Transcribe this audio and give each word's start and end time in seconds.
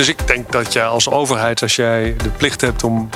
dus 0.00 0.08
ik 0.08 0.26
denk 0.26 0.52
dat 0.52 0.72
jij 0.72 0.86
als 0.86 1.10
overheid, 1.10 1.62
als 1.62 1.76
jij 1.76 2.14
de 2.16 2.28
plicht 2.28 2.60
hebt 2.60 2.84
om 2.84 3.08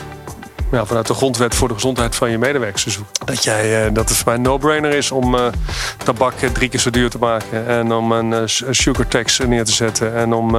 ja, 0.70 0.86
vanuit 0.86 1.06
de 1.06 1.14
grondwet 1.14 1.54
voor 1.54 1.68
de 1.68 1.74
gezondheid 1.74 2.14
van 2.14 2.30
je 2.30 2.38
medewerkers 2.38 2.82
te 2.82 2.90
zoeken. 2.90 3.12
Dat, 3.24 3.44
jij, 3.44 3.92
dat 3.92 4.08
het 4.08 4.18
voor 4.18 4.26
mij 4.26 4.34
een 4.34 4.42
no-brainer 4.42 4.90
is 4.90 5.10
om 5.10 5.36
tabak 6.04 6.34
drie 6.52 6.68
keer 6.68 6.80
zo 6.80 6.90
duur 6.90 7.10
te 7.10 7.18
maken. 7.18 7.66
En 7.66 7.92
om 7.92 8.12
een 8.12 8.48
sugar 8.70 9.08
tax 9.08 9.38
neer 9.38 9.64
te 9.64 9.72
zetten. 9.72 10.14
En 10.14 10.32
om 10.32 10.50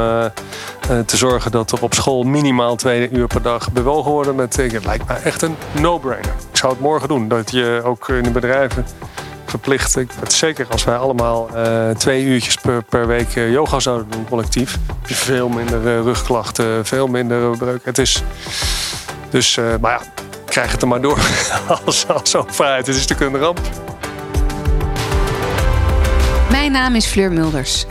te 1.06 1.18
zorgen 1.18 1.52
dat 1.52 1.72
er 1.72 1.82
op 1.82 1.94
school 1.94 2.24
minimaal 2.24 2.76
twee 2.76 3.10
uur 3.10 3.28
per 3.28 3.42
dag 3.42 3.72
bewogen 3.72 4.12
worden. 4.12 4.36
Met, 4.36 4.56
het 4.56 4.86
lijkt 4.86 5.08
mij 5.08 5.22
echt 5.24 5.42
een 5.42 5.56
no-brainer. 5.72 6.34
Ik 6.52 6.58
zou 6.58 6.74
het 6.74 6.82
morgen 6.82 7.08
doen. 7.08 7.28
Dat 7.28 7.52
je 7.52 7.82
ook 7.84 8.10
in 8.10 8.24
de 8.24 8.32
bedrijven 8.32 8.86
verplicht. 9.60 9.98
Ik, 9.98 10.12
zeker 10.28 10.68
als 10.70 10.84
wij 10.84 10.98
allemaal 10.98 11.50
uh, 11.56 11.90
twee 11.90 12.24
uurtjes 12.24 12.56
per, 12.56 12.84
per 12.84 13.08
week 13.08 13.34
yoga 13.34 13.80
zouden 13.80 14.10
doen 14.10 14.26
collectief. 14.30 14.72
Heb 14.72 15.10
je 15.10 15.16
veel 15.16 15.50
minder 15.50 15.82
uh, 15.82 16.02
rugklachten, 16.02 16.86
veel 16.86 17.08
minder 17.08 17.58
breuk. 17.58 17.86
Het 17.86 17.98
is 17.98 18.24
dus, 19.30 19.60
maar 19.82 19.92
ja, 19.92 20.02
krijg 20.46 20.72
het 20.72 20.82
er 20.82 20.88
maar 20.88 21.02
door 21.02 21.20
als, 21.86 22.08
als 22.08 22.36
overheid. 22.36 22.88
Het 22.88 22.96
is 22.96 23.08
natuurlijk 23.08 23.36
een 23.36 23.42
ramp. 23.42 23.60
Mijn 26.50 26.72
naam 26.72 26.96
is 26.96 27.06
Fleur 27.06 27.32
Mulders. 27.32 27.86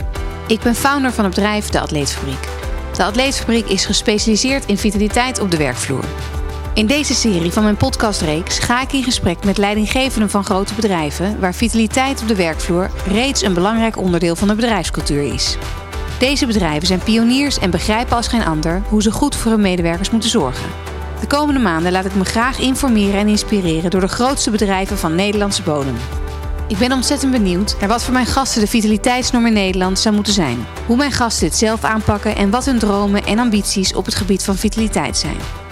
Ik 0.47 0.59
ben 0.59 0.75
founder 0.75 1.11
van 1.11 1.23
het 1.23 1.35
bedrijf 1.35 1.69
De 1.69 1.79
Atleetfabriek. 1.79 2.47
De 2.95 3.03
Atleetfabriek 3.03 3.67
is 3.67 3.85
gespecialiseerd 3.85 4.65
in 4.65 4.77
vitaliteit 4.77 5.39
op 5.39 5.51
de 5.51 5.57
werkvloer. 5.57 6.03
In 6.75 6.87
deze 6.87 7.13
serie 7.13 7.51
van 7.51 7.63
mijn 7.63 7.77
podcastreeks 7.77 8.59
ga 8.59 8.81
ik 8.81 8.93
in 8.93 9.03
gesprek 9.03 9.43
met 9.45 9.57
leidinggevenden 9.57 10.29
van 10.29 10.43
grote 10.43 10.73
bedrijven 10.73 11.39
waar 11.39 11.53
vitaliteit 11.53 12.21
op 12.21 12.27
de 12.27 12.35
werkvloer 12.35 12.89
reeds 13.07 13.41
een 13.41 13.53
belangrijk 13.53 13.97
onderdeel 13.97 14.35
van 14.35 14.47
de 14.47 14.55
bedrijfscultuur 14.55 15.33
is. 15.33 15.57
Deze 16.19 16.45
bedrijven 16.45 16.87
zijn 16.87 16.99
pioniers 16.99 17.59
en 17.59 17.69
begrijpen 17.69 18.15
als 18.15 18.27
geen 18.27 18.45
ander 18.45 18.81
hoe 18.89 19.01
ze 19.01 19.11
goed 19.11 19.35
voor 19.35 19.51
hun 19.51 19.61
medewerkers 19.61 20.09
moeten 20.09 20.29
zorgen. 20.29 20.69
De 21.19 21.27
komende 21.27 21.59
maanden 21.59 21.91
laat 21.91 22.05
ik 22.05 22.15
me 22.15 22.25
graag 22.25 22.59
informeren 22.59 23.19
en 23.19 23.27
inspireren 23.27 23.89
door 23.89 24.01
de 24.01 24.07
grootste 24.07 24.51
bedrijven 24.51 24.97
van 24.97 25.15
Nederlandse 25.15 25.61
bodem. 25.61 25.95
Ik 26.67 26.77
ben 26.77 26.91
ontzettend 26.91 27.31
benieuwd 27.31 27.75
naar 27.79 27.89
wat 27.89 28.03
voor 28.03 28.13
mijn 28.13 28.25
gasten 28.25 28.61
de 28.61 28.67
vitaliteitsnorm 28.67 29.45
in 29.45 29.53
Nederland 29.53 29.99
zou 29.99 30.15
moeten 30.15 30.33
zijn. 30.33 30.65
Hoe 30.85 30.97
mijn 30.97 31.11
gasten 31.11 31.47
dit 31.47 31.57
zelf 31.57 31.83
aanpakken 31.83 32.35
en 32.35 32.49
wat 32.49 32.65
hun 32.65 32.79
dromen 32.79 33.25
en 33.25 33.39
ambities 33.39 33.93
op 33.93 34.05
het 34.05 34.15
gebied 34.15 34.43
van 34.43 34.55
vitaliteit 34.55 35.17
zijn. 35.17 35.64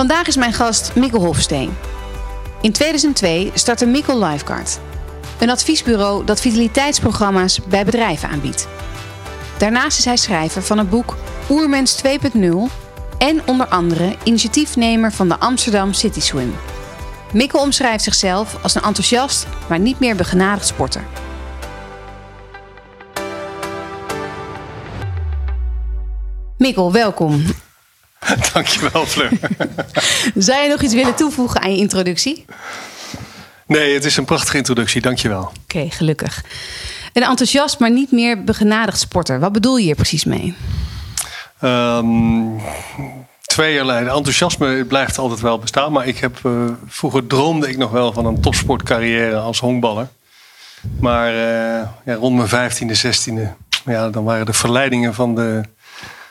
Vandaag 0.00 0.26
is 0.26 0.36
mijn 0.36 0.52
gast 0.52 0.94
Mikkel 0.94 1.20
Hofsteen. 1.20 1.76
In 2.60 2.72
2002 2.72 3.50
startte 3.54 3.86
Mikkel 3.86 4.24
Lifeguard, 4.24 4.78
een 5.40 5.50
adviesbureau 5.50 6.24
dat 6.24 6.40
vitaliteitsprogramma's 6.40 7.60
bij 7.68 7.84
bedrijven 7.84 8.28
aanbiedt. 8.28 8.68
Daarnaast 9.58 9.98
is 9.98 10.04
hij 10.04 10.16
schrijver 10.16 10.62
van 10.62 10.78
het 10.78 10.90
boek 10.90 11.16
Oermens 11.50 12.02
2.0 12.06 12.40
en 13.18 13.46
onder 13.46 13.66
andere 13.66 14.16
initiatiefnemer 14.24 15.12
van 15.12 15.28
de 15.28 15.38
Amsterdam 15.38 15.92
City 15.92 16.20
Swim. 16.20 16.54
Mikkel 17.32 17.60
omschrijft 17.60 18.04
zichzelf 18.04 18.62
als 18.62 18.74
een 18.74 18.82
enthousiast, 18.82 19.46
maar 19.68 19.78
niet 19.78 19.98
meer 19.98 20.16
begenadigd 20.16 20.66
sporter. 20.66 21.04
Mikkel, 26.56 26.92
welkom. 26.92 27.44
Dankjewel, 28.52 29.06
Fleur. 29.06 29.30
Zou 30.34 30.62
je 30.62 30.68
nog 30.68 30.82
iets 30.82 30.94
willen 30.94 31.14
toevoegen 31.14 31.60
aan 31.60 31.72
je 31.72 31.78
introductie? 31.78 32.44
Nee, 33.66 33.94
het 33.94 34.04
is 34.04 34.16
een 34.16 34.24
prachtige 34.24 34.56
introductie. 34.56 35.00
Dankjewel. 35.00 35.52
Oké, 35.62 35.90
gelukkig. 35.90 36.44
Een 37.12 37.22
enthousiast, 37.22 37.78
maar 37.78 37.90
niet 37.90 38.12
meer 38.12 38.44
begenadigd 38.44 39.00
sporter. 39.00 39.40
Wat 39.40 39.52
bedoel 39.52 39.76
je 39.76 39.84
hier 39.84 39.94
precies 39.94 40.24
mee? 40.24 40.54
Um, 41.64 42.60
tweeërlei. 43.42 44.06
Enthousiasme 44.06 44.84
blijft 44.84 45.18
altijd 45.18 45.40
wel 45.40 45.58
bestaan. 45.58 45.92
Maar 45.92 46.06
ik 46.06 46.18
heb, 46.18 46.38
uh, 46.46 46.64
vroeger 46.86 47.26
droomde 47.26 47.68
ik 47.68 47.76
nog 47.76 47.90
wel 47.90 48.12
van 48.12 48.26
een 48.26 48.40
topsportcarrière 48.40 49.36
als 49.36 49.60
honkballer. 49.60 50.08
Maar 51.00 51.32
uh, 51.32 51.88
ja, 52.04 52.14
rond 52.14 52.36
mijn 52.36 52.48
vijftiende, 52.48 52.94
zestiende, 52.94 53.54
ja, 53.84 54.10
dan 54.10 54.24
waren 54.24 54.46
de 54.46 54.52
verleidingen 54.52 55.14
van 55.14 55.34
de 55.34 55.62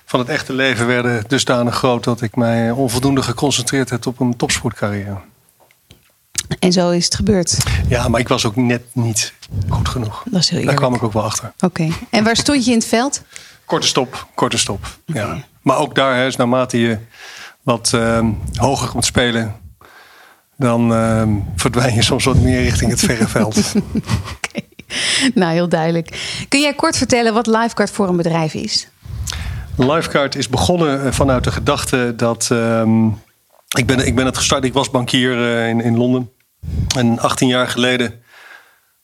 van 0.10 0.20
het 0.20 0.30
echte 0.30 0.54
leven 0.54 0.88
werden 0.88 1.24
dusdanig 1.28 1.76
groot 1.76 2.04
dat 2.04 2.22
ik 2.22 2.36
mij 2.36 2.72
onvoldoende 2.72 3.22
geconcentreerd 3.22 3.90
heb 3.90 4.08
op 4.08 4.20
een 4.20 4.36
topsportcarrière. 4.36 5.18
En 6.60 6.72
zo 6.72 6.90
is 6.90 7.06
het 7.06 7.16
gebeurd. 7.16 7.58
Ja, 7.88 8.08
maar 8.08 8.20
ik 8.20 8.28
was 8.28 8.46
ook 8.46 8.56
net 8.56 8.82
niet 8.92 9.34
goed 9.68 9.90
genoeg. 9.90 10.24
Dat 10.26 10.42
is 10.42 10.50
heel 10.50 10.66
Daar 10.66 10.76
kwam 10.76 10.94
ik 10.94 11.04
ook 11.04 11.14
wel 11.14 11.24
achter. 11.24 11.54
Oké. 11.60 11.88
En 12.10 12.24
waar 12.24 12.36
stond 12.36 12.66
je 12.66 12.72
in 12.72 12.78
het 12.78 12.88
veld? 12.88 13.22
Korte 13.66 13.88
stop, 13.88 14.28
korte 14.36 14.58
stop. 14.58 14.98
Ja. 15.06 15.44
Maar 15.62 15.78
ook 15.78 15.96
daar, 15.96 16.28
is 16.28 16.36
naarmate 16.36 16.80
je 16.80 16.98
wat 17.62 17.92
uh, 17.96 18.28
hoger 18.54 18.90
komt 18.90 19.06
spelen, 19.06 19.56
dan 20.58 20.92
uh, 20.92 21.24
verdwijn 21.56 21.94
je 21.94 22.02
soms 22.02 22.24
wat 22.24 22.38
meer 22.38 22.62
richting 22.62 22.92
het 22.92 23.00
verre 23.00 23.28
veld. 23.28 23.58
okay. 24.36 24.68
Nou, 25.34 25.54
heel 25.54 25.70
duidelijk. 25.70 26.38
Kun 26.48 26.62
jij 26.62 26.74
kort 26.74 26.98
vertellen 26.98 27.34
wat 27.34 27.48
Lifeguard 27.48 27.92
voor 27.92 28.08
een 28.08 28.18
bedrijf 28.18 28.54
is? 28.54 28.88
Lifeguard 29.80 30.36
is 30.36 30.50
begonnen 30.50 31.06
eh, 31.06 31.12
vanuit 31.12 31.44
de 31.44 31.52
gedachte 31.52 32.14
dat. 32.16 32.50
Um, 32.52 33.22
ik, 33.78 33.86
ben, 33.86 34.08
ik 34.08 34.16
ben 34.16 34.26
het 34.26 34.38
gestart, 34.38 34.64
ik 34.64 34.74
was 34.74 34.90
bankier 34.90 35.38
uh, 35.38 35.68
in, 35.68 35.82
in 35.82 35.98
Londen. 35.98 36.32
En 36.96 37.20
18 37.20 37.48
jaar 37.48 37.68
geleden 37.68 38.24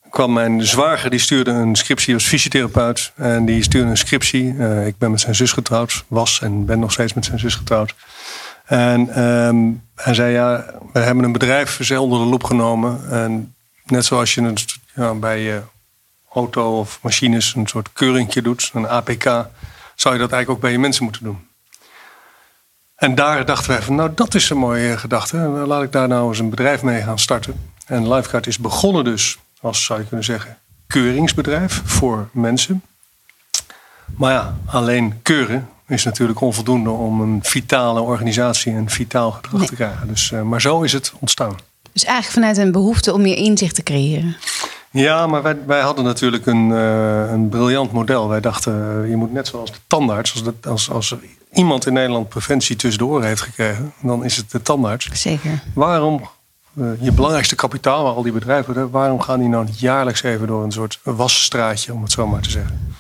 kwam 0.10 0.34
mijn 0.34 0.66
zwager, 0.66 1.10
die 1.10 1.20
stuurde 1.20 1.52
een 1.52 1.76
scriptie 1.76 2.14
als 2.14 2.26
fysiotherapeut. 2.26 3.12
En 3.16 3.46
die 3.46 3.64
stuurde 3.64 3.90
een 3.90 3.98
scriptie. 3.98 4.54
Uh, 4.54 4.88
ik 4.88 4.98
ben 4.98 5.12
met 5.12 5.22
zijn 5.22 5.36
zus 5.36 5.52
getrouwd, 5.52 6.04
was 6.08 6.42
en 6.42 6.66
ben 6.66 6.80
nog 6.80 6.92
steeds 6.92 7.14
met 7.14 7.26
zijn 7.26 7.40
zus 7.40 7.56
getrouwd. 7.56 7.96
En 8.66 9.24
um, 9.24 9.84
hij 9.96 10.14
zei: 10.14 10.34
Ja, 10.34 10.66
we 10.94 11.00
hebben 11.00 11.24
een 11.24 11.32
bedrijf 11.32 11.80
ze 11.82 12.02
onder 12.02 12.20
de 12.20 12.26
loep 12.26 12.44
genomen. 12.44 13.12
En 13.12 13.56
net 13.86 14.06
zoals 14.06 14.34
je 14.34 14.42
een, 14.42 14.58
ja, 14.96 15.14
bij 15.14 15.40
je 15.40 15.62
auto 16.34 16.80
of 16.80 17.00
machines 17.02 17.56
een 17.56 17.68
soort 17.68 17.90
keuringje 17.94 18.42
doet, 18.42 18.72
een 18.74 18.88
APK 18.88 19.48
zou 19.96 20.14
je 20.14 20.20
dat 20.20 20.32
eigenlijk 20.32 20.50
ook 20.50 20.60
bij 20.60 20.72
je 20.72 20.80
mensen 20.80 21.04
moeten 21.04 21.24
doen. 21.24 21.48
En 22.96 23.16
daar 23.16 23.46
dachten 23.46 23.70
wij 23.70 23.82
van, 23.82 23.96
nou 23.96 24.12
dat 24.16 24.36
is 24.36 24.50
een 24.50 24.58
mooie 24.58 24.98
gedachte. 24.98 25.38
Laat 25.38 25.84
ik 25.84 25.92
daar 25.92 26.08
nou 26.08 26.28
eens 26.28 26.40
een 26.40 26.50
bedrijf 26.50 26.82
mee 26.82 27.02
gaan 27.02 27.20
starten. 27.20 27.72
En 27.86 28.14
Lifeguard 28.14 28.48
is 28.48 28.58
begonnen 28.58 29.04
dus, 29.04 29.38
als 29.62 29.86
zou 29.86 30.00
je 30.00 30.06
kunnen 30.06 30.26
zeggen, 30.26 30.58
keuringsbedrijf 30.88 31.82
voor 31.86 32.30
mensen. 32.32 32.82
Maar 34.06 34.32
ja, 34.32 34.56
alleen 34.66 35.20
keuren 35.22 35.70
is 35.88 36.04
natuurlijk 36.04 36.42
onvoldoende 36.42 36.90
om 36.90 37.22
een 37.22 37.40
vitale 37.44 38.02
organisatie 38.02 38.74
en 38.74 38.90
vitaal 38.90 39.32
gedrag 39.32 39.66
te 39.66 39.76
krijgen. 39.76 40.08
Dus, 40.08 40.32
uh, 40.32 40.42
maar 40.42 40.62
zo 40.62 40.82
is 40.82 40.94
het 40.94 41.14
ontstaan. 41.20 41.56
Dus 41.92 42.04
eigenlijk 42.04 42.34
vanuit 42.34 42.58
een 42.58 42.72
behoefte 42.72 43.14
om 43.14 43.22
meer 43.22 43.38
inzicht 43.38 43.76
te 43.76 43.84
creëren. 43.84 44.36
Ja, 44.96 45.28
maar 45.28 45.42
wij, 45.42 45.58
wij 45.66 45.82
hadden 45.82 46.06
natuurlijk 46.06 46.46
een, 46.46 46.70
uh, 46.70 47.32
een 47.32 47.50
briljant 47.50 47.92
model. 47.92 48.30
Wij 48.30 48.40
dachten, 48.40 49.02
uh, 49.04 49.10
je 49.10 49.16
moet 49.16 49.34
net 49.34 49.48
zoals 49.48 49.72
de 49.72 49.78
tandarts, 49.88 50.34
als, 50.34 50.54
als, 50.68 50.92
als 50.92 51.16
iemand 51.54 51.86
in 51.86 51.94
Nederland 51.94 52.30
preventie 52.30 52.76
tussen 52.76 53.00
de 53.00 53.06
oren 53.06 53.28
heeft 53.28 53.42
gekregen, 53.42 53.94
dan 54.02 54.24
is 54.24 54.38
het 54.38 54.52
de 54.52 54.62
tandarts. 54.62 55.10
Zeker. 55.14 55.64
Waarom, 55.74 56.30
uh, 56.74 56.88
je 57.00 57.12
belangrijkste 57.12 57.56
kapitaal, 57.56 58.04
waar 58.04 58.14
al 58.14 58.24
die 58.24 58.32
bedrijven 58.32 58.74
hebben, 58.74 58.92
waarom 58.92 59.22
gaan 59.22 59.40
die 59.40 59.48
nou 59.48 59.66
niet 59.66 59.80
jaarlijks 59.80 60.24
even 60.24 60.48
door 60.48 60.64
een 60.64 60.72
soort 60.72 61.00
wasstraatje, 61.04 61.94
om 61.94 62.02
het 62.02 62.12
zo 62.12 62.28
maar 62.28 62.42
te 62.42 62.50
zeggen? 62.50 62.96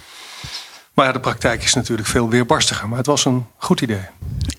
Maar 0.93 1.05
ja, 1.05 1.11
de 1.11 1.19
praktijk 1.19 1.63
is 1.63 1.73
natuurlijk 1.73 2.07
veel 2.07 2.29
weerbarstiger. 2.29 2.87
Maar 2.89 2.97
het 2.97 3.07
was 3.07 3.25
een 3.25 3.45
goed 3.57 3.81
idee. 3.81 4.05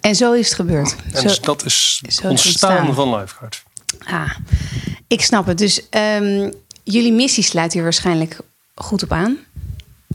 En 0.00 0.14
zo 0.14 0.32
is 0.32 0.46
het 0.46 0.54
gebeurd. 0.54 0.96
En 1.12 1.30
zo, 1.30 1.40
dat 1.40 1.64
is 1.64 2.00
ontstaan, 2.04 2.30
ontstaan 2.30 2.94
van 2.94 3.16
Lifeguard. 3.16 3.62
Ah, 4.06 4.30
ik 5.06 5.22
snap 5.22 5.46
het. 5.46 5.58
Dus 5.58 5.86
um, 5.90 6.52
jullie 6.92 7.12
missie 7.12 7.42
sluit 7.42 7.72
hier 7.72 7.82
waarschijnlijk 7.82 8.38
goed 8.74 9.02
op 9.02 9.12
aan. 9.12 9.36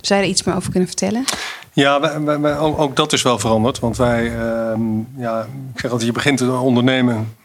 Zou 0.02 0.20
je 0.20 0.26
er 0.26 0.32
iets 0.32 0.44
meer 0.44 0.56
over 0.56 0.72
kunnen 0.72 0.90
vertellen? 0.90 1.26
Ja, 1.74 2.00
wij, 2.00 2.40
wij, 2.40 2.58
ook, 2.58 2.80
ook, 2.80 2.96
dat 2.96 3.14
is 3.14 3.22
wel 3.22 3.40
veranderd. 3.40 3.80
Want 3.80 3.98
wij, 3.98 4.24
uh, 4.24 4.80
ja, 5.18 5.42
ik 5.74 5.80
zeg 5.80 5.92
altijd, 5.92 6.10
je 6.10 6.12
begint 6.12 6.38
te 6.38 6.52
ondernemen. 6.52 7.36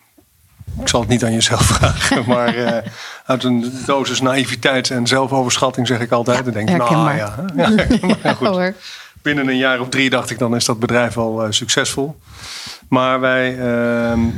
Ik 0.80 0.88
zal 0.88 1.00
het 1.00 1.08
niet 1.08 1.24
aan 1.24 1.32
jezelf 1.32 1.62
vragen, 1.76 2.24
maar 2.26 2.56
uh, 2.56 2.76
uit 3.24 3.44
een 3.44 3.72
dosis 3.86 4.20
naïviteit 4.20 4.90
en 4.90 5.06
zelfoverschatting 5.06 5.86
zeg 5.86 6.00
ik 6.00 6.10
altijd. 6.10 6.36
Ja, 6.36 6.42
dan 6.42 6.52
denk 6.52 6.70
ik, 6.70 6.76
nou 6.76 7.16
ja, 7.16 7.44
ja, 7.56 7.70
maar 8.22 8.34
goed. 8.34 8.72
Binnen 9.22 9.48
een 9.48 9.56
jaar 9.56 9.80
of 9.80 9.88
drie 9.88 10.10
dacht 10.10 10.30
ik, 10.30 10.38
dan 10.38 10.56
is 10.56 10.64
dat 10.64 10.78
bedrijf 10.78 11.16
al 11.16 11.44
uh, 11.44 11.50
succesvol. 11.50 12.20
Maar 12.88 13.20
wij, 13.20 13.52
uh, 13.52 13.58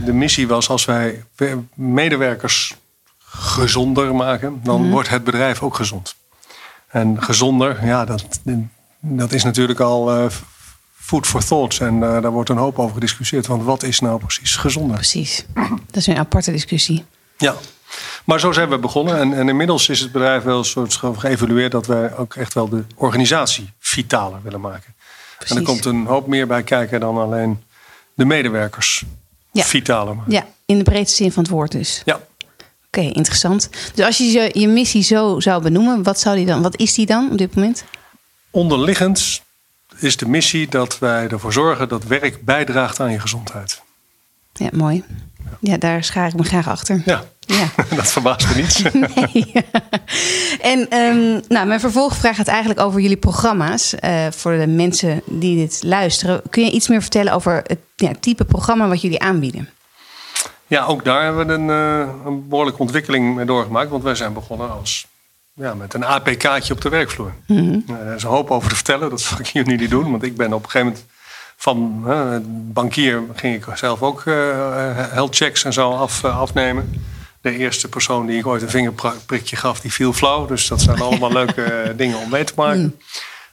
de 0.05 0.13
missie 0.13 0.49
was 0.49 0.69
als 0.69 0.85
wij 0.85 1.25
medewerkers 1.75 2.77
gezonder 3.31 4.15
maken, 4.15 4.61
dan 4.63 4.83
mm. 4.83 4.91
wordt 4.91 5.09
het 5.09 5.25
bedrijf 5.25 5.63
ook 5.63 5.75
gezond. 5.75 6.17
En 6.89 7.23
gezonder, 7.23 7.85
ja, 7.85 8.05
dat, 8.05 8.25
dat 9.01 9.33
is 9.33 9.45
natuurlijk 9.45 9.81
al 9.81 10.19
uh, 10.19 10.27
food 10.95 11.27
for 11.27 11.45
thought. 11.45 11.81
En 11.81 11.95
uh, 11.95 12.01
daar 12.01 12.31
wordt 12.31 12.51
een 12.51 12.57
hoop 12.57 12.79
over 12.79 12.95
gediscussieerd. 12.95 13.47
Want 13.47 13.63
wat 13.63 13.83
is 13.83 14.01
nou 14.01 14.19
precies 14.19 14.57
gezonder? 14.57 14.97
Precies. 14.97 15.47
Dat 15.87 15.97
is 15.97 16.07
een 16.07 16.19
aparte 16.19 16.51
discussie. 16.51 17.05
Ja. 17.37 17.55
Maar 18.25 18.41
zo 18.41 18.53
zijn 18.53 18.69
we 18.69 18.79
begonnen. 18.79 19.19
En, 19.19 19.33
en 19.33 19.49
inmiddels 19.49 19.89
is 19.89 20.01
het 20.01 20.13
bedrijf 20.13 20.43
wel 20.43 20.65
soort 20.65 20.95
geëvalueerd 20.95 21.73
dat 21.73 21.87
wij 21.87 22.17
ook 22.17 22.35
echt 22.35 22.55
wel 22.55 22.69
de 22.69 22.85
organisatie 22.95 23.73
vitaler 23.79 24.43
willen 24.43 24.61
maken. 24.61 24.95
En 25.47 25.57
er 25.57 25.63
komt 25.63 25.85
een 25.85 26.07
hoop 26.07 26.27
meer 26.27 26.47
bij 26.47 26.63
kijken 26.63 27.01
dan 27.01 27.17
alleen 27.17 27.63
de 28.15 28.25
medewerkers. 28.25 29.05
Ja. 29.53 29.65
Vitaler. 29.65 30.17
maar. 30.17 30.25
Ja, 30.29 30.47
in 30.67 30.79
de 30.79 30.85
breedste 30.85 31.17
zin 31.17 31.33
van 31.33 31.43
het 31.43 31.53
woord 31.53 31.73
dus. 31.73 32.03
Ja. 32.05 32.21
Oké, 32.91 33.01
interessant. 33.01 33.69
Dus 33.95 34.05
als 34.07 34.17
je 34.19 34.51
je, 34.55 34.69
missie 34.69 35.03
zo 35.03 35.41
zou 35.41 35.63
benoemen, 35.63 36.03
wat, 36.03 36.21
zou 36.21 36.37
die 36.37 36.47
dan, 36.47 36.63
wat 36.63 36.77
is 36.79 36.95
die 36.95 37.07
dan 37.07 37.31
op 37.31 37.39
dit 37.39 37.55
moment? 37.55 37.85
Onderliggend 38.51 39.43
is 39.99 40.17
de 40.17 40.29
missie 40.29 40.69
dat 40.69 40.99
wij 40.99 41.29
ervoor 41.29 41.53
zorgen 41.53 41.89
dat 41.89 42.05
werk 42.05 42.45
bijdraagt 42.45 43.01
aan 43.01 43.13
je 43.13 43.21
gezondheid. 43.21 43.83
Ja, 44.53 44.69
mooi. 44.73 45.05
Ja, 45.61 45.77
daar 45.77 46.05
schaar 46.05 46.29
ik 46.29 46.35
me 46.35 46.43
graag 46.45 46.69
achter. 46.69 47.03
Ja, 47.05 47.25
Ja. 47.41 47.69
dat 47.97 48.13
verbaast 48.13 48.49
me 48.49 48.55
niet. 48.63 48.83
Nee. 49.33 49.53
en 50.73 50.89
ehm, 50.91 51.41
nou, 51.49 51.67
mijn 51.67 51.81
vervolgvraag 51.81 52.37
gaat 52.37 52.47
eigenlijk 52.49 52.81
over 52.81 53.01
jullie 53.01 53.17
programma's. 53.17 53.95
eh, 53.95 54.27
voor 54.31 54.59
de 54.59 54.67
mensen 54.67 55.23
die 55.27 55.57
dit 55.57 55.81
luisteren. 55.85 56.43
Kun 56.51 56.65
je 56.65 56.71
iets 56.71 56.89
meer 56.89 57.01
vertellen 57.01 57.33
over 57.33 57.63
het 57.67 57.79
ja, 57.97 58.13
type 58.21 58.45
programma 58.45 58.89
wat 58.89 59.01
jullie 59.01 59.21
aanbieden? 59.21 59.69
Ja, 60.69 60.85
ook 60.85 61.05
daar 61.05 61.25
hebben 61.25 61.47
we 61.47 61.53
een, 61.53 61.71
eh, 61.71 62.09
een 62.25 62.49
behoorlijke 62.49 62.81
ontwikkeling 62.81 63.35
mee 63.35 63.47
doorgemaakt. 63.47 63.91
Want 63.91 64.03
wij 64.03 64.15
zijn 64.15 64.33
begonnen 64.33 64.71
als, 64.71 65.07
ja, 65.53 65.75
met 65.75 65.95
een 65.95 66.05
APK'tje 66.05 66.75
op 66.75 66.81
de 66.81 66.89
werkvloer. 66.89 67.33
Er 67.89 68.15
is 68.15 68.23
een 68.23 68.29
hoop 68.29 68.51
over 68.51 68.69
te 68.69 68.75
vertellen. 68.75 69.11
Dat 69.11 69.21
zal 69.21 69.39
ik 69.39 69.47
hier 69.47 69.67
niet 69.67 69.91
doen. 69.91 70.11
Want 70.11 70.23
ik 70.23 70.37
ben 70.37 70.53
op 70.53 70.65
een 70.65 70.71
gegeven 70.71 70.87
moment 70.87 71.07
van 71.57 72.05
eh, 72.07 72.37
bankier 72.73 73.23
ging 73.35 73.55
ik 73.55 73.77
zelf 73.77 74.03
ook 74.03 74.27
eh 74.27 74.35
health 75.11 75.37
checks 75.37 75.65
en 75.65 75.73
zo 75.73 75.91
af, 75.91 76.25
afnemen. 76.25 77.03
De 77.41 77.57
eerste 77.57 77.89
persoon 77.89 78.27
die 78.27 78.39
ik 78.39 78.47
ooit 78.47 78.63
een 78.63 78.71
vingerprikje 78.71 79.57
gaf, 79.57 79.81
die 79.81 79.93
viel 79.93 80.13
flauw. 80.13 80.47
Dus 80.47 80.69
dat 80.69 80.81
zijn 80.81 81.01
allemaal 81.01 81.33
leuke 81.41 81.95
dingen 81.97 82.19
om 82.19 82.31
mee 82.31 82.45
te 82.45 82.53
maken. 82.57 83.01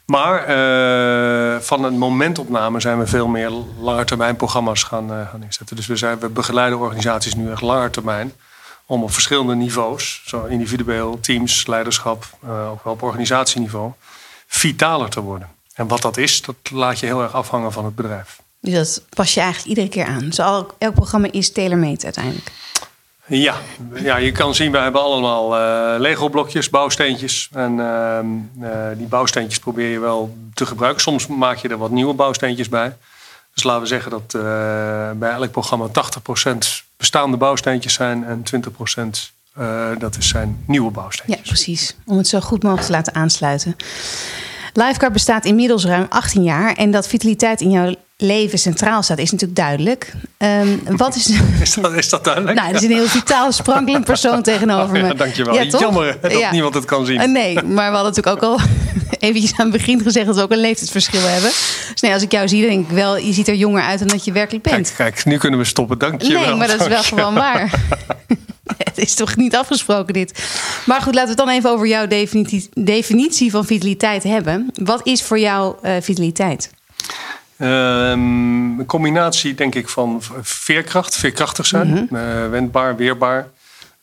Maar 0.06 0.44
eh, 0.44 1.62
van 1.62 1.84
een 1.84 1.98
momentopname 1.98 2.80
zijn 2.80 3.00
we 3.00 3.08
veel 3.08 3.28
meer 3.28 3.52
langetermijnprogramma's 3.80 4.84
gaan, 4.84 5.12
eh, 5.12 5.30
gaan 5.30 5.44
inzetten. 5.44 5.76
Dus 5.76 5.86
we, 5.86 5.96
zijn, 5.96 6.20
we 6.20 6.30
begeleiden 6.30 6.80
organisaties 6.80 7.36
nu 7.36 7.52
echt 7.52 7.62
langetermijn. 7.62 8.34
Om 8.86 9.04
op 9.04 9.12
verschillende 9.12 9.56
niveaus, 9.56 10.22
zo 10.26 10.44
individueel, 10.44 11.20
teams, 11.20 11.68
leiderschap, 11.68 12.26
eh, 12.44 12.72
ook 12.72 12.84
wel 12.84 12.94
op 12.94 13.02
organisatieniveau, 13.02 13.92
vitaler 14.48 15.10
te 15.10 15.22
worden. 15.22 15.50
En 15.74 15.88
wat 15.88 16.02
dat 16.02 16.18
is, 16.18 16.42
dat 16.42 16.56
laat 16.72 17.00
je 17.00 17.06
heel 17.06 17.22
erg 17.22 17.34
afhangen 17.34 17.72
van 17.72 17.86
het 17.86 17.96
bedrijf. 17.96 18.40
Dus 18.60 18.74
dat 18.74 19.04
pas 19.10 19.34
je 19.34 19.40
eigenlijk 19.40 19.70
iedere 19.70 19.90
keer 19.90 20.06
aan. 20.06 20.26
Dus 20.26 20.38
elk 20.38 20.76
programma 20.94 21.28
is 21.32 21.52
tailor-made 21.52 22.04
uiteindelijk. 22.04 22.52
Ja, 23.28 23.56
ja, 23.94 24.18
je 24.18 24.32
kan 24.32 24.56
zien, 24.56 24.72
wij 24.72 24.84
hebben 24.84 25.02
allemaal 25.02 25.58
eh 25.58 26.00
Lego-blokjes, 26.00 26.70
bouwsteentjes. 26.70 27.50
En 27.54 27.80
ehm, 27.80 28.26
eh, 28.62 28.98
die 28.98 29.08
bouwsteentjes 29.08 29.60
probeer 29.60 29.90
je 29.90 30.00
wel 30.00 30.38
te 30.54 30.66
gebruiken. 30.66 31.02
Soms 31.02 31.28
maak 31.28 31.58
je 31.58 31.68
er 31.68 31.78
wat 31.78 31.92
nieuwe 31.92 32.14
bouwsteentjes 32.14 32.70
bij. 32.70 32.98
Dus 33.54 33.64
laten 33.64 33.82
we 33.82 33.88
zeggen 33.88 34.12
dat 34.12 34.34
eh, 34.34 34.42
bij 35.16 35.32
elk 35.32 35.52
programma 35.52 35.88
80% 35.88 36.58
bestaande 36.98 37.38
bouwsteentjes 37.38 37.94
zijn 37.94 38.26
en 38.26 38.44
20% 38.44 39.34
eh, 39.56 39.88
dat 39.98 40.18
is 40.18 40.28
zijn 40.28 40.64
nieuwe 40.68 40.88
Ja, 40.88 40.94
bouwsteentjes. 40.94 41.48
precies. 41.48 41.96
Om 42.06 42.18
het 42.18 42.28
zo 42.28 42.40
goed 42.40 42.64
mogelijk 42.64 42.88
te 42.88 42.92
laten 42.92 43.14
aansluiten. 43.14 43.76
Lifeguard 44.74 45.14
bestaat 45.14 45.46
inmiddels 45.46 45.86
ruim 45.86 46.06
18 46.10 46.44
jaar. 46.44 46.74
En 46.74 46.92
dat 46.92 47.08
vitaliteit 47.08 47.62
in 47.62 47.72
jouw 47.72 47.96
leven 48.18 48.60
centraal 48.60 49.04
staat, 49.04 49.18
is 49.18 49.32
natuurlijk 49.32 49.60
duidelijk. 49.60 50.14
Ehm, 50.38 50.68
wat 50.98 51.16
is. 51.16 51.30
Is, 51.62 51.74
dat, 51.74 51.94
is 51.94 52.10
dat 52.10 52.24
duidelijk? 52.24 52.58
Nou, 52.58 52.70
er 52.70 52.76
is 52.76 52.82
een 52.84 52.92
heel 52.92 53.08
vitaal, 53.08 53.52
sprankelend 53.52 54.06
persoon 54.06 54.42
tegenover 54.52 54.92
me. 54.92 55.08
ja, 55.08 55.14
dankjewel. 55.14 55.54
Ja, 55.54 55.68
toch? 55.70 55.82
Jammer 55.82 56.18
dat 56.22 56.32
Ja. 56.32 56.52
niemand 56.52 56.74
het 56.74 56.86
kan 56.86 57.06
zien. 57.06 57.20
Eh, 57.20 57.28
Nee, 57.28 57.54
maar 57.54 57.90
we 57.92 57.98
hadden 57.98 58.14
natuurlijk 58.14 58.44
ook 58.44 58.60
al 58.60 58.60
eventjes 59.28 59.52
aan 59.58 59.66
het 59.70 59.72
begin 59.78 60.02
gezegd 60.02 60.26
dat 60.26 60.36
we 60.36 60.42
ook 60.42 60.52
een 60.52 60.58
leeftijdsverschil 60.58 61.22
hebben. 61.22 61.50
Dus 61.92 62.02
nee, 62.02 62.14
als 62.14 62.22
ik 62.24 62.32
jou 62.32 62.48
zie, 62.48 62.62
dan 62.62 62.70
denk 62.70 62.90
ik 62.90 62.96
wel, 62.96 63.18
je 63.18 63.34
ziet 63.34 63.48
er 63.48 63.56
jonger 63.56 63.84
uit 63.84 64.00
dan 64.00 64.08
dat 64.08 64.26
je 64.26 64.32
werkelijk 64.32 64.64
bent. 64.64 64.94
Kijk, 64.96 65.14
kijk, 65.14 65.26
nu 65.26 65.38
kunnen 65.38 65.60
we 65.60 65.66
stoppen. 65.66 65.98
Dank 66.00 66.22
je 66.22 66.34
wel. 66.34 66.42
Nee, 66.46 66.56
maar 66.56 66.68
dat 66.68 66.82
is 66.82 66.88
wel 66.88 67.04
gewoon 67.04 67.34
waar. 67.34 67.74
Het 68.78 68.98
is 68.98 69.14
toch 69.16 69.36
niet 69.36 69.56
afgesproken 69.56 70.14
dit. 70.14 70.44
Maar 70.86 71.02
goed, 71.02 71.14
laten 71.16 71.36
we 71.36 71.42
het 71.42 71.46
dan 71.48 71.56
even 71.58 71.70
over 71.70 71.88
jouw 71.88 72.08
definitie, 72.08 72.70
definitie 72.74 73.52
van 73.52 73.66
vitaliteit 73.66 74.24
hebben. 74.24 74.70
Wat 74.74 75.08
is 75.08 75.24
voor 75.24 75.40
jou 75.40 75.76
eh, 75.82 75.94
vitaliteit? 76.02 76.70
Ehm, 77.58 78.80
een 78.80 78.86
combinatie, 78.86 79.56
denk 79.56 79.76
ik, 79.76 79.90
van 79.90 80.22
veerkracht, 80.42 81.16
veerkrachtig 81.16 81.66
zijn, 81.66 82.10
eh, 82.10 82.50
wendbaar, 82.50 82.96
weerbaar, 82.96 83.48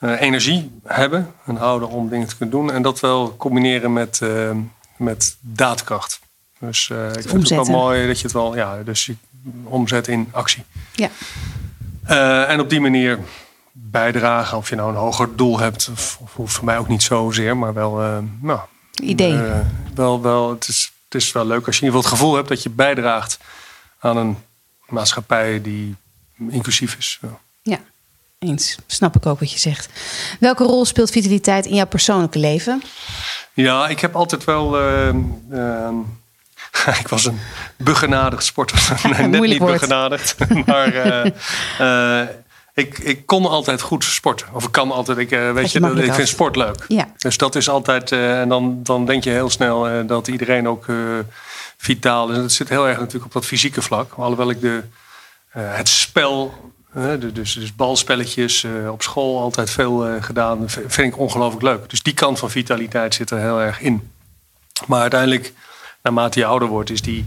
eh, 0.03 0.21
energie 0.21 0.71
hebben 0.85 1.35
en 1.47 1.57
houden 1.57 1.89
om 1.89 2.09
dingen 2.09 2.29
te 2.29 2.37
kunnen 2.37 2.55
doen. 2.55 2.73
En 2.73 2.83
dat 2.83 3.01
wel 3.01 3.37
combineren 3.37 3.93
met, 3.93 4.21
eh, 4.23 4.51
met 4.97 5.37
daadkracht. 5.41 6.21
Dus 6.59 6.91
eh, 6.91 7.07
ik 7.07 7.29
vind 7.29 7.49
het 7.49 7.59
ook 7.59 7.67
wel 7.67 7.77
mooi 7.77 8.07
dat 8.07 8.17
je 8.17 8.23
het 8.23 8.33
wel, 8.33 8.57
ja, 8.57 8.83
dus 8.83 9.07
je 9.07 9.15
omzet 9.65 10.09
in 10.09 10.29
actie. 10.31 10.65
Ja, 10.93 11.09
en 12.47 12.61
op 12.61 12.71
die 12.71 12.81
manier 12.81 13.19
bijdragen, 13.73 14.59
of 14.59 14.69
je 14.69 14.77
nou 14.77 14.91
een 14.91 14.97
hoger 14.97 15.37
doel 15.37 15.59
hebt, 15.59 15.89
of, 15.93 16.19
hoeft 16.35 16.55
voor 16.55 16.65
mij 16.65 16.79
ook 16.79 16.89
niet 16.89 17.03
zozeer, 17.03 17.57
maar 17.57 17.75
wel, 17.75 18.23
nou, 18.41 18.61
idee. 19.03 19.41
wel, 19.95 20.23
wel, 20.23 20.51
het, 20.51 20.69
is, 20.69 20.92
het 21.13 21.23
is 21.23 21.33
wel 21.33 21.47
leuk 21.47 21.67
als 21.67 21.77
je 21.77 21.83
in 21.83 21.87
ieder 21.87 22.03
geval 22.03 22.11
het 22.11 22.21
gevoel 22.21 22.37
hebt 22.37 22.49
dat 22.49 22.63
je 22.63 22.71
bijdraagt 22.71 23.39
aan 23.99 24.17
een 24.17 24.37
maatschappij 24.87 25.61
die 25.63 25.97
inclusief 26.51 26.95
is. 26.99 27.21
Ja. 27.63 27.81
eens. 28.39 28.77
Snap 28.87 29.17
ik 29.17 29.27
ook 29.27 29.41
wat 29.41 29.53
je 29.53 29.59
zegt. 29.59 29.89
Welke 30.41 30.65
rol 30.65 30.85
speelt 30.85 31.11
vitaliteit 31.11 31.67
in 31.67 31.75
jouw 31.75 31.87
persoonlijke 31.87 32.39
leven? 32.39 32.83
Ja, 33.53 33.89
ik 33.89 34.01
heb 34.01 34.17
altijd 34.17 34.45
wel. 34.45 34.79
eh, 34.79 35.09
ehm, 35.51 35.99
ik 37.03 37.09
was 37.09 37.25
een 37.25 37.41
begenadigd 37.77 38.45
sporter. 38.45 39.01
nee, 39.19 39.27
net 39.27 39.41
niet 39.41 39.59
woord. 39.59 39.73
begenadigd. 39.73 40.37
maar 40.67 40.95
eh, 40.95 42.21
eh, 42.23 42.29
ik, 42.75 42.99
ik 42.99 43.27
kon 43.27 43.47
altijd 43.47 43.81
goed 43.81 44.05
sporten. 44.05 44.47
Of 44.53 44.65
ik 44.65 44.73
kan 44.73 44.91
altijd. 44.93 45.19
Ik, 45.19 45.31
eh, 45.31 45.53
weet 45.53 45.73
je 45.73 45.79
ik 46.05 46.15
vind 46.15 46.29
sport 46.29 46.57
leuk. 46.57 46.85
Ja, 46.89 47.13
Dus 47.19 47.37
dat 47.37 47.55
is 47.55 47.69
altijd. 47.69 48.13
eh, 48.13 48.41
en 48.41 48.49
dan, 48.49 48.81
dan 48.83 49.07
denk 49.07 49.25
je 49.25 49.31
heel 49.31 49.51
snel 49.51 49.89
eh, 49.89 50.07
dat 50.07 50.29
iedereen 50.29 50.69
ook 50.69 50.87
vitaal 51.77 52.29
is. 52.31 52.37
En 52.37 52.43
dat 52.43 52.53
zit 52.53 52.69
heel 52.69 52.89
erg 52.89 52.99
natuurlijk 52.99 53.25
op 53.25 53.33
dat 53.33 53.45
fysieke 53.47 53.83
vlak. 53.83 54.13
Alhoewel 54.13 54.51
ik 54.51 54.61
de, 54.61 54.83
het 55.49 55.89
spel. 55.89 56.55
de- 56.95 57.33
dus, 57.33 57.53
dus 57.55 57.75
balspelletjes 57.75 58.67
op 58.91 59.03
school 59.03 59.41
altijd 59.41 59.71
veel 59.71 60.07
gedaan. 60.21 60.65
Vind 60.69 61.13
ik 61.13 61.19
ongelooflijk 61.19 61.63
leuk. 61.63 61.91
Dus 61.91 62.03
die 62.03 62.15
kant 62.15 62.39
van 62.39 62.51
vitaliteit 62.51 63.15
zit 63.15 63.31
er 63.31 63.39
heel 63.39 63.61
erg 63.61 63.81
in. 63.81 64.11
Maar 64.87 65.01
uiteindelijk, 65.01 65.53
naarmate 66.03 66.39
je 66.39 66.45
ouder 66.47 66.69
wordt, 66.69 66.91
is 66.91 67.03
die, 67.03 67.27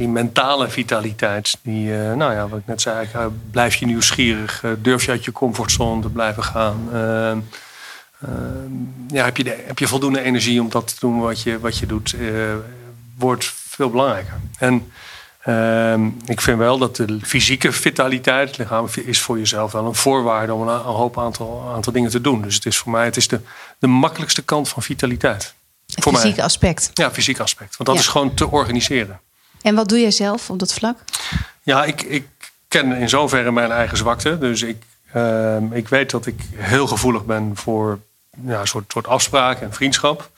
die 0.00 0.08
mentale 0.08 0.68
vitaliteit. 0.70 1.56
Die, 1.62 1.94
eh, 1.98 2.12
nou 2.12 2.32
ja, 2.32 2.48
wat 2.48 2.58
ik 2.58 2.66
net 2.66 2.80
zei, 2.80 3.08
eh, 3.12 3.26
blijf 3.50 3.74
je 3.74 3.86
nieuwsgierig. 3.86 4.62
eh, 4.64 4.70
durf 4.78 5.04
je 5.04 5.10
uit 5.10 5.24
je 5.24 5.32
comfortzone 5.32 6.02
te 6.02 6.08
blijven 6.08 6.44
gaan. 6.44 6.88
ja, 9.08 9.24
heb, 9.24 9.36
je 9.36 9.44
de, 9.44 9.64
heb 9.66 9.78
je 9.78 9.86
voldoende 9.88 10.22
energie 10.22 10.60
om 10.60 10.68
dat 10.70 10.86
te 10.86 10.94
doen 11.00 11.20
wat 11.20 11.42
je, 11.42 11.60
wat 11.60 11.78
je 11.78 11.86
doet, 11.86 12.14
wordt 13.18 13.44
veel 13.54 13.90
belangrijker. 13.90 14.34
En 14.58 14.92
ehm, 15.42 16.06
ik 16.24 16.40
vind 16.40 16.58
wel 16.58 16.78
dat 16.78 16.96
de 16.96 17.18
fysieke 17.22 17.72
vitaliteit, 17.72 18.58
lichaam, 18.58 18.86
is 19.04 19.20
voor 19.20 19.38
jezelf 19.38 19.72
wel 19.72 19.86
een 19.86 19.94
voorwaarde 19.94 20.54
om 20.54 20.68
een, 20.68 20.78
hoop 20.78 21.18
aantal, 21.18 21.70
aantal 21.74 21.92
dingen 21.92 22.10
te 22.10 22.20
doen. 22.20 22.42
Dus 22.42 22.54
het 22.54 22.66
is 22.66 22.78
voor 22.78 22.92
mij 22.92 23.04
het 23.04 23.16
is 23.16 23.28
de, 23.28 23.40
de 23.78 23.86
makkelijkste 23.86 24.42
kant 24.42 24.68
van 24.68 24.82
vitaliteit. 24.82 25.54
het 25.94 26.02
voor 26.04 26.12
fysieke 26.12 26.36
mij. 26.36 26.44
aspect. 26.44 26.90
Ja, 26.94 27.10
fysiek 27.10 27.38
aspect. 27.40 27.76
Want 27.76 27.88
dat 27.88 27.98
Ja. 27.98 28.04
is 28.04 28.08
gewoon 28.08 28.34
te 28.34 28.50
organiseren. 28.50 29.20
En 29.62 29.74
wat 29.74 29.88
doe 29.88 30.00
jij 30.00 30.10
zelf 30.10 30.50
op 30.50 30.58
dat 30.58 30.72
vlak? 30.72 30.98
Ja, 31.62 31.84
ik, 31.84 32.02
ik 32.02 32.26
ken 32.68 32.92
in 32.92 33.08
zoverre 33.08 33.52
mijn 33.52 33.70
eigen 33.70 33.96
zwakte. 33.96 34.38
Dus 34.38 34.62
ik, 34.62 34.82
ehm, 35.12 35.72
ik 35.72 35.88
weet 35.88 36.10
dat 36.10 36.26
ik 36.26 36.40
heel 36.54 36.86
gevoelig 36.86 37.24
ben 37.24 37.50
voor 37.54 37.98
ja, 38.44 38.60
een 38.60 38.66
soort, 38.66 38.92
soort 38.92 39.06
afspraken 39.06 39.66
en 39.66 39.72
vriendschap. 39.72 40.30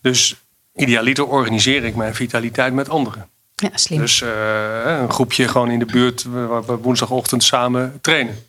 Dus 0.00 0.36
idealiter 0.74 1.26
organiseer 1.26 1.84
ik 1.84 1.96
mijn 1.96 2.14
vitaliteit 2.14 2.72
met 2.72 2.88
anderen. 2.88 3.28
Ja, 3.54 3.70
slim. 3.74 3.98
Dus 3.98 4.22
eh, 4.22 4.98
een 5.00 5.12
groepje 5.12 5.48
gewoon 5.48 5.70
in 5.70 5.78
de 5.78 5.84
buurt 5.84 6.22
waar 6.22 6.64
we 6.64 6.76
woensdagochtend 6.76 7.44
samen 7.44 7.98
trainen. 8.00 8.46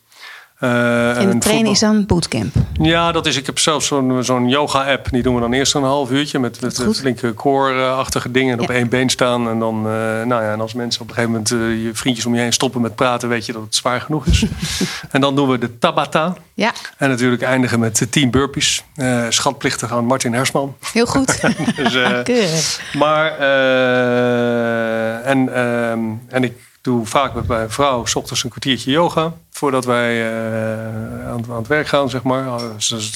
Eh, 0.63 1.17
en 1.17 1.29
de 1.29 1.37
trainen 1.37 1.71
is 1.71 1.79
dan 1.79 2.05
bootcamp. 2.05 2.55
Ja, 2.81 3.11
dat 3.11 3.25
is. 3.25 3.35
Ik 3.37 3.45
heb 3.45 3.59
zelfs 3.59 3.87
zo'n 3.87 4.23
zo'n 4.23 4.49
yoga-app. 4.49 5.07
Die 5.11 5.21
doen 5.21 5.35
we 5.35 5.41
dan 5.41 5.53
eerst 5.53 5.75
een 5.75 5.83
half 5.83 6.11
uurtje 6.11 6.39
met, 6.39 6.61
met 6.61 6.85
flinke 6.93 7.33
core-achtige 7.33 8.31
dingen. 8.31 8.57
En 8.57 8.63
op 8.63 8.69
één 8.69 8.89
been 8.89 9.09
staan. 9.09 9.49
En 9.49 9.59
dan, 9.59 9.75
eh, 9.75 9.91
nou 10.25 10.43
ja, 10.43 10.51
en 10.51 10.61
als 10.61 10.73
mensen 10.73 11.01
op 11.01 11.07
een 11.07 11.13
gegeven 11.13 11.35
moment 11.35 11.51
eh, 11.51 11.83
je 11.83 11.89
vriendjes 11.93 12.25
om 12.25 12.35
je 12.35 12.41
heen 12.41 12.53
stoppen 12.53 12.81
met 12.81 12.95
praten, 12.95 13.29
weet 13.29 13.45
je 13.45 13.53
dat 13.53 13.61
het 13.61 13.75
zwaar 13.75 14.01
genoeg 14.01 14.25
is. 14.25 14.45
en 15.11 15.21
dan 15.21 15.35
doen 15.35 15.49
we 15.49 15.57
de 15.57 15.77
Tabata. 15.77 16.35
Ja, 16.53 16.71
En 16.97 17.09
natuurlijk 17.09 17.41
eindigen 17.41 17.79
met 17.79 17.97
de 17.97 18.09
10 18.09 18.31
burpees. 18.31 18.83
Eh 18.95 19.25
schatplichtig 19.29 19.91
aan 19.91 20.05
Martin 20.05 20.33
Hersman. 20.33 20.75
heel 20.93 21.05
goed. 21.05 21.41
Dus, 21.75 21.95
eh, 21.95 22.99
maar, 22.99 23.37
eh, 23.37 25.29
en, 25.29 25.55
ehm, 25.55 25.99
en 26.27 26.43
ik 26.43 26.53
doe 26.83 27.05
vaak 27.05 27.33
met 27.33 27.47
mijn 27.47 27.71
vrouw 27.71 28.05
s 28.05 28.15
ochtends 28.15 28.43
een 28.43 28.49
kwartiertje 28.49 28.91
yoga. 28.91 29.33
Voordat 29.51 29.85
wij 29.85 30.15
uh, 30.15 31.27
aan, 31.27 31.45
aan, 31.49 31.57
het 31.57 31.67
werk 31.67 31.87
gaan, 31.87 32.09
zeg 32.09 32.23
maar. 32.23 32.45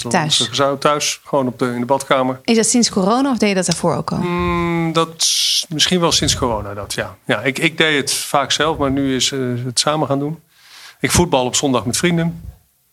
thuis? 0.10 0.50
Thuis, 0.80 1.22
gewoon 1.24 1.48
op 1.48 1.60
de, 1.60 1.66
in 1.66 1.80
de 1.80 1.86
badkamer. 1.86 2.40
Is 2.44 2.56
dat 2.56 2.66
sinds 2.66 2.90
corona 2.90 3.32
of 3.32 3.38
deed 3.38 3.50
je 3.50 3.56
dat 3.56 3.66
daarvoor 3.66 3.96
ook 3.96 4.12
al? 4.12 4.18
Mm, 4.18 4.94
dat 4.94 5.26
misschien 5.70 6.00
wel 6.00 6.12
sinds 6.12 6.36
corona, 6.36 6.74
dat 6.74 6.94
ja. 6.94 7.18
ja 7.26 7.42
ik, 7.42 7.60
ik 7.60 7.78
deed 7.78 7.98
het 7.98 8.14
vaak 8.14 8.52
zelf, 8.52 8.78
maar 8.78 8.92
nu 8.92 9.16
is 9.16 9.32
uh, 9.32 9.66
het 9.66 9.80
samen 9.80 10.08
gaan 10.08 10.20
doen. 10.20 10.40
Ik 11.00 11.12
voetbal 11.12 11.46
op 11.46 11.56
zondag 11.56 11.86
met 11.86 11.98
vrienden. 11.98 12.44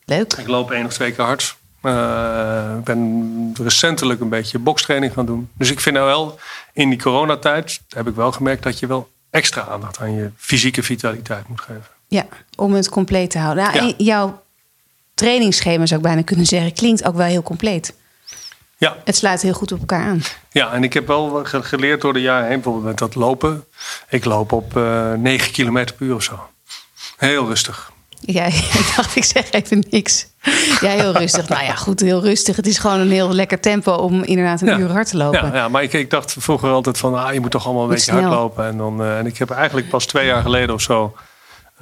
Leuk. 0.05 0.33
Ik 0.33 0.49
loop 0.49 0.71
één 0.71 0.87
of 0.87 0.93
twee 0.93 1.13
keer 1.13 1.25
hard. 1.25 1.57
Uh, 1.83 2.75
ik 2.79 2.85
ben 2.85 3.53
recentelijk 3.61 4.21
een 4.21 4.29
beetje 4.29 4.59
bokstraining 4.59 5.13
gaan 5.13 5.27
doen. 5.27 5.51
Dus 5.55 5.71
ik 5.71 5.81
vind 5.81 5.95
nou 5.95 6.07
wel, 6.07 6.39
in 6.73 6.89
die 6.89 6.99
coronatijd 6.99 7.81
heb 7.89 8.09
ik 8.09 8.15
wel 8.15 8.33
gemerkt 8.33 8.63
dat 8.63 8.79
je 8.79 8.87
wel 8.87 9.13
extra 9.35 9.67
aandacht 9.67 10.01
aan 10.01 10.15
je 10.15 10.31
fysieke 10.37 10.83
vitaliteit 10.83 11.49
moet 11.49 11.61
geven. 11.61 11.87
Ja, 12.09 12.27
om 12.57 12.73
het 12.73 12.89
compleet 12.89 13.31
te 13.31 13.39
houden. 13.39 13.65
Nou, 13.65 13.87
ja. 13.87 13.95
Jouw 13.97 14.43
trainingsschema 15.15 15.87
zou 15.87 16.01
ik 16.01 16.07
bijna 16.07 16.23
kunnen 16.23 16.47
zeggen, 16.47 16.73
klinkt 16.73 17.05
ook 17.05 17.17
wel 17.17 17.27
heel 17.27 17.43
compleet. 17.43 17.95
Ja. 18.77 18.97
Het 19.05 19.17
sluit 19.17 19.43
heel 19.43 19.53
goed 19.53 19.73
op 19.73 19.79
elkaar 19.79 20.07
aan. 20.07 20.23
Ja, 20.53 20.73
en 20.73 20.85
ik 20.85 20.93
heb 20.93 21.07
wel 21.07 21.45
geleerd 21.45 22.01
door 22.01 22.13
de 22.13 22.21
jaren 22.21 22.47
heen, 22.47 22.55
bijvoorbeeld 22.55 22.85
met 22.85 22.99
dat 22.99 23.15
lopen. 23.15 23.65
Ik 24.09 24.25
loop 24.25 24.53
op 24.53 24.77
uh, 24.77 25.13
9 25.13 25.53
km 25.53 25.73
per 25.73 26.07
uur 26.07 26.15
of 26.15 26.23
zo. 26.23 26.49
Heel 27.17 27.47
rustig. 27.47 27.93
Ja, 28.27 28.45
ik 28.81 28.93
dacht, 28.97 29.17
ik 29.17 29.25
zeg 29.25 29.51
even 29.51 29.85
niks. 29.91 30.27
Ja, 30.81 30.91
heel 30.91 31.13
rustig. 31.13 31.49
nou 31.49 31.65
ja, 31.65 31.75
goed, 31.75 32.01
heel 32.01 32.23
rustig. 32.23 32.57
Het 32.57 32.67
is 32.67 32.79
gewoon 32.79 33.01
een 33.01 33.11
heel 33.11 33.33
lekker 33.33 33.61
tempo 33.61 33.93
om 33.93 34.23
inderdaad 34.23 34.61
een 34.61 34.81
uur 34.81 34.91
hard 34.91 35.09
te 35.09 35.17
lopen. 35.17 35.47
Ja, 35.47 35.55
ja 35.55 35.69
maar 35.69 35.83
ik, 35.83 35.93
ik, 35.93 36.11
dacht 36.11 36.37
vroeger 36.39 36.71
altijd 36.71 36.99
van, 36.99 37.15
ah, 37.15 37.33
je 37.33 37.41
moet 37.41 37.51
toch 37.51 37.65
allemaal 37.65 37.83
een 37.83 37.89
beetje 37.89 38.13
hard 38.13 38.25
lopen. 38.25 38.67
En, 38.67 38.77
dan, 38.77 39.01
uh, 39.01 39.19
en 39.19 39.27
ik 39.27 39.39
heb 39.39 39.51
eigenlijk 39.51 39.89
pas 39.89 40.07
twee 40.07 40.27
jaar 40.27 40.43
geleden 40.43 40.75
of 40.75 40.81
zo 40.81 41.15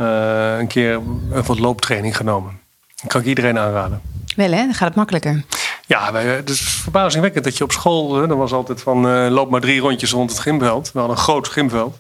uh, 0.01 0.59
een 0.59 0.67
keer 0.67 0.95
een 1.31 1.45
wat 1.45 1.59
looptraining 1.59 2.17
genomen. 2.17 2.61
Dat 2.97 3.11
kan 3.11 3.21
ik 3.21 3.27
iedereen 3.27 3.59
aanraden. 3.59 4.01
Wel 4.37 4.51
hè, 4.51 4.65
dan 4.65 4.75
gaat 4.75 4.89
het 4.89 4.97
makkelijker. 4.97 5.45
Ja, 5.87 6.15
het 6.15 6.51
is 6.51 6.61
verbazingwekkend 6.61 7.45
dat 7.45 7.59
je 7.59 7.65
op 7.65 7.73
school, 7.73 8.15
hè, 8.15 8.27
dan 8.27 8.39
was 8.39 8.53
altijd 8.53 8.83
van 8.83 9.07
uh, 9.07 9.31
loop 9.31 9.51
maar 9.51 9.61
drie 9.61 9.81
rondjes 9.81 10.13
rond 10.13 10.31
het 10.31 10.39
gymveld. 10.39 10.93
We 10.93 10.99
hadden 10.99 11.17
een 11.17 11.23
groot 11.23 11.49
gymveld. 11.49 11.99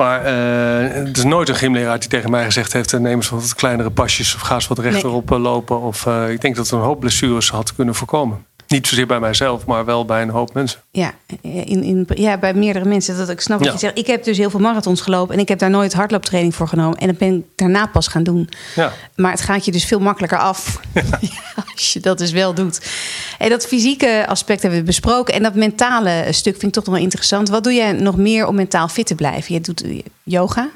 Maar 0.00 0.20
uh, 0.20 0.94
het 1.06 1.16
is 1.16 1.24
nooit 1.24 1.48
een 1.48 1.54
gymleraar 1.54 1.98
die 1.98 2.08
tegen 2.08 2.30
mij 2.30 2.44
gezegd 2.44 2.72
heeft: 2.72 2.98
neem 2.98 3.06
eens 3.06 3.28
wat 3.28 3.54
kleinere 3.54 3.90
pasjes 3.90 4.34
of 4.34 4.40
ga 4.40 4.54
eens 4.54 4.68
wat 4.68 4.78
rechterop 4.78 5.30
nee. 5.30 5.38
lopen. 5.38 5.80
Of 5.80 6.06
uh, 6.06 6.30
ik 6.30 6.40
denk 6.40 6.56
dat 6.56 6.70
er 6.70 6.76
een 6.76 6.84
hoop 6.84 7.00
blessures 7.00 7.50
had 7.50 7.74
kunnen 7.74 7.94
voorkomen. 7.94 8.44
Niet 8.70 8.86
zozeer 8.86 9.06
bij 9.06 9.20
mijzelf, 9.20 9.66
maar 9.66 9.84
wel 9.84 10.04
bij 10.04 10.22
een 10.22 10.30
hoop 10.30 10.54
mensen. 10.54 10.80
Ja, 10.90 11.12
in, 11.40 11.82
in, 11.82 12.06
ja 12.14 12.38
bij 12.38 12.54
meerdere 12.54 12.84
mensen. 12.84 13.16
Dat 13.16 13.28
ik 13.28 13.40
snap 13.40 13.58
wat 13.58 13.66
ja. 13.66 13.72
je 13.72 13.78
zegt. 13.78 13.98
Ik 13.98 14.06
heb 14.06 14.24
dus 14.24 14.38
heel 14.38 14.50
veel 14.50 14.60
marathons 14.60 15.00
gelopen 15.00 15.34
en 15.34 15.40
ik 15.40 15.48
heb 15.48 15.58
daar 15.58 15.70
nooit 15.70 15.92
hardlooptraining 15.92 16.54
voor 16.54 16.68
genomen. 16.68 16.98
En 16.98 17.06
dat 17.06 17.18
ben 17.18 17.36
ik 17.36 17.44
daarna 17.56 17.86
pas 17.86 18.06
gaan 18.06 18.22
doen. 18.22 18.48
Ja. 18.74 18.92
Maar 19.16 19.30
het 19.30 19.40
gaat 19.40 19.64
je 19.64 19.72
dus 19.72 19.84
veel 19.84 20.00
makkelijker 20.00 20.38
af 20.38 20.80
ja. 21.20 21.64
als 21.72 21.92
je 21.92 22.00
dat 22.00 22.18
dus 22.18 22.30
wel 22.30 22.54
doet. 22.54 22.90
En 23.38 23.48
dat 23.48 23.66
fysieke 23.66 24.24
aspect 24.28 24.62
hebben 24.62 24.80
we 24.80 24.86
besproken. 24.86 25.34
En 25.34 25.42
dat 25.42 25.54
mentale 25.54 26.26
stuk 26.30 26.52
vind 26.52 26.64
ik 26.64 26.72
toch 26.72 26.84
nog 26.84 26.94
wel 26.94 27.04
interessant. 27.04 27.48
Wat 27.48 27.64
doe 27.64 27.74
jij 27.74 27.92
nog 27.92 28.16
meer 28.16 28.46
om 28.46 28.54
mentaal 28.54 28.88
fit 28.88 29.06
te 29.06 29.14
blijven? 29.14 29.54
Je 29.54 29.60
doet 29.60 29.84
yoga. 30.22 30.70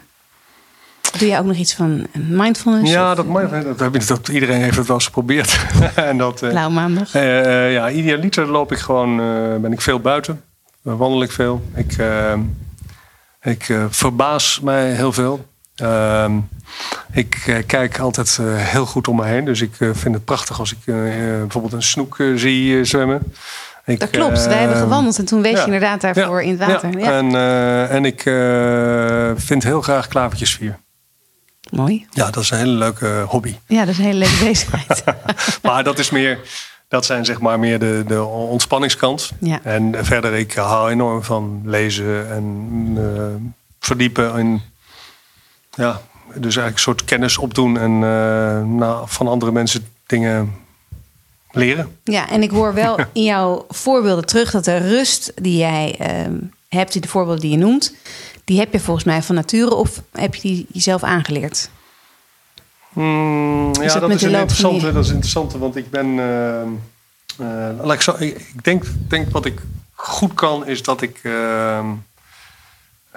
Doe 1.18 1.28
jij 1.28 1.38
ook 1.38 1.44
nog 1.44 1.56
iets 1.56 1.74
van 1.74 2.06
mindfulness? 2.12 2.92
Ja, 2.92 3.10
of? 3.10 3.16
dat, 3.16 3.78
dat, 3.78 3.92
dat, 3.92 4.06
dat, 4.06 4.28
iedereen 4.28 4.62
heeft 4.62 4.76
het 4.76 4.86
wel 4.86 4.96
eens 4.96 5.04
geprobeerd. 5.04 5.66
en 5.94 6.18
dat, 6.18 6.40
Blauw 6.40 6.70
maandag. 6.70 7.14
Uh, 7.14 7.72
ja, 7.72 7.90
idealiter 7.90 8.46
loop 8.46 8.72
ik 8.72 8.78
gewoon, 8.78 9.20
uh, 9.20 9.56
ben 9.56 9.72
ik 9.72 9.80
veel 9.80 10.00
buiten. 10.00 10.42
wandel 10.82 11.22
ik 11.22 11.30
veel. 11.30 11.62
Ik, 11.74 11.96
ik 13.42 13.78
verbaas 13.90 14.60
mij 14.60 14.92
heel 14.92 15.12
veel. 15.12 15.46
Ehm, 15.76 16.32
ik 17.12 17.62
kijk 17.66 17.98
altijd 17.98 18.38
heel 18.56 18.86
goed 18.86 19.08
om 19.08 19.16
me 19.16 19.24
heen. 19.24 19.44
Dus 19.44 19.60
ik 19.60 19.74
vind 19.76 20.14
het 20.14 20.24
prachtig 20.24 20.58
als 20.58 20.72
ik 20.72 20.78
bijvoorbeeld 20.84 21.72
een 21.72 21.82
snoek 21.82 22.16
zie 22.34 22.84
zwemmen. 22.84 23.32
Ik, 23.84 24.00
dat 24.00 24.10
klopt. 24.10 24.46
Wij 24.46 24.58
hebben 24.58 24.76
gewandeld 24.76 25.18
en 25.18 25.24
toen 25.24 25.42
wees 25.42 25.58
je 25.58 25.64
inderdaad 25.64 26.00
daarvoor 26.00 26.42
in 26.42 26.50
het 26.50 26.58
water. 26.58 26.98
Ja. 26.98 27.18
En, 27.18 27.34
en 27.90 28.04
ik 28.04 28.20
vind 29.40 29.62
heel 29.62 29.82
graag 29.82 30.08
klavertjesvier. 30.08 30.82
Mooi. 31.70 32.06
Ja, 32.10 32.30
dat 32.30 32.42
is 32.42 32.50
een 32.50 32.58
hele 32.58 32.72
leuke 32.72 33.24
hobby. 33.28 33.54
Ja, 33.66 33.80
dat 33.80 33.88
is 33.88 33.98
een 33.98 34.04
hele 34.04 34.18
leuke 34.18 34.44
bezigheid. 34.50 35.04
maar 35.62 35.84
dat 35.84 35.98
is 35.98 36.10
meer, 36.10 36.38
dat 36.88 37.04
zijn 37.04 37.24
zeg 37.24 37.40
maar 37.40 37.58
meer 37.58 37.78
de, 37.78 38.04
de 38.06 38.24
ontspanningskant. 38.24 39.30
Ja. 39.40 39.60
En 39.62 40.04
verder, 40.04 40.32
ik 40.32 40.52
hou 40.52 40.90
enorm 40.90 41.22
van 41.22 41.62
lezen 41.64 42.30
en 42.30 42.44
uh, 42.98 43.50
verdiepen 43.80 44.38
in, 44.38 44.62
ja, 45.74 46.00
dus 46.26 46.56
eigenlijk 46.56 46.74
een 46.74 46.78
soort 46.78 47.04
kennis 47.04 47.38
opdoen 47.38 47.78
en 47.78 47.92
uh, 47.92 48.62
nou, 48.78 49.04
van 49.08 49.28
andere 49.28 49.52
mensen 49.52 49.88
dingen 50.06 50.54
leren. 51.50 51.98
Ja, 52.04 52.30
en 52.30 52.42
ik 52.42 52.50
hoor 52.50 52.74
wel 52.74 52.98
in 53.12 53.22
jouw 53.22 53.64
voorbeelden 53.68 54.26
terug 54.26 54.50
dat 54.50 54.64
de 54.64 54.76
rust 54.76 55.32
die 55.34 55.56
jij 55.56 55.98
uh, 56.00 56.38
hebt, 56.68 56.94
in 56.94 57.00
de 57.00 57.08
voorbeelden 57.08 57.40
die 57.40 57.50
je 57.50 57.56
noemt, 57.56 57.94
die 58.44 58.58
heb 58.58 58.72
je 58.72 58.80
volgens 58.80 59.04
mij 59.04 59.22
van 59.22 59.34
nature 59.34 59.74
of 59.74 60.02
heb 60.12 60.34
je 60.34 60.40
die 60.40 60.66
jezelf 60.72 61.02
aangeleerd? 61.02 61.70
Mm, 62.92 63.72
ja, 63.74 63.92
dat, 63.92 64.00
dat 64.00 64.10
is 64.10 64.22
interessante, 64.22 64.92
dat 64.92 65.04
is 65.04 65.10
interessant, 65.10 65.52
want 65.52 65.76
ik 65.76 65.90
ben. 65.90 66.06
Uh, 66.06 66.62
uh, 67.40 67.92
ik, 67.92 68.00
zo, 68.00 68.14
ik, 68.18 68.38
ik, 68.38 68.64
denk, 68.64 68.84
denk 69.08 69.30
wat 69.30 69.44
ik 69.44 69.60
goed 69.92 70.34
kan, 70.34 70.66
is 70.66 70.82
dat 70.82 71.02
ik 71.02 71.20
uh, 71.22 71.90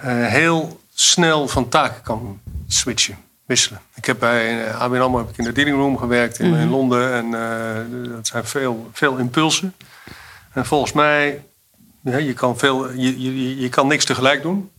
heel 0.10 0.80
snel 0.94 1.48
van 1.48 1.70
taken 1.70 2.02
kan 2.02 2.40
switchen, 2.68 3.18
wisselen. 3.46 3.82
Ik 3.96 4.06
heb 4.06 4.20
bij 4.20 4.74
ABN 4.74 5.00
AMRO 5.00 5.18
heb 5.18 5.30
ik 5.30 5.38
in 5.38 5.44
de 5.44 5.52
dealing 5.52 5.78
room 5.78 5.98
gewerkt 5.98 6.40
in, 6.40 6.50
mm. 6.50 6.60
in 6.60 6.70
Londen 6.70 7.14
en 7.14 7.32
dat 8.10 8.28
zijn 8.28 8.46
veel, 8.46 8.90
veel 8.94 9.18
impulsen. 9.18 9.76
En 10.54 10.66
volgens 10.66 10.92
mij, 10.92 11.44
ja, 12.02 12.18
je, 12.18 12.34
kan 12.34 12.58
veel, 12.58 12.92
je, 12.94 13.22
je, 13.22 13.58
je 13.62 13.70
kan 13.70 13.88
niks 13.88 14.06
tegelijk 14.06 14.42
doen. 14.42 14.72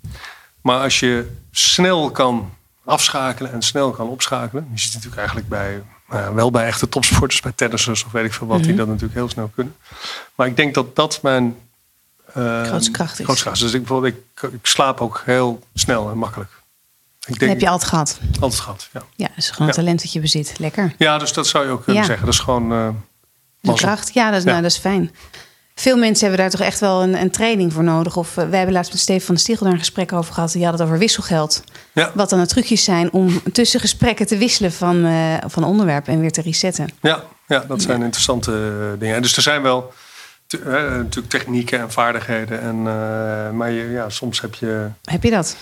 Maar 0.60 0.80
als 0.80 1.00
je 1.00 1.36
snel 1.50 2.10
kan 2.10 2.50
afschakelen 2.84 3.52
en 3.52 3.62
snel 3.62 3.90
kan 3.90 4.08
opschakelen. 4.08 4.68
Je 4.72 4.78
ziet 4.78 4.92
natuurlijk 4.92 5.16
eigenlijk 5.16 5.48
bij, 5.48 5.82
nou 6.08 6.34
wel 6.34 6.50
bij 6.50 6.66
echte 6.66 6.88
topsporters, 6.88 7.40
bij 7.40 7.52
tennissers 7.54 8.04
of 8.04 8.12
weet 8.12 8.24
ik 8.24 8.32
veel 8.32 8.46
wat, 8.46 8.62
die 8.62 8.74
dat 8.74 8.86
natuurlijk 8.86 9.14
heel 9.14 9.28
snel 9.28 9.50
kunnen. 9.54 9.76
Maar 10.34 10.46
ik 10.46 10.56
denk 10.56 10.74
dat 10.74 10.96
dat 10.96 11.22
mijn 11.22 11.56
uh, 12.36 12.62
grootste 12.62 12.90
kracht 12.90 13.18
is. 13.18 13.24
Grootste 13.24 13.44
kracht. 13.44 13.60
Dus 13.60 13.72
ik, 13.72 13.78
bijvoorbeeld, 13.78 14.14
ik, 14.14 14.42
ik 14.52 14.66
slaap 14.66 15.00
ook 15.00 15.22
heel 15.24 15.62
snel 15.74 16.10
en 16.10 16.18
makkelijk. 16.18 16.50
Ik 17.26 17.38
denk, 17.38 17.50
heb 17.50 17.60
je 17.60 17.68
altijd 17.68 17.90
gehad? 17.90 18.18
Altijd 18.40 18.60
gehad, 18.60 18.88
ja. 18.92 19.02
Ja, 19.16 19.28
dat 19.28 19.36
is 19.36 19.50
gewoon 19.50 19.68
een 19.68 19.74
ja. 19.74 19.80
talent 19.80 20.02
dat 20.02 20.12
je 20.12 20.20
bezit. 20.20 20.58
Lekker. 20.58 20.94
Ja, 20.98 21.18
dus 21.18 21.32
dat 21.32 21.46
zou 21.46 21.64
je 21.64 21.70
ook 21.70 21.84
kunnen 21.84 22.02
ja. 22.02 22.08
zeggen. 22.08 22.26
Dat 22.26 22.34
is 22.34 22.40
gewoon 22.40 22.72
uh, 22.72 23.74
kracht. 23.74 24.14
Ja, 24.14 24.30
dat 24.30 24.38
is, 24.38 24.44
Nou, 24.44 24.62
dat 24.62 24.70
is 24.70 24.78
fijn. 24.78 25.14
Veel 25.78 25.96
mensen 25.96 26.28
hebben 26.28 26.44
daar 26.44 26.58
toch 26.58 26.66
echt 26.66 26.80
wel 26.80 27.02
een, 27.02 27.20
een 27.20 27.30
training 27.30 27.72
voor 27.72 27.84
nodig. 27.84 28.16
Of 28.16 28.28
uh, 28.28 28.34
wij 28.34 28.56
hebben 28.56 28.72
laatst 28.72 28.92
met 28.92 29.00
Steven 29.00 29.26
van 29.26 29.34
de 29.34 29.40
Stiegel 29.40 29.64
daar 29.64 29.74
een 29.74 29.80
gesprek 29.80 30.12
over 30.12 30.34
gehad. 30.34 30.52
Die 30.52 30.64
had 30.64 30.72
het 30.72 30.82
over 30.82 30.98
wisselgeld. 30.98 31.64
Ja. 31.92 32.10
Wat 32.14 32.30
dan 32.30 32.40
de 32.40 32.46
trucjes 32.46 32.84
zijn 32.84 33.12
om 33.12 33.42
tussen 33.52 33.80
gesprekken 33.80 34.26
te 34.26 34.36
wisselen 34.36 34.72
van, 34.72 35.06
uh, 35.06 35.34
van 35.46 35.64
onderwerp 35.64 36.08
en 36.08 36.20
weer 36.20 36.32
te 36.32 36.42
resetten. 36.42 36.88
Ja, 37.00 37.22
ja 37.46 37.64
dat 37.68 37.82
zijn 37.82 37.98
ja. 37.98 38.04
interessante 38.04 38.50
uh, 38.50 39.00
dingen. 39.00 39.22
Dus 39.22 39.36
er 39.36 39.42
zijn 39.42 39.62
wel 39.62 39.92
natuurlijk 40.48 41.28
technieken 41.28 41.80
en 41.80 41.92
vaardigheden. 41.92 42.60
En, 42.60 42.82
maar 43.56 43.70
je, 43.70 43.90
ja, 43.90 44.08
soms 44.08 44.40
heb 44.40 44.54
je. 44.54 44.88
Heb 45.04 45.22
je 45.22 45.30
dat? 45.30 45.56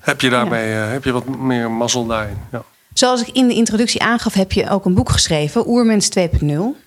Heb 0.00 0.20
je 0.20 0.30
daarmee 0.30 0.68
heb 0.68 1.04
je 1.04 1.12
wat 1.12 1.38
meer 1.38 1.70
mazzel 1.70 2.06
daarin. 2.06 2.38
Ja. 2.52 2.62
Zoals 2.94 3.20
ik 3.20 3.28
in 3.28 3.48
de 3.48 3.54
introductie 3.54 4.02
aangaf, 4.02 4.34
heb 4.34 4.52
je 4.52 4.70
ook 4.70 4.84
een 4.84 4.94
boek 4.94 5.10
geschreven, 5.10 5.68
Oermens 5.68 6.08
2.0. 6.18 6.85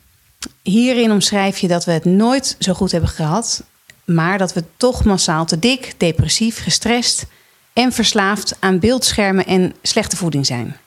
Hierin 0.61 1.11
omschrijf 1.11 1.57
je 1.57 1.67
dat 1.67 1.85
we 1.85 1.91
het 1.91 2.05
nooit 2.05 2.55
zo 2.59 2.73
goed 2.73 2.91
hebben 2.91 3.09
gehad, 3.09 3.63
maar 4.05 4.37
dat 4.37 4.53
we 4.53 4.63
toch 4.77 5.03
massaal 5.03 5.45
te 5.45 5.59
dik, 5.59 5.93
depressief, 5.97 6.63
gestrest 6.63 7.25
en 7.73 7.91
verslaafd 7.91 8.57
aan 8.59 8.79
beeldschermen 8.79 9.45
en 9.45 9.73
slechte 9.81 10.17
voeding 10.17 10.45
zijn. 10.45 10.77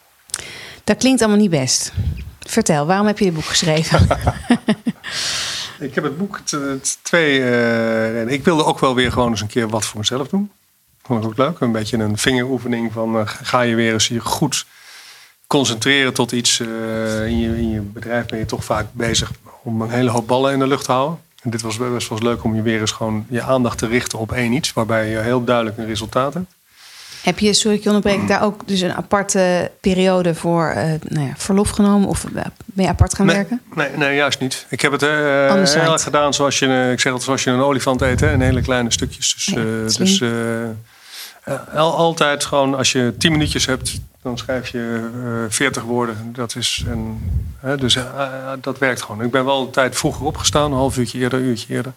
Dat 0.85 0.97
klinkt 0.97 1.21
allemaal 1.21 1.40
niet 1.40 1.50
best. 1.50 1.92
Vertel, 2.40 2.87
waarom 2.87 3.06
heb 3.06 3.18
je 3.18 3.25
dit 3.25 3.35
boek 3.35 3.44
geschreven? 3.44 4.06
ik 5.78 5.94
heb 5.94 6.04
het 6.04 6.18
boek 6.18 6.40
twee. 7.02 7.38
Uh, 7.38 8.30
ik 8.30 8.44
wilde 8.44 8.64
ook 8.64 8.78
wel 8.78 8.94
weer 8.94 9.12
gewoon 9.12 9.30
eens 9.30 9.40
een 9.40 9.47
keer 9.47 9.68
wat 9.68 9.85
voor 9.85 9.99
mezelf 9.99 10.28
doen. 10.28 10.50
Vond 11.02 11.25
ik 11.25 11.30
ook 11.30 11.37
leuk. 11.37 11.61
Een 11.61 11.73
beetje 11.73 11.97
een 11.97 12.18
vingeroefening 12.18 12.92
van 12.92 13.16
uh, 13.16 13.23
ga 13.25 13.61
je 13.61 13.75
weer 13.75 13.92
eens 13.92 14.09
je 14.09 14.21
goed 14.21 14.66
concentreren 15.52 16.12
tot 16.12 16.32
iets. 16.32 16.59
Uh, 16.59 17.26
in, 17.26 17.38
je, 17.38 17.56
in 17.56 17.71
je 17.71 17.80
bedrijf 17.80 18.26
ben 18.26 18.38
je 18.38 18.47
toch 18.47 18.64
vaak 18.64 18.87
bezig 18.92 19.30
om 19.62 19.80
een 19.80 19.90
hele 19.90 20.11
hoop 20.11 20.26
ballen 20.26 20.52
in 20.52 20.59
de 20.59 20.66
lucht 20.66 20.85
te 20.85 20.92
houden. 20.92 21.18
En 21.42 21.50
dit 21.50 21.62
was 21.62 21.76
best 21.76 22.09
wel 22.09 22.18
leuk 22.18 22.44
om 22.44 22.54
je 22.54 22.62
weer 22.62 22.80
eens 22.80 22.90
gewoon 22.90 23.26
je 23.28 23.42
aandacht 23.42 23.78
te 23.78 23.87
richten 23.87 24.18
op 24.18 24.32
één 24.32 24.52
iets, 24.52 24.73
waarbij 24.73 25.09
je 25.09 25.18
heel 25.18 25.44
duidelijk 25.44 25.78
een 25.78 25.87
resultaat 25.87 26.35
hebt. 26.35 26.47
Heb 27.23 27.38
je, 27.38 27.52
sorry 27.52 27.76
ik 27.76 27.85
onderbreek, 27.85 28.28
daar 28.28 28.42
ook 28.42 28.68
dus 28.68 28.80
een 28.80 28.94
aparte 28.94 29.71
periode 29.80 30.35
voor 30.35 30.73
uh, 30.76 30.82
nou 31.02 31.26
ja, 31.26 31.32
verlof 31.37 31.71
genomen? 31.71 32.09
Of 32.09 32.25
ben 32.64 32.85
je 32.85 32.88
apart 32.88 33.14
gaan 33.14 33.26
nee, 33.26 33.37
werken? 33.37 33.61
Nee, 33.75 33.88
nee, 33.97 34.16
juist 34.16 34.40
niet. 34.40 34.66
Ik 34.68 34.80
heb 34.80 34.92
het 34.92 35.02
uh, 35.02 35.09
heel 35.11 35.92
erg 35.92 36.02
gedaan 36.02 36.35
zoals 36.35 36.59
je, 36.59 36.90
ik 36.92 37.00
zeg 37.00 37.12
het 37.12 37.23
zoals 37.23 37.44
je 37.44 37.50
een 37.50 37.61
olifant 37.61 38.00
eet, 38.00 38.21
hè, 38.21 38.32
in 38.32 38.40
hele 38.40 38.62
kleine 38.62 38.92
stukjes. 38.92 39.35
Dus, 39.35 40.18
ja, 40.18 40.75
dus 41.49 41.73
altijd 41.75 42.44
gewoon, 42.44 42.75
als 42.75 42.92
je 42.92 43.14
tien 43.18 43.32
minuutjes 43.32 43.66
hebt, 43.66 44.00
dan 44.23 44.38
schrijf 44.38 44.69
je 44.69 45.11
uh, 45.17 45.50
40 45.50 45.83
woorden. 45.83 46.33
Dat 46.33 46.57
is 46.57 46.85
een, 46.88 47.21
dus 47.79 47.99
dat 48.61 48.79
werkt 48.79 49.02
gewoon. 49.02 49.23
Ik 49.25 49.31
ben 49.31 49.45
wel 49.45 49.61
een 49.61 49.71
tijd 49.71 49.97
vroeger 49.97 50.26
opgestaan, 50.26 50.71
een 50.71 50.76
half 50.76 50.99
uurtje 50.99 51.19
eerder, 51.19 51.38
een 51.38 51.45
uurtje 51.45 51.75
eerder. 51.75 51.93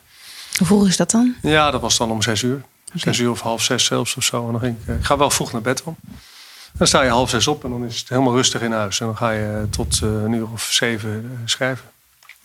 Hoe 0.57 0.67
vroeg 0.67 0.87
is 0.87 0.97
dat 0.97 1.11
dan? 1.11 1.35
Ja, 1.41 1.71
dat 1.71 1.81
was 1.81 1.97
dan 1.97 2.11
om 2.11 2.21
zes 2.21 2.41
uur. 2.41 2.61
Zes 2.93 3.19
uur 3.19 3.29
of 3.29 3.41
half 3.41 3.63
zes 3.63 3.85
zelfs 3.85 4.15
of 4.15 4.23
zo. 4.23 4.45
En 4.45 4.51
dan 4.51 4.61
ging 4.61 4.77
ik, 4.85 4.95
ik 4.95 5.05
ga 5.05 5.17
wel 5.17 5.29
vroeg 5.29 5.51
naar 5.51 5.61
bed 5.61 5.81
dan. 5.85 5.95
Dan 6.77 6.87
sta 6.87 7.01
je 7.01 7.09
half 7.09 7.29
zes 7.29 7.47
op 7.47 7.63
en 7.63 7.69
dan 7.69 7.85
is 7.85 7.99
het 7.99 8.09
helemaal 8.09 8.35
rustig 8.35 8.61
in 8.61 8.71
huis. 8.71 8.99
En 8.99 9.05
dan 9.05 9.17
ga 9.17 9.31
je 9.31 9.67
tot 9.69 10.01
een 10.01 10.33
uur 10.33 10.47
of 10.53 10.63
zeven 10.71 11.41
schrijven. 11.45 11.85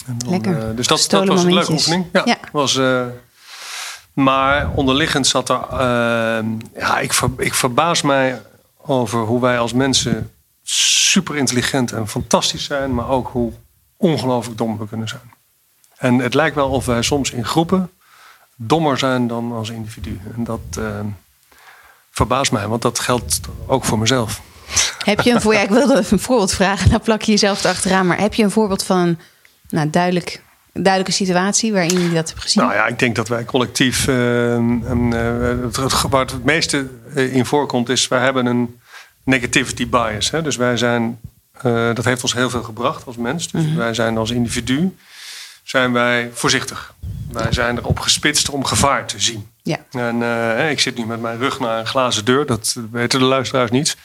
Dan, 0.06 0.30
Lekker. 0.30 0.76
dus 0.76 0.86
dat, 0.86 1.06
dat 1.08 1.26
was 1.26 1.44
een 1.44 1.54
leuke 1.54 1.72
oefening. 1.72 2.06
Ja, 2.12 2.22
ja. 2.24 2.38
Was, 2.52 2.78
maar 4.12 4.70
onderliggend 4.74 5.26
zat 5.26 5.48
er. 5.48 5.60
Uh, 5.72 5.78
ja, 6.74 6.98
ik, 6.98 7.12
ver, 7.12 7.30
ik 7.36 7.54
verbaas 7.54 8.02
mij 8.02 8.42
over 8.82 9.20
hoe 9.20 9.40
wij 9.40 9.58
als 9.58 9.72
mensen 9.72 10.32
super 10.62 11.36
intelligent 11.36 11.92
en 11.92 12.08
fantastisch 12.08 12.64
zijn, 12.64 12.94
maar 12.94 13.08
ook 13.08 13.28
hoe 13.28 13.52
ongelooflijk 13.96 14.58
dom 14.58 14.78
we 14.78 14.88
kunnen 14.88 15.08
zijn. 15.08 15.32
En 15.96 16.18
het 16.18 16.34
lijkt 16.34 16.54
wel 16.54 16.70
of 16.70 16.86
wij 16.86 17.02
soms 17.02 17.30
in 17.30 17.44
groepen 17.44 17.90
dommer 18.56 18.98
zijn 18.98 19.26
dan 19.26 19.52
als 19.52 19.70
individu. 19.70 20.20
En 20.36 20.44
dat 20.44 20.60
uh, 20.78 21.00
verbaast 22.10 22.52
mij, 22.52 22.68
want 22.68 22.82
dat 22.82 22.98
geldt 22.98 23.40
ook 23.66 23.84
voor 23.84 23.98
mezelf. 23.98 24.40
Heb 25.04 25.20
je 25.20 25.30
een 25.30 25.40
voor, 25.40 25.54
ja, 25.54 25.60
ik 25.60 25.68
wilde 25.68 26.04
een 26.10 26.18
voorbeeld 26.18 26.54
vragen, 26.54 26.90
dan 26.90 27.00
plak 27.00 27.22
je 27.22 27.30
jezelf 27.30 27.64
erachteraan. 27.64 28.06
Maar 28.06 28.18
heb 28.18 28.34
je 28.34 28.42
een 28.42 28.50
voorbeeld 28.50 28.84
van 28.84 29.18
nou, 29.68 29.90
duidelijk 29.90 30.42
duidelijke 30.72 31.12
situatie 31.12 31.72
waarin 31.72 32.00
je 32.00 32.14
dat 32.14 32.28
hebt 32.28 32.42
gezien? 32.42 32.62
Nou 32.62 32.74
ja, 32.74 32.86
ik 32.86 32.98
denk 32.98 33.16
dat 33.16 33.28
wij 33.28 33.44
collectief. 33.44 34.06
Uh, 34.06 34.80
het, 35.62 35.76
waar 36.08 36.20
het 36.20 36.30
het 36.30 36.44
meeste 36.44 36.78
eh, 36.78 36.86
in 37.14 37.46
voorkomt, 37.46 37.88
is 37.88 38.08
wij 38.08 38.20
hebben 38.20 38.46
een 38.46 38.80
negativity 39.22 39.88
bias. 39.88 40.30
Hè? 40.30 40.42
Dus 40.42 40.56
wij 40.56 40.76
zijn. 40.76 41.20
Uh, 41.66 41.94
dat 41.94 42.04
heeft 42.04 42.22
ons 42.22 42.34
heel 42.34 42.50
veel 42.50 42.62
gebracht 42.62 43.06
als 43.06 43.16
mens. 43.16 43.50
Dus 43.50 43.64
mhm. 43.64 43.76
wij 43.76 43.94
zijn 43.94 44.16
als 44.16 44.30
individu 44.30 44.96
zijn 45.70 45.92
wij 45.92 46.30
voorzichtig. 46.32 46.94
Wij 47.32 47.52
zijn 47.52 47.78
erop 47.78 47.98
gespitst 47.98 48.50
om 48.50 48.64
gevaar 48.64 49.06
te 49.06 49.20
zien. 49.20 49.49
Ja. 49.62 49.78
En 49.90 50.20
uh, 50.20 50.70
ik 50.70 50.80
zit 50.80 50.96
nu 50.96 51.06
met 51.06 51.20
mijn 51.20 51.38
rug 51.38 51.60
naar 51.60 51.78
een 51.78 51.86
glazen 51.86 52.24
deur. 52.24 52.46
Dat 52.46 52.76
weten 52.90 53.18
de 53.18 53.24
luisteraars 53.24 53.70
niet. 53.70 53.96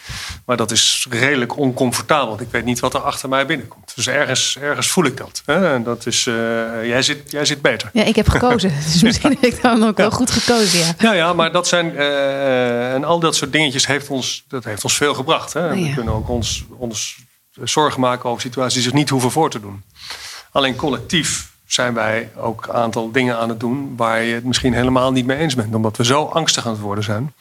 Maar 0.45 0.57
dat 0.57 0.71
is 0.71 1.07
redelijk 1.09 1.57
oncomfortabel. 1.57 2.27
Want 2.27 2.41
ik 2.41 2.47
weet 2.51 2.65
niet 2.65 2.79
wat 2.79 2.93
er 2.93 2.99
achter 2.99 3.29
mij 3.29 3.45
binnenkomt. 3.45 3.95
Dus 3.95 4.07
ergens, 4.07 4.57
ergens 4.61 4.87
voel 4.87 5.05
ik 5.05 5.17
dat. 5.17 5.41
Hè? 5.45 5.73
En 5.73 5.83
dat 5.83 6.05
is, 6.05 6.25
uh, 6.25 6.35
jij, 6.87 7.01
zit, 7.01 7.31
jij 7.31 7.45
zit 7.45 7.61
beter. 7.61 7.89
Ja, 7.93 8.03
ik 8.03 8.15
heb 8.15 8.27
gekozen. 8.27 8.73
dus 8.93 9.03
misschien 9.03 9.37
heb 9.39 9.53
ik 9.53 9.61
dan 9.61 9.83
ook 9.83 9.97
wel 9.97 10.11
goed 10.11 10.31
gekozen. 10.31 10.79
Ja, 10.79 10.93
ja, 10.97 11.11
ja 11.13 11.33
maar 11.33 11.51
dat 11.51 11.67
zijn. 11.67 11.93
Uh, 11.93 12.93
en 12.93 13.03
al 13.03 13.19
dat 13.19 13.35
soort 13.35 13.51
dingetjes 13.51 13.87
heeft 13.87 14.09
ons, 14.09 14.43
dat 14.47 14.63
heeft 14.63 14.83
ons 14.83 14.97
veel 14.97 15.13
gebracht. 15.13 15.53
Hè? 15.53 15.71
Oh, 15.71 15.79
ja. 15.79 15.87
We 15.87 15.93
kunnen 15.93 16.13
ook 16.13 16.29
ons, 16.29 16.65
ons 16.77 17.17
zorgen 17.63 17.99
maken 17.99 18.29
over 18.29 18.41
situaties 18.41 18.73
die 18.73 18.83
zich 18.83 18.93
niet 18.93 19.09
hoeven 19.09 19.31
voor 19.31 19.49
te 19.49 19.59
doen. 19.59 19.83
Alleen 20.51 20.75
collectief 20.75 21.53
zijn 21.75 21.93
wij 21.93 22.29
ook 22.35 22.65
een 22.67 22.73
aantal 22.73 23.11
dingen 23.11 23.37
aan 23.37 23.49
het 23.49 23.59
doen 23.59 23.93
waar 23.97 24.21
je 24.21 24.33
het 24.33 24.43
misschien 24.43 24.73
helemaal 24.73 25.11
niet 25.11 25.25
mee 25.25 25.37
eens 25.37 25.55
bent. 25.55 25.75
Omdat 25.75 25.97
we 25.97 26.05
zo 26.05 26.23
angstig 26.23 26.65
aan 26.65 26.71
het 26.71 26.81
worden 26.81 27.03
zijn. 27.03 27.33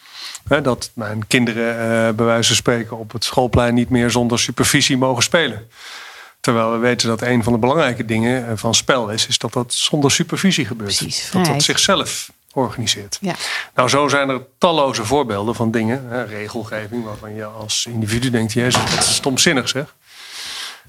Hè, 0.49 0.61
dat 0.61 0.91
mijn 0.95 1.27
kinderen 1.27 1.75
uh, 1.75 2.15
bij 2.15 2.27
wijze 2.27 2.47
van 2.47 2.57
spreken 2.57 2.99
op 2.99 3.13
het 3.13 3.25
schoolplein 3.25 3.75
niet 3.75 3.91
meer 3.91 4.11
zonder 4.11 4.39
supervisie 4.39 4.97
mogen 4.97 5.23
spelen. 5.23 5.69
Terwijl 6.41 6.73
we 6.73 6.79
weten 6.79 7.09
dat 7.09 7.23
een 7.23 7.43
van 7.43 7.53
de 7.53 7.59
belangrijke 7.59 8.05
dingen 8.05 8.49
eh, 8.49 8.53
van 8.57 8.75
spel 8.75 9.09
is, 9.09 9.27
is 9.27 9.39
dat 9.39 9.53
dat 9.53 9.75
zonder 9.75 10.11
supervisie 10.11 10.65
gebeurt. 10.65 10.97
Precies, 10.97 11.31
dat 11.31 11.45
dat 11.45 11.63
zichzelf 11.63 12.31
organiseert. 12.53 13.19
Ja. 13.21 13.35
Nou, 13.75 13.89
zo 13.89 14.09
zijn 14.09 14.29
er 14.29 14.41
talloze 14.59 15.05
voorbeelden 15.05 15.55
van 15.55 15.71
dingen, 15.71 16.05
hè, 16.09 16.23
regelgeving, 16.23 17.05
waarvan 17.05 17.35
je 17.35 17.45
als 17.45 17.87
individu 17.89 18.31
denkt: 18.31 18.53
Jezus, 18.53 18.91
dat 18.91 18.99
is 18.99 19.15
stomzinnig 19.15 19.69
zeg. 19.69 19.95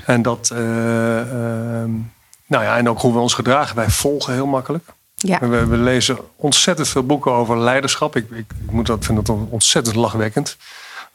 En 0.05 0.21
dat. 0.21 0.49
Uh, 0.53 0.59
uh, 0.59 1.83
nou 2.45 2.63
ja, 2.63 2.77
en 2.77 2.89
ook 2.89 3.01
hoe 3.01 3.13
we 3.13 3.19
ons 3.19 3.33
gedragen. 3.33 3.75
Wij 3.75 3.89
volgen 3.89 4.33
heel 4.33 4.45
makkelijk. 4.45 4.89
Ja. 5.15 5.39
We, 5.39 5.65
we, 5.65 5.77
lezen 5.77 6.17
ontzettend 6.35 6.87
veel 6.87 7.05
boeken 7.05 7.31
over 7.31 7.57
leiderschap. 7.57 8.15
Ik, 8.15 8.29
ik, 8.29 8.45
ik 8.65 8.71
moet 8.71 8.85
dat, 8.85 9.05
vind 9.05 9.25
dat 9.25 9.37
ontzettend 9.49 9.95
lachwekkend. 9.95 10.57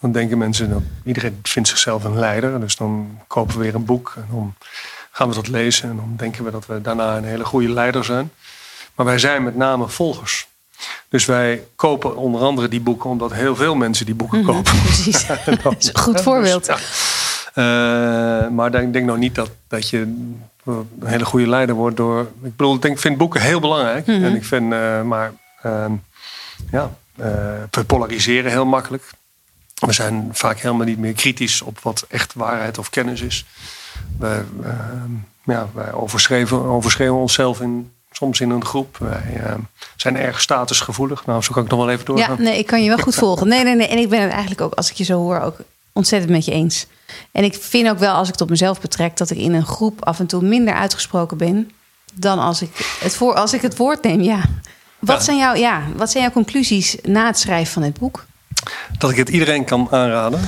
Dan 0.00 0.12
denken 0.12 0.38
mensen 0.38 0.70
dat 0.70 0.82
iedereen 1.04 1.38
vindt 1.42 1.68
zichzelf 1.68 2.04
een 2.04 2.18
leider. 2.18 2.60
Dus 2.60 2.76
dan 2.76 3.18
kopen 3.26 3.56
we 3.56 3.62
weer 3.62 3.74
een 3.74 3.84
boek 3.84 4.12
en 4.16 4.26
dan 4.30 4.54
gaan 5.10 5.28
we 5.28 5.34
dat 5.34 5.48
lezen. 5.48 5.90
En 5.90 5.96
dan 5.96 6.14
denken 6.16 6.44
we 6.44 6.50
dat 6.50 6.66
we 6.66 6.80
daarna 6.80 7.16
een 7.16 7.24
hele 7.24 7.44
goede 7.44 7.68
leider 7.68 8.04
zijn. 8.04 8.32
Maar 8.94 9.06
wij 9.06 9.18
zijn 9.18 9.42
met 9.42 9.56
name 9.56 9.88
volgers. 9.88 10.48
Dus 11.08 11.24
wij 11.24 11.62
kopen 11.76 12.16
onder 12.16 12.40
andere 12.40 12.68
die 12.68 12.80
boeken 12.80 13.10
omdat 13.10 13.32
heel 13.32 13.56
veel 13.56 13.74
mensen 13.74 14.06
die 14.06 14.14
boeken 14.14 14.38
mhm, 14.38 14.52
kopen. 14.52 14.82
Precies. 14.82 15.26
dat 15.62 15.74
is 15.78 15.88
een 15.92 15.98
goed 15.98 16.20
voorbeeld. 16.20 16.66
Dus, 16.66 17.50
ja. 17.54 18.42
uh, 18.44 18.50
maar 18.50 18.74
ik 18.74 18.92
denk 18.92 19.06
nog 19.06 19.16
niet 19.16 19.34
dat, 19.34 19.50
dat 19.68 19.88
je 19.88 20.30
een 21.00 21.06
hele 21.06 21.24
goede 21.24 21.48
leider 21.48 21.74
wordt 21.74 21.96
door. 21.96 22.20
Ik 22.20 22.56
bedoel, 22.56 22.74
ik 22.74 22.82
denk, 22.82 22.98
vind 22.98 23.16
boeken 23.16 23.40
heel 23.40 23.60
belangrijk. 23.60 24.06
Mhm. 24.06 24.24
En 24.24 24.34
ik 24.34 24.44
vind, 24.44 24.72
uh, 24.72 25.02
maar 25.02 25.32
uh, 25.66 25.84
ja, 26.70 26.90
uh, 27.20 27.26
we 27.70 27.84
polariseren 27.86 28.50
heel 28.50 28.66
makkelijk. 28.66 29.10
We 29.74 29.92
zijn 29.92 30.28
vaak 30.32 30.58
helemaal 30.58 30.86
niet 30.86 30.98
meer 30.98 31.12
kritisch 31.12 31.62
op 31.62 31.78
wat 31.80 32.04
echt 32.08 32.34
waarheid 32.34 32.78
of 32.78 32.90
kennis 32.90 33.20
is. 33.20 33.44
Wij, 34.18 34.44
ehm, 34.62 35.12
ja, 35.44 35.68
wij 35.74 35.92
overschreven, 35.92 36.64
overschreven 36.64 37.14
onszelf 37.14 37.60
in, 37.60 37.92
soms 38.12 38.40
in 38.40 38.50
een 38.50 38.64
groep. 38.64 38.96
Wij 38.98 39.40
ehm, 39.44 39.60
zijn 39.96 40.16
erg 40.16 40.40
statusgevoelig. 40.40 41.26
Nou, 41.26 41.42
zo 41.42 41.52
kan 41.52 41.64
ik 41.64 41.70
nog 41.70 41.78
wel 41.78 41.90
even 41.90 42.04
doorgaan. 42.04 42.36
Ja, 42.36 42.42
nee, 42.42 42.58
ik 42.58 42.66
kan 42.66 42.82
je 42.82 42.88
wel 42.88 42.98
goed 42.98 43.14
volgen. 43.24 43.48
Nee, 43.48 43.64
nee, 43.64 43.74
nee. 43.74 43.88
En 43.88 43.98
ik 43.98 44.08
ben 44.08 44.20
het 44.20 44.30
eigenlijk 44.30 44.60
ook, 44.60 44.74
als 44.74 44.90
ik 44.90 44.96
je 44.96 45.04
zo 45.04 45.18
hoor, 45.18 45.40
ook 45.40 45.56
ontzettend 45.92 46.32
met 46.32 46.44
je 46.44 46.52
eens. 46.52 46.86
En 47.32 47.44
ik 47.44 47.54
vind 47.54 47.88
ook 47.88 47.98
wel, 47.98 48.14
als 48.14 48.26
ik 48.26 48.32
het 48.32 48.42
op 48.42 48.50
mezelf 48.50 48.80
betrek, 48.80 49.16
dat 49.16 49.30
ik 49.30 49.38
in 49.38 49.54
een 49.54 49.66
groep 49.66 50.04
af 50.04 50.18
en 50.18 50.26
toe 50.26 50.42
minder 50.42 50.74
uitgesproken 50.74 51.36
ben 51.36 51.70
dan 52.14 52.38
als 52.38 52.62
ik 52.62 52.96
het, 53.00 53.16
voor, 53.16 53.34
als 53.34 53.52
ik 53.52 53.62
het 53.62 53.76
woord 53.76 54.02
neem. 54.02 54.20
Ja. 54.20 54.40
Wat, 54.98 55.24
Zijn 55.24 55.36
jouw, 55.36 55.54
ja, 55.54 55.82
wat 55.96 56.10
zijn 56.10 56.22
jouw 56.22 56.32
conclusies 56.32 56.96
na 57.02 57.26
het 57.26 57.38
schrijven 57.38 57.72
van 57.72 57.82
het 57.82 57.98
boek? 57.98 58.24
Dat 58.98 59.10
ik 59.10 59.16
het 59.16 59.28
iedereen 59.28 59.64
kan 59.64 59.88
aanraden. 59.90 60.40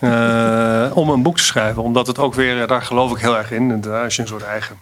Uh, 0.00 0.96
om 0.96 1.08
een 1.10 1.22
boek 1.22 1.36
te 1.36 1.42
schrijven. 1.42 1.82
Omdat 1.82 2.06
het 2.06 2.18
ook 2.18 2.34
weer, 2.34 2.66
daar 2.66 2.82
geloof 2.82 3.10
ik 3.12 3.18
heel 3.18 3.36
erg 3.36 3.50
in. 3.50 3.84
Als 3.86 4.16
je 4.16 4.22
een 4.22 4.28
soort 4.28 4.42
eigen, 4.42 4.76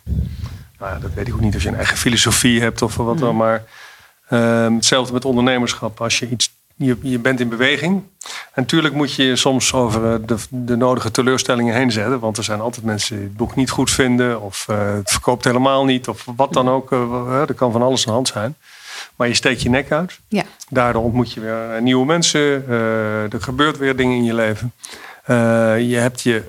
nou 0.79 0.92
ja, 0.92 0.99
dat 0.99 1.11
weet 1.14 1.29
ik 1.29 1.35
ook 1.35 1.40
niet, 1.40 1.55
als 1.55 1.62
je 1.62 1.68
een 1.68 1.75
eigen 1.75 1.97
filosofie 1.97 2.61
hebt 2.61 2.83
of 2.83 2.97
wat 2.97 3.18
dan. 3.18 3.31
Mm. 3.31 3.37
Maar 3.37 3.64
uh, 4.31 4.75
hetzelfde 4.75 5.12
met 5.12 5.25
ondernemerschap. 5.25 6.01
Als 6.01 6.18
je 6.18 6.29
iets 6.29 6.53
je, 6.75 6.97
je 7.03 7.19
bent 7.19 7.41
in 7.41 7.49
beweging. 7.49 8.03
En 8.25 8.63
natuurlijk 8.63 8.95
moet 8.95 9.15
je 9.15 9.37
soms 9.37 9.73
over 9.73 10.13
eh, 10.13 10.19
de, 10.27 10.37
de 10.49 10.77
nodige 10.77 11.11
teleurstellingen 11.11 11.75
heen 11.75 11.93
zetten. 11.93 12.21
Want 12.21 12.37
er 12.37 12.45
zijn 12.45 12.61
altijd 12.61 12.85
mensen 12.85 13.17
die 13.17 13.25
het 13.25 13.37
boek 13.37 13.55
niet 13.55 13.71
goed 13.71 13.91
vinden. 13.91 14.41
Of 14.41 14.67
uh, 14.71 14.95
het 14.95 15.11
verkoopt 15.11 15.45
helemaal 15.45 15.85
niet. 15.85 16.09
Of 16.09 16.27
wat 16.37 16.53
dan 16.53 16.69
ook. 16.69 16.93
Uh, 16.93 17.41
er 17.49 17.55
kan 17.55 17.73
van 17.73 17.83
alles 17.83 18.01
aan 18.01 18.07
de 18.07 18.13
hand 18.13 18.29
zijn. 18.29 18.57
Maar 19.17 19.29
je 19.29 19.35
steekt 19.35 19.63
je 19.63 19.69
nek 19.69 19.93
uit. 19.93 20.19
Ja. 20.29 20.43
Daardoor 20.69 21.03
ontmoet 21.03 21.33
je 21.33 21.41
weer 21.41 21.83
nieuwe 21.83 22.07
mensen. 22.07 22.69
er 23.33 23.43
gebeurt 23.43 23.79
weer 23.79 23.97
dingen 23.97 24.17
in 24.17 24.25
je 24.25 24.35
leven. 24.35 24.73
je 25.89 25.97
hebt 25.97 26.21
je 26.21 26.45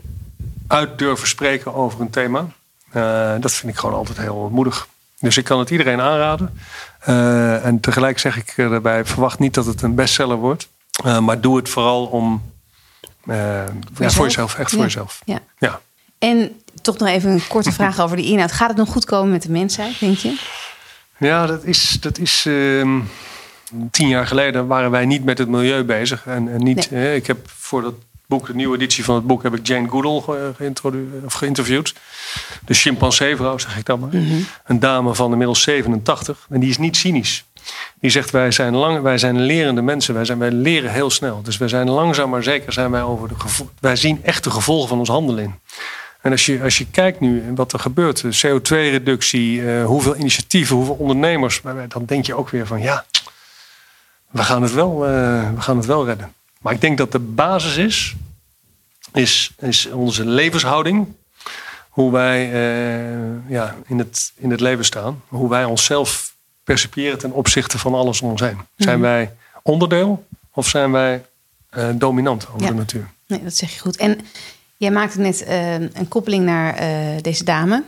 uit 0.67 0.97
durven 0.97 1.27
spreken 1.27 1.73
over 1.73 2.01
een 2.01 2.09
thema. 2.09 2.47
dat 3.39 3.51
vind 3.51 3.71
ik 3.71 3.79
gewoon 3.79 3.95
altijd 3.95 4.17
heel 4.17 4.49
moedig. 4.51 4.87
Dus 5.19 5.37
ik 5.37 5.43
kan 5.43 5.59
het 5.59 5.69
iedereen 5.69 6.01
aanraden. 6.01 6.59
Uh, 7.07 7.65
en 7.65 7.79
tegelijk 7.79 8.19
zeg 8.19 8.37
ik 8.37 8.53
erbij, 8.57 9.05
verwacht 9.05 9.39
niet 9.39 9.53
dat 9.53 9.65
het 9.65 9.81
een 9.81 9.95
bestseller 9.95 10.37
wordt. 10.37 10.67
Uh, 11.05 11.19
maar 11.19 11.41
doe 11.41 11.57
het 11.57 11.69
vooral 11.69 12.05
om 12.05 12.41
uh, 13.25 13.63
voor, 13.93 14.05
ja, 14.05 14.09
voor, 14.09 14.25
jezelf, 14.25 14.57
echt 14.57 14.71
voor 14.71 14.83
jezelf. 14.83 15.21
Ja. 15.25 15.39
ja. 15.57 15.81
En 16.19 16.61
toch 16.81 16.97
nog 16.97 17.07
even 17.07 17.31
een 17.31 17.47
korte 17.47 17.71
vraag 17.71 17.99
over 17.99 18.17
de 18.17 18.23
inhoud. 18.23 18.51
Gaat 18.51 18.67
het 18.67 18.77
nog 18.77 18.89
goed 18.89 19.05
komen 19.05 19.31
met 19.31 19.41
de 19.41 19.51
mensheid, 19.51 19.99
denk 19.99 20.17
je? 20.17 20.39
Ja, 21.17 21.45
dat 21.45 21.63
is. 21.63 21.97
Dat 22.01 22.17
is 22.17 22.45
uh, 22.45 22.99
tien 23.91 24.07
jaar 24.07 24.27
geleden 24.27 24.67
waren 24.67 24.91
wij 24.91 25.05
niet 25.05 25.23
met 25.23 25.37
het 25.37 25.47
milieu 25.47 25.83
bezig. 25.83 26.25
En, 26.25 26.51
en 26.51 26.63
niet, 26.63 26.91
nee. 26.91 27.15
ik 27.15 27.27
heb 27.27 27.49
voor 27.49 27.81
dat 27.81 27.93
boek, 28.27 28.47
de 28.47 28.55
nieuwe 28.55 28.75
editie 28.75 29.03
van 29.03 29.15
het 29.15 29.27
boek, 29.27 29.43
heb 29.43 29.55
ik 29.55 29.67
Jane 29.67 29.89
Goodall 29.89 30.37
of 31.25 31.33
geïnterviewd. 31.33 31.93
De 32.65 32.73
chimpanseevrouw, 32.73 33.57
zeg 33.57 33.77
ik 33.77 33.85
dan 33.85 33.99
maar. 33.99 34.09
Mhm. 34.09 34.35
Een 34.65 34.79
dame 34.79 35.15
van 35.15 35.31
inmiddels 35.31 35.61
87. 35.61 36.47
En 36.49 36.59
die 36.59 36.69
is 36.69 36.77
niet 36.77 36.97
cynisch. 36.97 37.45
Die 37.99 38.09
zegt, 38.09 38.31
wij 38.31 38.51
zijn, 38.51 38.75
lang, 38.75 39.01
wij 39.01 39.17
zijn 39.17 39.41
lerende 39.41 39.81
mensen. 39.81 40.13
Wij, 40.13 40.25
zijn, 40.25 40.39
wij 40.39 40.51
leren 40.51 40.91
heel 40.91 41.09
snel. 41.09 41.41
Dus 41.41 41.57
wij 41.57 41.67
zijn 41.67 41.89
langzaam 41.89 42.29
maar 42.29 42.43
zeker 42.43 42.73
zijn 42.73 42.91
wij 42.91 43.01
over 43.01 43.27
de 43.27 43.35
Wij 43.79 43.95
zien 43.95 44.23
echt 44.23 44.43
de 44.43 44.49
gevolgen 44.49 44.89
van 44.89 44.99
ons 44.99 45.09
handelen 45.09 45.43
in. 45.43 45.59
En 46.21 46.31
als 46.31 46.45
je, 46.45 46.61
als 46.63 46.77
je 46.77 46.87
kijkt 46.91 47.19
nu 47.19 47.43
wat 47.55 47.73
er 47.73 47.79
gebeurt, 47.79 48.23
CO2-reductie, 48.23 49.57
uh, 49.57 49.81
eh, 49.81 49.87
hoeveel 49.87 50.15
initiatieven, 50.15 50.75
hoeveel 50.75 50.95
ondernemers, 50.95 51.61
dan 51.87 52.05
denk 52.05 52.25
je 52.25 52.35
ook 52.35 52.49
weer 52.49 52.67
van 52.67 52.81
ja, 52.81 53.05
we 54.31 54.43
gaan 54.43 54.61
het 54.61 54.73
wel, 54.73 55.09
uh, 55.09 55.49
we 55.55 55.61
gaan 55.61 55.77
het 55.77 55.85
wel 55.85 56.05
redden. 56.05 56.33
Maar 56.65 56.73
ik 56.73 56.81
denk 56.81 56.97
dat 56.97 57.11
de 57.11 57.19
basis 57.19 57.77
is, 57.77 58.15
is, 59.13 59.51
is 59.59 59.85
onze 59.91 60.25
levenshouding. 60.25 61.07
Hoe 61.89 62.11
wij 62.11 62.45
uh, 62.45 63.49
ja, 63.49 63.75
in, 63.87 63.99
het, 63.99 64.31
in 64.35 64.51
het 64.51 64.59
leven 64.59 64.85
staan. 64.85 65.21
Hoe 65.27 65.49
wij 65.49 65.65
onszelf 65.65 66.35
percipiëren 66.63 67.17
ten 67.17 67.31
opzichte 67.31 67.77
van 67.77 67.93
alles 67.93 68.21
om 68.21 68.29
ons 68.29 68.41
heen. 68.41 68.57
Zijn 68.77 68.99
mhm. 68.99 69.07
wij 69.07 69.33
onderdeel 69.61 70.27
of 70.51 70.67
zijn 70.67 70.91
wij 70.91 71.25
uh, 71.77 71.89
dominant 71.93 72.47
over 72.47 72.61
Ja. 72.61 72.67
de 72.67 72.73
natuur? 72.73 73.09
Nee, 73.27 73.43
dat 73.43 73.55
zeg 73.55 73.73
je 73.73 73.79
goed. 73.79 73.97
En 73.97 74.19
jij 74.77 74.91
maakte 74.91 75.19
net 75.19 75.43
eh, 75.43 75.73
een 75.73 76.07
koppeling 76.07 76.45
naar 76.45 76.75
eh, 76.75 77.21
deze 77.21 77.43
dame. 77.43 77.83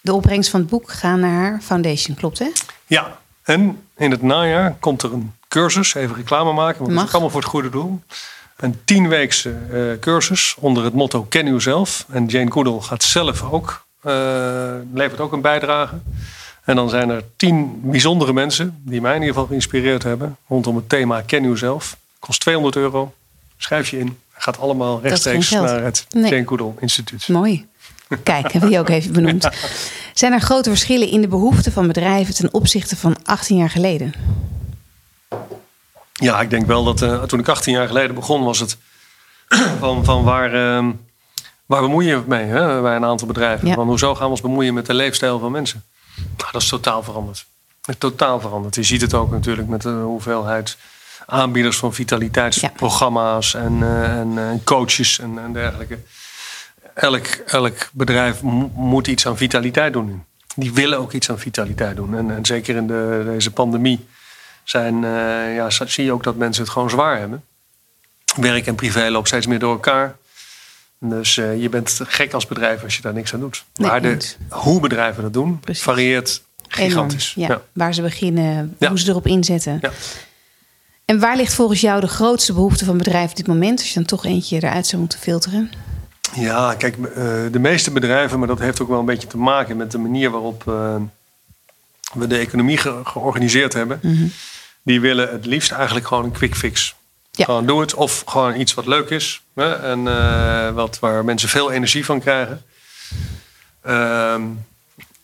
De 0.00 0.12
opbrengst 0.12 0.50
van 0.50 0.60
het 0.60 0.68
boek 0.68 0.90
gaan 0.90 1.20
naar 1.20 1.40
haar 1.40 1.60
foundation, 1.62 2.16
klopt 2.16 2.38
hè? 2.38 2.48
Ja, 2.86 3.18
en 3.42 3.82
in 3.96 4.10
het 4.10 4.22
najaar 4.22 4.76
komt 4.80 5.02
er 5.02 5.12
een 5.12 5.32
cursus, 5.54 5.94
even 5.94 6.16
reclame 6.16 6.52
maken, 6.52 6.80
want 6.82 6.92
Mag. 6.92 7.04
is 7.04 7.12
allemaal 7.12 7.30
voor 7.30 7.40
het 7.40 7.50
goede 7.50 7.70
doel. 7.70 8.00
Een 8.56 8.80
tienweekse 8.84 9.54
eh 9.72 9.98
cursus 10.00 10.54
onder 10.58 10.84
het 10.84 10.94
motto 10.94 11.22
Ken 11.22 11.46
Uzelf. 11.46 12.06
En 12.08 12.26
Jane 12.26 12.52
Goodall 12.52 12.80
gaat 12.80 13.02
zelf 13.02 13.42
ook, 13.50 13.86
eh, 14.00 14.12
levert 14.92 15.20
ook 15.20 15.32
een 15.32 15.40
bijdrage. 15.40 15.94
En 16.64 16.76
dan 16.76 16.88
zijn 16.88 17.10
er 17.10 17.22
tien 17.36 17.80
bijzondere 17.82 18.32
mensen 18.32 18.80
die 18.82 19.00
mij 19.00 19.14
in 19.14 19.20
ieder 19.20 19.34
geval 19.34 19.48
geïnspireerd 19.48 20.02
hebben 20.02 20.36
rondom 20.48 20.76
het 20.76 20.88
thema 20.88 21.20
Ken 21.20 21.44
Uzelf. 21.44 21.96
Kost 22.18 22.40
200 22.40 22.76
euro. 22.76 23.14
Schrijf 23.56 23.90
je 23.90 23.98
in. 23.98 24.18
Gaat 24.32 24.58
allemaal 24.58 25.00
rechtstreeks 25.02 25.50
naar 25.50 25.82
het 25.82 26.06
Nee. 26.10 26.30
Jane 26.30 26.46
Goodall 26.46 26.72
Instituut. 26.80 27.28
Mooi. 27.28 27.66
Kijk, 28.22 28.52
hebben 28.52 28.70
die 28.70 28.78
ook 28.78 28.88
even 28.88 29.12
benoemd. 29.12 29.48
Zijn 30.14 30.32
er 30.32 30.40
grote 30.40 30.70
verschillen 30.70 31.08
in 31.08 31.20
de 31.20 31.28
behoeften 31.28 31.72
van 31.72 31.86
bedrijven 31.86 32.34
ten 32.34 32.54
opzichte 32.54 32.96
van 32.96 33.16
18 33.24 33.56
jaar 33.56 33.70
geleden? 33.70 34.12
Ja, 36.12 36.40
ik 36.40 36.50
denk 36.50 36.66
wel 36.66 36.84
dat 36.84 37.02
eh, 37.02 37.22
toen 37.22 37.38
ik 37.38 37.48
18 37.48 37.72
jaar 37.72 37.86
geleden 37.86 38.14
begon, 38.14 38.44
was 38.44 38.58
het 38.58 38.76
van, 39.78 40.04
van 40.04 40.24
waar, 40.24 40.54
ehm, 40.54 40.90
waar 41.66 41.80
bemoei 41.80 42.06
je 42.06 42.22
mee 42.26 42.44
hè, 42.44 42.80
bij 42.80 42.96
een 42.96 43.04
aantal 43.04 43.26
bedrijven? 43.26 43.68
Ja. 43.68 43.74
Hoezo 43.74 44.14
gaan 44.14 44.24
we 44.24 44.30
ons 44.30 44.40
bemoeien 44.40 44.74
met 44.74 44.86
de 44.86 44.94
leefstijl 44.94 45.38
van 45.38 45.52
mensen? 45.52 45.84
Nou, 46.36 46.52
dat 46.52 46.62
is 46.62 46.68
totaal 46.68 47.02
veranderd. 47.02 47.46
Is 47.84 47.94
totaal 47.98 48.40
veranderd. 48.40 48.74
Je 48.74 48.82
ziet 48.82 49.00
het 49.00 49.14
ook 49.14 49.30
natuurlijk 49.30 49.68
met 49.68 49.82
de 49.82 49.90
hoeveelheid 49.90 50.76
aanbieders 51.26 51.76
van 51.76 51.94
vitaliteitsprogramma's 51.94 53.54
en, 53.54 53.82
eh, 53.82 54.18
en 54.18 54.38
eh, 54.38 54.64
coaches 54.64 55.18
en, 55.18 55.38
en 55.38 55.52
dergelijke. 55.52 55.98
Elk, 56.94 57.26
elk 57.26 57.88
bedrijf 57.92 58.42
mo- 58.42 58.70
moet 58.74 59.06
iets 59.06 59.26
aan 59.26 59.36
vitaliteit 59.36 59.92
doen. 59.92 60.24
Die 60.56 60.72
willen 60.72 60.98
ook 60.98 61.12
iets 61.12 61.30
aan 61.30 61.38
vitaliteit 61.38 61.96
doen. 61.96 62.16
En, 62.16 62.30
en 62.36 62.44
zeker 62.46 62.76
in 62.76 62.86
de, 62.86 63.22
deze 63.26 63.50
pandemie 63.50 64.06
zijn, 64.64 65.04
eh, 65.04 65.54
ja, 65.54 65.70
zie 65.70 66.04
je 66.04 66.12
ook 66.12 66.22
dat 66.22 66.36
mensen 66.36 66.62
het 66.62 66.72
gewoon 66.72 66.90
zwaar 66.90 67.18
hebben. 67.18 67.44
Werk 68.36 68.66
en 68.66 68.74
privé 68.74 69.08
loopt 69.10 69.28
steeds 69.28 69.46
meer 69.46 69.58
door 69.58 69.72
elkaar. 69.72 70.16
Dus 70.98 71.36
eh, 71.36 71.62
je 71.62 71.68
bent 71.68 72.00
gek 72.04 72.32
als 72.32 72.46
bedrijf 72.46 72.82
als 72.82 72.96
je 72.96 73.02
daar 73.02 73.12
niks 73.12 73.34
aan 73.34 73.40
doet. 73.40 73.64
Nee, 73.74 73.90
maar 73.90 74.02
de, 74.02 74.18
hoe 74.48 74.80
bedrijven 74.80 75.22
dat 75.22 75.32
doen, 75.32 75.60
Precies. 75.60 75.82
varieert 75.82 76.42
gigantisch. 76.68 77.32
Ja, 77.36 77.48
Ja. 77.48 77.62
Waar 77.72 77.94
ze 77.94 78.02
beginnen, 78.02 78.76
Ja. 78.78 78.88
hoe 78.88 78.98
ze 78.98 79.08
erop 79.10 79.26
inzetten. 79.26 79.78
Ja. 79.80 79.90
En 81.04 81.18
waar 81.20 81.36
ligt 81.36 81.54
volgens 81.54 81.80
jou 81.80 82.00
de 82.00 82.06
grootste 82.08 82.52
behoefte 82.52 82.84
van 82.84 82.96
bedrijven 82.96 83.30
op 83.30 83.36
dit 83.36 83.46
moment? 83.46 83.78
Als 83.78 83.88
je 83.88 83.94
dan 83.94 84.04
toch 84.04 84.24
eentje 84.24 84.56
eruit 84.56 84.86
zou 84.86 85.00
moeten 85.00 85.18
filteren. 85.18 85.70
Ja, 86.34 86.74
kijk, 86.74 86.96
eh, 86.96 87.24
de 87.50 87.58
meeste 87.58 87.90
bedrijven, 87.90 88.38
maar 88.38 88.48
dat 88.48 88.58
heeft 88.58 88.80
ook 88.80 88.88
wel 88.88 88.98
een 88.98 89.04
beetje 89.04 89.28
te 89.28 89.36
maken 89.38 89.76
met 89.76 89.90
de 89.90 89.98
manier 89.98 90.30
waarop 90.30 90.62
we 92.12 92.26
de 92.26 92.36
economie 92.38 92.76
ge- 92.76 93.00
georganiseerd 93.04 93.72
hebben. 93.72 93.98
Mhm. 94.02 94.26
Die 94.84 95.00
willen 95.00 95.30
het 95.30 95.46
liefst 95.46 95.70
eigenlijk 95.72 96.06
gewoon 96.06 96.24
een 96.24 96.32
quick 96.32 96.54
fix. 96.56 96.94
Ja. 97.30 97.44
Gewoon 97.44 97.66
doe 97.66 97.80
het. 97.80 97.94
Of 97.94 98.22
gewoon 98.26 98.60
iets 98.60 98.74
wat 98.74 98.86
leuk 98.86 99.10
is. 99.10 99.42
Hè, 99.54 99.72
en 99.74 100.08
eh, 100.08 100.70
wat, 100.70 100.98
waar 100.98 101.24
mensen 101.24 101.48
veel 101.48 101.70
energie 101.70 102.04
van 102.04 102.20
krijgen. 102.20 102.62
Ehm, 103.82 104.42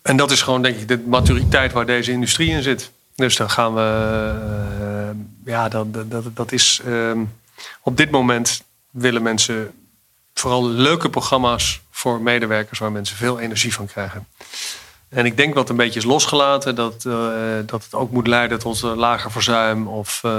en 0.03 0.17
dat 0.17 0.31
is 0.31 0.43
gewoon, 0.43 0.63
denk 0.63 0.77
ik, 0.77 0.89
de 0.89 0.99
maturiteit 0.99 1.73
waar 1.73 1.87
deze 1.87 2.11
industrie 2.13 2.51
in 2.51 2.63
zit. 2.63 2.91
Dus 3.15 3.37
dan 3.37 3.51
gaan 3.51 3.75
we. 3.75 3.81
eh, 4.41 5.17
ja, 5.53 5.69
dat, 5.69 5.95
dat- 5.95 6.11
dat, 6.11 6.37
dat 6.37 6.53
is. 6.53 6.81
ehm, 6.87 7.21
op 7.83 7.97
dit 7.97 8.11
moment 8.11 8.63
willen 8.91 9.23
mensen 9.23 9.73
vooral 10.35 10.69
leuke 10.69 11.09
programma's 11.11 11.81
voor 11.91 12.21
medewerkers 12.21 12.79
waar 12.79 12.93
mensen 12.93 13.17
veel 13.17 13.39
energie 13.41 13.75
van 13.75 13.87
krijgen. 13.87 14.27
En 15.11 15.27
ik 15.27 15.37
denk 15.37 15.55
wat 15.55 15.69
een 15.69 15.77
beetje 15.77 15.99
is 15.99 16.05
losgelaten, 16.05 16.75
dat, 16.75 17.05
eh, 17.07 17.13
dat 17.67 17.85
het 17.85 17.95
ook 17.95 18.11
moet 18.11 18.27
leiden 18.27 18.59
tot 18.59 18.83
eh, 18.83 18.97
lager 18.97 19.31
verzuim 19.31 19.87
of 19.89 20.21
eh, 20.25 20.33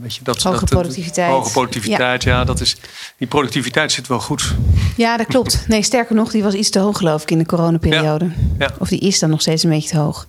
weet 0.00 0.14
je, 0.14 0.22
dat, 0.22 0.42
Hoge 0.42 0.60
dat, 0.60 0.68
productiviteit. 0.68 1.30
Hoge 1.30 1.50
productiviteit, 1.50 2.22
ja. 2.22 2.44
dat 2.44 2.60
is, 2.60 2.76
die 3.16 3.26
productiviteit 3.26 3.92
zit 3.92 4.06
wel 4.06 4.20
goed. 4.20 4.54
Ja, 4.96 5.16
dat 5.16 5.26
klopt. 5.26 5.64
Nee, 5.68 5.82
sterker 5.82 6.14
nog, 6.14 6.30
die 6.30 6.42
was 6.42 6.54
iets 6.54 6.70
te 6.70 6.78
hoog 6.78 6.96
geloof 6.96 7.22
ik 7.22 7.30
in 7.30 7.38
de 7.38 7.46
coronaperiode. 7.46 8.30
Ja. 8.58 8.70
Of 8.78 8.88
die 8.88 9.00
is 9.00 9.18
dan 9.18 9.30
nog 9.30 9.40
steeds 9.40 9.62
een 9.62 9.70
beetje 9.70 9.88
te 9.88 9.98
hoog. 9.98 10.26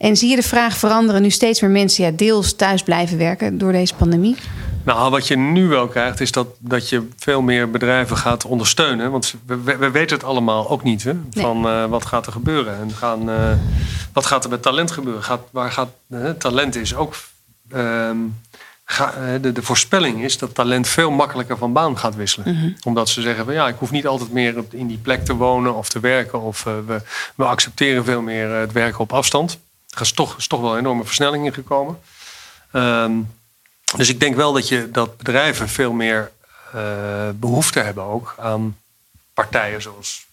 En 0.00 0.16
zie 0.16 0.28
je 0.30 0.36
de 0.36 0.42
vraag 0.42 0.76
veranderen 0.76 1.22
nu 1.22 1.30
steeds 1.30 1.60
meer 1.60 1.70
mensen 1.70 2.04
ja, 2.04 2.10
deels 2.10 2.54
thuis 2.56 2.82
blijven 2.82 3.18
werken 3.18 3.58
door 3.58 3.72
deze 3.72 3.94
pandemie? 3.94 4.36
Nou, 4.84 5.10
wat 5.10 5.26
je 5.28 5.36
nu 5.36 5.66
wel 5.68 5.88
krijgt, 5.88 6.20
is 6.20 6.32
dat, 6.32 6.46
dat 6.58 6.88
je 6.88 7.08
veel 7.16 7.42
meer 7.42 7.70
bedrijven 7.70 8.16
gaat 8.16 8.44
ondersteunen. 8.44 9.10
Want 9.10 9.34
we, 9.46 9.60
we, 9.62 9.76
we 9.76 9.90
weten 9.90 10.16
het 10.16 10.26
allemaal 10.26 10.70
ook 10.70 10.82
niet. 10.82 11.04
Hè? 11.04 11.12
Van 11.30 11.68
eh, 11.68 11.84
wat 11.84 12.06
gaat 12.06 12.26
er 12.26 12.32
gebeuren? 12.32 12.78
En 12.80 12.90
gaan, 12.90 13.30
eh, 13.30 13.52
wat 14.12 14.26
gaat 14.26 14.44
er 14.44 14.50
met 14.50 14.62
talent 14.62 14.90
gebeuren? 14.90 15.22
Gaat, 15.22 15.40
waar 15.50 15.70
gaat, 15.72 15.88
talent 16.38 16.76
is 16.76 16.94
ook. 16.94 17.14
ehm, 17.70 18.16
ga- 18.84 19.14
eh, 19.14 19.42
de, 19.42 19.52
de 19.52 19.62
voorspelling 19.62 20.22
is 20.22 20.38
dat 20.38 20.54
talent 20.54 20.88
veel 20.88 21.10
makkelijker 21.10 21.56
van 21.56 21.72
baan 21.72 21.98
gaat 21.98 22.16
wisselen. 22.16 22.76
Omdat 22.84 23.08
ze 23.08 23.20
zeggen 23.22 23.44
van 23.44 23.54
ja, 23.54 23.68
ik 23.68 23.76
hoef 23.78 23.90
niet 23.90 24.06
altijd 24.06 24.32
meer 24.32 24.54
in 24.70 24.86
die 24.86 24.98
plek 24.98 25.24
te 25.24 25.34
wonen 25.34 25.74
of 25.74 25.88
te 25.88 26.00
werken. 26.00 26.40
Of 26.40 26.64
we, 26.64 27.00
we 27.34 27.44
accepteren 27.44 28.04
veel 28.04 28.20
meer 28.22 28.48
het 28.50 28.72
werken 28.72 29.00
op 29.00 29.12
afstand. 29.12 29.58
Er 29.90 30.00
is 30.00 30.12
toch, 30.12 30.36
is 30.36 30.46
toch 30.46 30.60
wel 30.60 30.72
een 30.72 30.78
enorme 30.78 31.04
versnelling 31.04 31.46
in 31.46 31.54
gekomen. 31.54 31.98
Ehm, 32.70 33.12
dus 33.96 34.08
ik 34.08 34.20
denk 34.20 34.36
wel 34.36 34.52
dat, 34.52 34.68
je, 34.68 34.90
dat 34.90 35.16
bedrijven 35.16 35.68
veel 35.68 35.92
meer 35.92 36.30
eh, 36.72 37.28
behoefte 37.34 37.80
hebben 37.80 38.04
ook 38.04 38.34
aan 38.38 38.76
partijen 39.34 39.82
zoals 39.82 40.26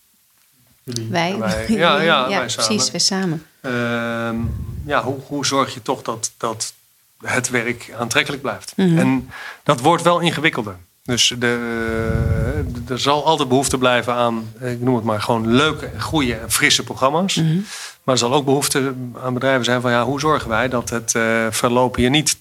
jullie. 0.84 1.10
Wij? 1.10 1.38
wij. 1.38 1.66
Ja, 1.84 2.02
ja, 2.02 2.28
wij 2.28 2.46
precies, 2.46 2.86
samen. 2.86 2.92
we 2.92 3.00
samen. 3.00 3.46
Ehm, 3.62 4.38
ja, 4.86 5.04
hoe, 5.04 5.20
hoe 5.28 5.46
zorg 5.46 5.74
je 5.74 5.82
toch 5.82 6.02
dat, 6.02 6.32
dat 6.38 6.74
het 7.22 7.50
werk 7.50 7.94
aantrekkelijk 7.98 8.42
blijft? 8.42 8.74
Mhm. 8.76 8.98
En 8.98 9.30
dat 9.64 9.80
wordt 9.80 10.04
wel 10.04 10.20
ingewikkelder. 10.20 10.78
Dus 11.08 11.34
de, 11.40 12.64
er 12.88 13.00
zal 13.00 13.26
altijd 13.26 13.50
behoefte 13.50 13.78
blijven 13.78 14.14
aan, 14.14 14.54
ik 14.60 14.82
noem 14.82 14.96
het 14.96 15.04
maar 15.04 15.22
gewoon 15.22 15.48
leuke, 15.48 15.90
goede 16.00 16.34
en 16.36 16.52
frisse 16.52 16.84
programma's. 16.84 17.36
Mhm. 17.36 17.58
Maar 18.04 18.16
er 18.16 18.18
zal 18.18 18.34
ook 18.34 18.46
behoefte 18.46 18.94
aan 19.24 19.34
bedrijven 19.34 19.66
zijn 19.66 19.82
van 19.82 19.92
ja, 19.92 20.04
hoe 20.04 20.20
zorgen 20.20 20.50
wij 20.50 20.70
dat 20.70 20.90
het 20.90 21.16
eh, 21.16 21.48
verloop 21.50 21.96
hier 21.96 22.10
niet 22.10 22.38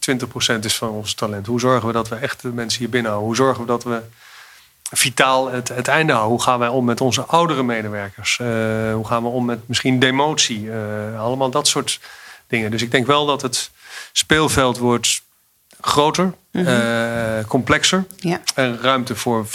20% 0.54 0.58
is 0.60 0.76
van 0.76 0.88
ons 0.88 1.14
talent? 1.14 1.46
Hoe 1.46 1.60
zorgen 1.60 1.86
we 1.86 1.92
dat 1.92 2.08
we 2.08 2.16
echt 2.16 2.42
de 2.42 2.48
mensen 2.48 2.78
hier 2.78 2.88
binnenhouden? 2.88 3.28
Hoe 3.28 3.36
zorgen 3.36 3.60
we 3.60 3.66
dat 3.66 3.84
we 3.84 4.00
vitaal 4.90 5.50
het, 5.50 5.68
het 5.68 5.88
einde 5.88 6.12
houden? 6.12 6.34
Hoe 6.34 6.42
gaan 6.42 6.58
wij 6.58 6.68
om 6.68 6.84
met 6.84 7.00
onze 7.00 7.22
oudere 7.22 7.62
medewerkers? 7.62 8.38
Eh, 8.38 8.46
hoe 8.94 9.06
gaan 9.06 9.22
we 9.22 9.28
om 9.28 9.44
met 9.44 9.68
misschien 9.68 9.98
demotie? 9.98 10.70
Eh, 10.70 11.20
allemaal 11.20 11.50
dat 11.50 11.68
soort 11.68 12.00
dingen. 12.46 12.70
Dus 12.70 12.82
ik 12.82 12.90
denk 12.90 13.06
wel 13.06 13.26
dat 13.26 13.42
het 13.42 13.70
speelveld 14.12 14.78
wordt 14.78 15.22
groter, 15.80 16.34
eh, 16.66 17.44
complexer. 17.46 18.04
Ja, 18.16 18.40
En 18.54 18.78
ruimte 18.80 19.16
voor 19.16 19.46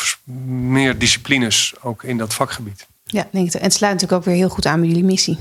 meer 0.45 0.97
disciplines 0.97 1.73
ook 1.81 2.03
in 2.03 2.17
dat 2.17 2.33
vakgebied. 2.33 2.87
ja 3.03 3.27
denk 3.31 3.47
ik. 3.47 3.53
En 3.53 3.61
het 3.63 3.73
sluit 3.73 3.93
natuurlijk 3.93 4.21
ook 4.21 4.27
weer 4.27 4.35
heel 4.37 4.49
goed 4.49 4.65
aan 4.65 4.79
bij 4.79 4.89
jullie 4.89 5.03
missie. 5.03 5.37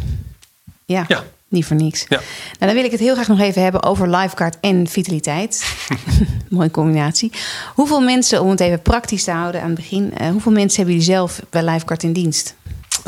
Ja, 0.85 1.05
Ja. 1.09 1.25
niet 1.49 1.67
voor 1.67 1.77
niks. 1.77 2.05
Ja. 2.09 2.17
Nou, 2.19 2.25
dan 2.59 2.75
wil 2.75 2.85
ik 2.85 2.91
het 2.91 3.01
heel 3.01 3.15
graag 3.15 3.29
nog 3.29 3.41
even 3.41 3.63
hebben 3.63 3.83
over 3.83 4.09
Lifeguard 4.17 4.57
en 4.61 4.87
vitaliteit. 4.89 5.75
Mooie 6.49 6.71
combinatie. 6.71 7.33
Hoeveel 7.75 8.01
mensen, 8.01 8.41
om 8.43 8.51
het 8.51 8.61
even 8.61 8.83
praktisch 8.83 9.25
te 9.25 9.31
houden 9.31 9.61
aan 9.61 9.67
het 9.67 9.77
begin, 9.77 10.19
eh, 10.19 10.31
hoeveel 10.31 10.53
mensen 10.53 10.77
hebben 10.77 10.95
jullie 10.95 11.11
zelf 11.13 11.41
bij 11.51 11.65
Lifeguard 11.65 12.03
in 12.03 12.13
dienst? 12.13 12.55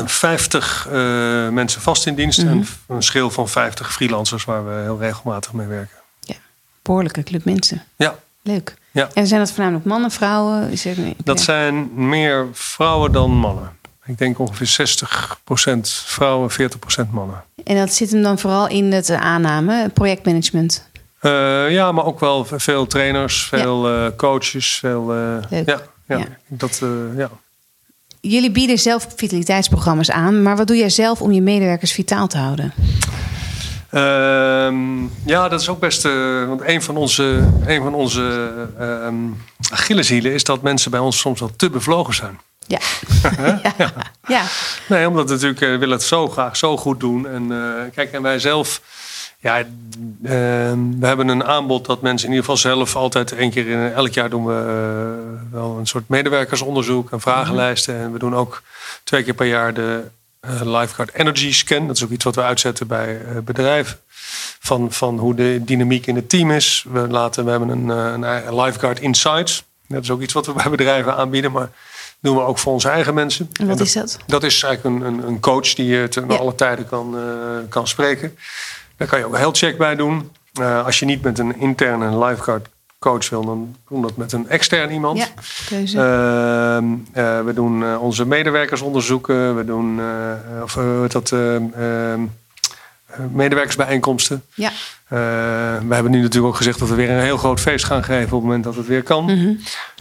50 0.05 0.87
eh, 0.91 0.93
mensen 1.49 1.81
vast 1.81 2.05
in 2.05 2.15
dienst 2.15 2.39
en 2.39 2.65
een 2.87 3.03
schil 3.03 3.29
van 3.31 3.49
50 3.49 3.93
freelancers 3.93 4.45
waar 4.45 4.65
we 4.65 4.81
heel 4.81 4.99
regelmatig 4.99 5.53
mee 5.53 5.67
werken. 5.67 5.97
Ja, 6.19 6.35
behoorlijke 6.81 7.23
club 7.23 7.45
mensen. 7.45 7.83
Ja, 7.95 8.15
Leuk. 8.43 8.75
Ja. 8.91 9.09
En 9.13 9.27
zijn 9.27 9.39
dat 9.39 9.51
voornamelijk 9.51 9.85
mannen, 9.85 10.11
vrouwen? 10.11 10.69
Is 10.71 10.85
er, 10.85 10.95
dat 11.23 11.37
ja. 11.37 11.43
zijn 11.43 12.07
meer 12.07 12.47
vrouwen 12.51 13.11
dan 13.11 13.31
mannen. 13.31 13.71
Ik 14.05 14.17
denk 14.17 14.39
ongeveer 14.39 14.95
60% 15.77 15.79
vrouwen, 16.05 16.51
40% 16.51 16.55
mannen. 17.11 17.43
En 17.63 17.75
dat 17.75 17.93
zit 17.93 18.11
hem 18.11 18.21
dan 18.21 18.39
vooral 18.39 18.67
in 18.67 18.91
het 18.91 19.09
eh, 19.09 19.21
aanname, 19.21 19.89
projectmanagement. 19.93 20.89
Eh, 21.19 21.71
ja, 21.71 21.91
maar 21.91 22.05
ook 22.05 22.19
wel 22.19 22.45
veel 22.45 22.87
trainers, 22.87 23.43
veel 23.43 23.87
eh, 23.89 24.07
coaches. 24.17 24.75
Veel, 24.75 25.05
Leuk. 25.49 25.69
Ja, 25.69 25.81
ja, 26.07 26.17
Ja. 26.17 26.25
Dat, 26.47 26.81
ja. 27.17 27.29
Jullie 28.21 28.51
bieden 28.51 28.79
zelf 28.79 29.07
vitaliteitsprogramma's 29.15 30.11
aan, 30.11 30.41
maar 30.41 30.57
wat 30.57 30.67
doe 30.67 30.77
jij 30.77 30.89
zelf 30.89 31.21
om 31.21 31.31
je 31.31 31.41
medewerkers 31.41 31.91
vitaal 31.91 32.27
te 32.27 32.37
houden? 32.37 32.73
Ehm, 33.93 35.03
ja, 35.25 35.49
dat 35.49 35.61
is 35.61 35.69
ook 35.69 35.79
best. 35.79 36.05
eh, 36.05 36.47
want 36.47 36.61
een 36.63 36.81
van 36.81 36.97
onze, 36.97 37.47
een 37.65 37.83
van 37.83 37.93
onze 37.93 38.51
ehm 38.79 39.15
Achilleshielen 39.71 40.33
is 40.33 40.43
dat 40.43 40.61
mensen 40.61 40.91
bij 40.91 40.99
ons 40.99 41.19
soms 41.19 41.39
wel 41.39 41.51
te 41.55 41.69
bevlogen 41.69 42.13
zijn. 42.13 42.39
Ja. 42.67 42.79
ja. 43.77 43.93
ja. 44.27 44.43
Nee, 44.87 45.07
omdat 45.07 45.25
we 45.25 45.33
natuurlijk 45.33 45.61
eh, 45.61 45.69
willen 45.69 45.89
het 45.89 46.03
zo 46.03 46.27
graag 46.27 46.57
zo 46.57 46.77
goed 46.77 46.99
doen. 46.99 47.27
En 47.27 47.51
eh, 47.51 47.91
kijk, 47.93 48.11
en 48.11 48.21
wij 48.21 48.39
zelf 48.39 48.81
Ja, 49.39 49.59
uh, 49.59 49.65
we 50.99 51.05
hebben 51.05 51.27
een 51.27 51.43
aanbod 51.43 51.85
dat 51.85 52.01
mensen 52.01 52.27
in 52.27 52.33
ieder 52.33 52.49
geval 52.51 52.71
zelf 52.71 52.95
altijd 52.95 53.31
één 53.31 53.51
keer 53.51 53.67
in 53.67 53.93
elk 53.93 54.13
jaar 54.13 54.29
doen 54.29 54.45
we 54.45 54.63
wel 55.51 55.77
een 55.79 55.87
soort 55.87 56.09
medewerkersonderzoek 56.09 57.11
en 57.11 57.21
vragenlijsten. 57.21 57.95
En 57.99 58.11
we 58.11 58.19
doen 58.19 58.35
ook 58.35 58.61
twee 59.03 59.23
keer 59.23 59.33
per 59.33 59.47
jaar 59.47 59.73
de 59.73 60.03
Lifeguard 60.63 61.13
Energy 61.13 61.53
Scan. 61.53 61.87
Dat 61.87 61.95
is 61.95 62.03
ook 62.03 62.09
iets 62.09 62.23
wat 62.23 62.35
we 62.35 62.41
uitzetten 62.41 62.87
bij 62.87 63.21
bedrijven. 63.43 63.97
Van, 64.59 64.91
van 64.91 65.19
hoe 65.19 65.35
de 65.35 65.61
dynamiek 65.63 66.07
in 66.07 66.15
het 66.15 66.29
team 66.29 66.51
is. 66.51 66.85
We, 66.89 67.07
laten, 67.07 67.45
we 67.45 67.51
hebben 67.51 67.69
een, 67.69 67.89
een 68.23 68.55
Lifeguard 68.61 68.99
Insights. 68.99 69.63
Dat 69.87 70.03
is 70.03 70.11
ook 70.11 70.21
iets 70.21 70.33
wat 70.33 70.45
we 70.45 70.53
bij 70.53 70.69
bedrijven 70.69 71.15
aanbieden. 71.15 71.51
Maar 71.51 71.69
doen 72.19 72.35
we 72.35 72.41
ook 72.41 72.57
voor 72.57 72.73
onze 72.73 72.89
eigen 72.89 73.13
mensen. 73.13 73.49
En 73.53 73.67
wat 73.67 73.79
is 73.79 73.93
dat? 73.93 74.17
Dat 74.27 74.43
is 74.43 74.63
eigenlijk 74.63 74.95
een, 74.95 75.13
een, 75.13 75.27
een 75.27 75.39
coach 75.39 75.73
die 75.73 75.85
je 75.85 76.07
ten 76.07 76.37
alle 76.37 76.55
tijden 76.55 76.87
kan, 76.87 77.17
kan 77.69 77.87
spreken. 77.87 78.37
Daar 78.97 79.07
kan 79.07 79.19
je 79.19 79.25
ook 79.25 79.33
een 79.33 79.39
health 79.39 79.57
check 79.57 79.77
bij 79.77 79.95
doen. 79.95 80.31
Uh, 80.59 80.85
als 80.85 80.99
je 80.99 81.05
niet 81.05 81.21
met 81.21 81.39
een 81.39 81.59
interne 81.59 82.25
lifeguard 82.25 82.67
coach 83.03 83.29
wil, 83.29 83.45
dan 83.45 83.75
doen 83.89 84.01
we 84.01 84.07
dat 84.07 84.17
met 84.17 84.31
een 84.31 84.49
extern 84.49 84.91
iemand. 84.91 85.17
Ja, 85.17 85.27
keuze. 85.65 85.97
Uh, 85.97 87.23
uh, 87.23 87.45
we 87.45 87.51
doen 87.53 87.97
onze 87.97 88.25
medewerkers 88.25 88.81
onderzoeken. 88.81 89.55
We 89.55 89.65
doen 89.65 90.01
of, 90.63 90.73
dat, 91.07 91.33
medewerkersbijeenkomsten. 93.31 94.43
Ja. 94.53 94.71
we 95.07 95.93
hebben 95.93 96.11
nu 96.11 96.21
natuurlijk 96.21 96.53
ook 96.53 96.55
gezegd 96.55 96.79
dat 96.79 96.89
we 96.89 96.95
weer 96.95 97.09
een 97.09 97.23
heel 97.23 97.37
groot 97.37 97.59
feest 97.59 97.85
gaan 97.85 98.03
geven 98.03 98.23
op 98.23 98.31
het 98.31 98.41
moment 98.41 98.63
dat 98.63 98.75
het 98.75 98.87
weer 98.87 99.03
kan. 99.03 99.23
Mm 99.23 99.29
-hmm. 99.29 99.59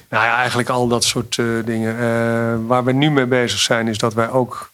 Nou 0.09 0.25
ja, 0.25 0.37
eigenlijk 0.37 0.69
al 0.69 0.89
dat 0.89 1.05
soort 1.05 1.35
dingen. 1.65 2.67
waar 2.67 2.85
we 2.85 2.93
nu 2.93 3.11
mee 3.11 3.27
bezig 3.27 3.59
zijn, 3.59 3.89
is 3.89 3.99
dat 3.99 4.15
wij 4.15 4.31
ook 4.31 4.71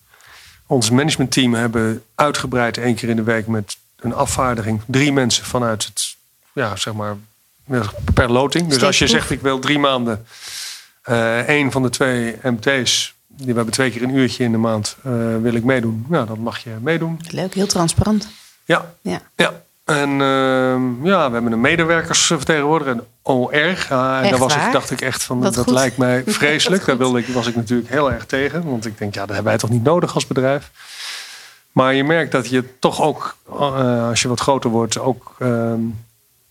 ons 0.69 0.91
managementteam 0.91 1.55
hebben 1.55 2.03
uitgebreid 2.15 2.79
één 2.79 2.95
keer 2.95 3.09
in 3.09 3.17
de 3.17 3.23
week 3.23 3.47
met 3.47 3.77
een 4.01 4.15
afvaardiging. 4.15 4.81
Drie 4.87 5.13
mensen 5.13 5.45
vanuit 5.45 5.85
het, 5.85 6.17
ja, 6.53 6.77
zeg 6.77 6.95
maar, 6.95 7.17
per 8.15 8.33
loting. 8.33 8.69
Dus 8.69 8.83
als 8.83 8.99
je 8.99 9.07
zegt, 9.07 9.31
ik 9.31 9.41
wil 9.41 9.59
drie 9.59 9.79
maanden 9.79 10.27
uh, 11.09 11.39
één 11.39 11.73
van 11.73 11.83
de 11.83 11.91
twee 11.91 12.37
MT's, 12.43 13.15
die 13.27 13.47
we 13.47 13.55
hebben 13.55 13.75
twee 13.75 13.91
keer 13.91 14.03
een 14.03 14.15
uurtje 14.15 14.45
in 14.45 14.53
de 14.53 14.59
maand, 14.59 14.97
uh, 15.07 15.13
wil 15.43 15.55
ik 15.55 15.65
meedoen. 15.65 16.07
Ja, 16.11 16.25
dan 16.25 16.41
mag 16.41 16.59
je 16.59 16.71
meedoen. 16.81 17.21
Leuk, 17.31 17.55
heel 17.55 17.67
transparant. 17.67 18.29
Ja, 18.65 18.95
ja. 19.01 19.21
ja. 19.37 19.63
En 19.85 20.11
uh, 20.11 21.07
ja, 21.11 21.27
we 21.27 21.33
hebben 21.33 21.53
een 21.53 21.61
medewerkersvertegenwoordiger, 21.61 22.93
een 22.93 23.05
OR. 23.23 23.55
Uh, 23.55 23.89
daar 23.91 24.39
was 24.39 24.55
ik, 24.55 24.73
dacht 24.73 24.91
ik 24.91 25.01
echt 25.01 25.23
van, 25.23 25.41
dat, 25.41 25.55
dat 25.55 25.71
lijkt 25.71 25.97
mij 25.97 26.23
vreselijk. 26.41 26.85
daar 26.85 26.97
wilde 26.97 27.19
ik, 27.19 27.27
was 27.27 27.47
ik 27.47 27.57
natuurlijk 27.57 27.89
heel 27.89 28.13
erg 28.13 28.27
tegen. 28.27 28.71
Want 28.71 28.87
ik 28.87 28.99
denk, 28.99 29.15
ja, 29.15 29.21
dat 29.21 29.35
hebben 29.35 29.53
wij 29.53 29.59
toch 29.59 29.71
niet 29.71 29.85
nodig 29.85 30.15
als 30.15 30.27
bedrijf. 30.27 30.71
Maar 31.73 31.95
je 31.95 32.05
merkt 32.05 32.33
dat 32.33 32.49
je 32.49 32.79
toch 32.79 33.03
ook, 33.03 33.37
uh, 33.53 34.09
als 34.09 34.23
je 34.23 34.29
wat 34.29 34.41
groter 34.41 34.71
wordt, 34.71 34.99
ook. 34.99 35.37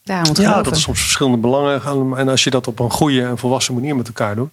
Ja, 0.08 0.24
dat 0.24 0.68
er 0.68 0.76
soms 0.76 1.02
verschillende 1.02 1.38
belangen 1.38 1.82
gaan. 1.82 2.18
En 2.18 2.30
als 2.30 2.44
je 2.44 2.50
dat 2.50 2.68
op 2.68 2.80
een 2.80 2.92
goede 2.92 3.24
en 3.24 3.38
volwassen 3.38 3.74
manier 3.74 3.96
met 3.96 4.08
elkaar 4.08 4.36
doet. 4.36 4.50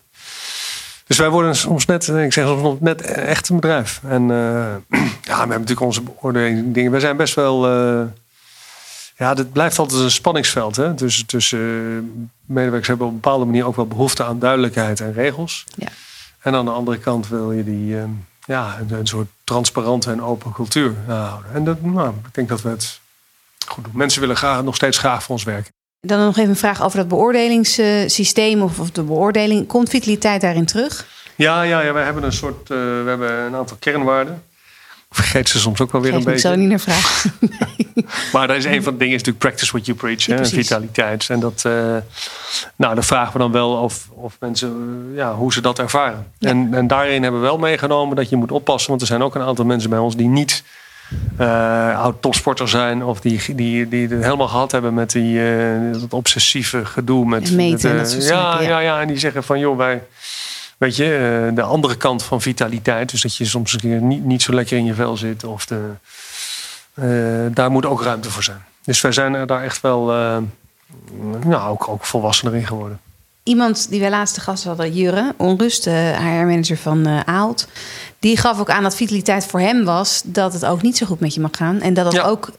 Dus 1.06 1.18
wij 1.18 1.28
worden 1.28 1.56
soms 1.56 1.86
net, 1.86 2.08
ik 2.08 2.32
zeg 2.32 2.46
soms 2.46 2.80
net 2.80 3.00
echt 3.02 3.48
een 3.48 3.60
bedrijf. 3.60 4.00
En 4.08 4.22
uh, 4.22 4.28
ja, 4.90 5.08
we 5.22 5.32
hebben 5.32 5.48
natuurlijk 5.48 5.80
onze 5.80 6.02
beoordeling 6.02 6.74
dingen. 6.74 6.92
We 6.92 7.00
zijn 7.00 7.16
best 7.16 7.34
wel. 7.34 7.70
Uh, 7.70 8.02
ja, 9.16 9.34
het 9.34 9.52
blijft 9.52 9.78
altijd 9.78 10.00
een 10.00 10.10
spanningsveld. 10.10 10.76
Hè? 10.76 10.94
Dus 10.94 11.24
tussen 11.26 12.30
medewerkers 12.44 12.88
hebben 12.88 13.06
op 13.06 13.12
een 13.12 13.20
bepaalde 13.20 13.44
manier 13.44 13.66
ook 13.66 13.76
wel 13.76 13.86
behoefte 13.86 14.24
aan 14.24 14.38
duidelijkheid 14.38 15.00
en 15.00 15.12
regels. 15.12 15.64
Ja. 15.76 15.88
En 16.40 16.54
aan 16.54 16.64
de 16.64 16.70
andere 16.70 16.98
kant 16.98 17.28
wil 17.28 17.52
je 17.52 17.64
die 17.64 17.96
ja, 18.46 18.78
een, 18.80 18.98
een, 18.98 19.06
soort 19.06 19.28
transparante 19.44 20.10
en 20.10 20.22
open 20.22 20.52
cultuur 20.52 20.94
houden. 21.06 21.52
En 21.52 21.64
dat, 21.64 21.82
nou, 21.82 22.08
ik 22.08 22.34
denk 22.34 22.48
dat 22.48 22.62
we 22.62 22.68
het 22.68 23.00
goed 23.68 23.84
doen. 23.84 23.92
Mensen 23.96 24.20
willen 24.20 24.36
graag, 24.36 24.62
nog 24.62 24.74
steeds 24.74 24.98
graag 24.98 25.22
voor 25.22 25.34
ons 25.34 25.44
werken. 25.44 25.72
Dan 26.00 26.18
nog 26.18 26.36
even 26.36 26.50
een 26.50 26.56
vraag 26.56 26.82
over 26.82 26.98
dat 26.98 27.08
beoordelingssysteem 27.08 28.62
of, 28.62 28.78
of 28.78 28.90
de 28.90 29.02
beoordeling. 29.02 29.66
Komt 29.66 29.88
vitaliteit 29.88 30.40
daarin 30.40 30.66
terug? 30.66 31.06
Ja, 31.34 31.62
ja, 31.62 31.80
ja 31.80 31.92
wij 31.92 32.04
hebben 32.04 32.22
een 32.22 32.32
soort, 32.32 32.70
uh, 32.70 32.76
we 32.78 33.04
hebben 33.06 33.30
een 33.30 33.54
aantal 33.54 33.76
kernwaarden 33.80 34.42
vergeet 35.14 35.48
ze 35.48 35.58
soms 35.58 35.80
ook 35.80 35.92
wel 35.92 36.00
weer 36.00 36.12
Geef 36.12 36.24
een 36.24 36.32
beetje. 36.32 36.48
Ik 36.48 36.54
zou 36.54 36.56
niet 36.56 36.68
naar 36.68 36.80
vragen. 36.80 37.32
maar 38.32 38.46
dat 38.46 38.56
is 38.56 38.64
een 38.64 38.82
van 38.82 38.92
de 38.92 38.98
dingen, 38.98 39.14
is 39.14 39.22
natuurlijk 39.22 39.38
practice 39.38 39.72
what 39.72 39.86
you 39.86 39.98
preach, 39.98 40.22
ja, 40.22 40.36
hè, 40.36 40.44
vitaliteit. 40.44 41.30
En 41.30 41.40
dat, 41.40 41.64
uh, 41.66 41.72
nou, 42.76 42.94
dan 42.94 43.04
vragen 43.04 43.32
we 43.32 43.38
dan 43.38 43.52
wel 43.52 43.70
of, 43.70 44.08
of 44.14 44.36
mensen, 44.40 45.08
uh, 45.10 45.16
ja, 45.16 45.34
hoe 45.34 45.52
ze 45.52 45.60
dat 45.60 45.78
ervaren. 45.78 46.32
Ja. 46.38 46.48
En, 46.48 46.74
en 46.74 46.86
daarin 46.86 47.22
hebben 47.22 47.40
we 47.40 47.46
wel 47.46 47.58
meegenomen 47.58 48.16
dat 48.16 48.28
je 48.28 48.36
moet 48.36 48.52
oppassen, 48.52 48.88
want 48.88 49.00
er 49.00 49.06
zijn 49.06 49.22
ook 49.22 49.34
een 49.34 49.42
aantal 49.42 49.64
mensen 49.64 49.90
bij 49.90 49.98
ons 49.98 50.16
die 50.16 50.28
niet 50.28 50.62
uh, 51.40 52.00
oud 52.00 52.22
topsporter 52.22 52.68
zijn 52.68 53.04
of 53.04 53.20
die, 53.20 53.54
die, 53.54 53.88
die 53.88 54.08
het 54.08 54.22
helemaal 54.22 54.48
gehad 54.48 54.72
hebben 54.72 54.94
met 54.94 55.10
die, 55.10 55.40
dat 55.92 56.12
obsessieve 56.12 56.84
gedoe. 56.84 57.26
Met, 57.26 57.52
meten, 57.52 57.90
met, 57.90 57.98
dat 57.98 58.10
soort 58.10 58.24
ja, 58.24 58.60
ja. 58.60 58.68
ja, 58.68 58.78
ja, 58.78 59.00
en 59.00 59.08
die 59.08 59.18
zeggen 59.18 59.44
van 59.44 59.58
joh, 59.58 59.76
wij 59.76 60.02
weet 60.78 60.96
je, 60.96 61.50
de 61.54 61.62
andere 61.62 61.96
kant 61.96 62.22
van 62.22 62.40
vitaliteit. 62.40 63.10
Dus 63.10 63.22
dat 63.22 63.36
je 63.36 63.44
soms 63.44 63.72
een 63.72 63.80
keer 63.80 64.00
niet, 64.00 64.24
niet 64.24 64.42
zo 64.42 64.52
lekker 64.52 64.76
in 64.76 64.84
je 64.84 64.94
vel 64.94 65.16
zit. 65.16 65.44
Of 65.44 65.66
de, 65.66 65.90
daar 67.52 67.70
moet 67.70 67.86
ook 67.86 68.02
ruimte 68.02 68.30
voor 68.30 68.42
zijn. 68.42 68.64
Dus 68.84 69.00
wij 69.00 69.12
zijn 69.12 69.34
er 69.34 69.46
daar 69.46 69.62
echt 69.62 69.80
wel 69.80 70.04
nou, 71.44 71.70
ook, 71.70 71.88
ook 71.88 72.04
volwassener 72.04 72.54
in 72.54 72.66
geworden. 72.66 73.00
Iemand 73.44 73.90
die 73.90 74.00
wij 74.00 74.10
laatste 74.10 74.40
gast 74.40 74.64
hadden, 74.64 74.92
Jurre, 74.92 75.34
Onrust, 75.36 75.84
HR-manager 75.84 76.76
van 76.76 77.08
uh, 77.08 77.20
Aalt. 77.20 77.66
Die 78.18 78.36
gaf 78.36 78.60
ook 78.60 78.70
aan 78.70 78.82
dat 78.82 78.96
vitaliteit 78.96 79.46
voor 79.46 79.60
hem 79.60 79.84
was 79.84 80.22
dat 80.24 80.52
het 80.52 80.64
ook 80.64 80.82
niet 80.82 80.96
zo 80.96 81.06
goed 81.06 81.20
met 81.20 81.34
je 81.34 81.40
mag 81.40 81.50
gaan. 81.52 81.80
En 81.80 81.94
dat 81.94 82.04
het 82.04 82.14
ja. 82.14 82.22
ook 82.22 82.50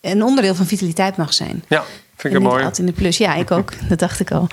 een 0.00 0.24
onderdeel 0.24 0.54
van 0.54 0.66
vitaliteit 0.66 1.16
mag 1.16 1.32
zijn. 1.32 1.64
Ja, 1.68 1.84
Vind 2.20 2.34
ik 2.34 2.40
mooi. 2.40 2.56
Altijd 2.56 2.78
in 2.78 2.86
de 2.86 2.92
plus. 2.92 3.16
Ja, 3.16 3.34
ik 3.34 3.50
ook. 3.50 3.72
dat 3.88 3.98
dacht 3.98 4.20
ik 4.20 4.30
al. 4.30 4.46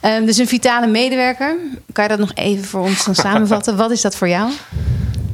Ja. 0.00 0.16
Um, 0.16 0.26
dus 0.26 0.36
een 0.36 0.48
vitale 0.48 0.86
medewerker. 0.86 1.56
Kan 1.92 2.04
je 2.04 2.10
dat 2.10 2.18
nog 2.18 2.32
even 2.34 2.64
voor 2.64 2.80
ons 2.80 3.04
dan 3.04 3.14
samenvatten? 3.28 3.76
Wat 3.76 3.90
is 3.90 4.00
dat 4.00 4.16
voor 4.16 4.28
jou? 4.28 4.50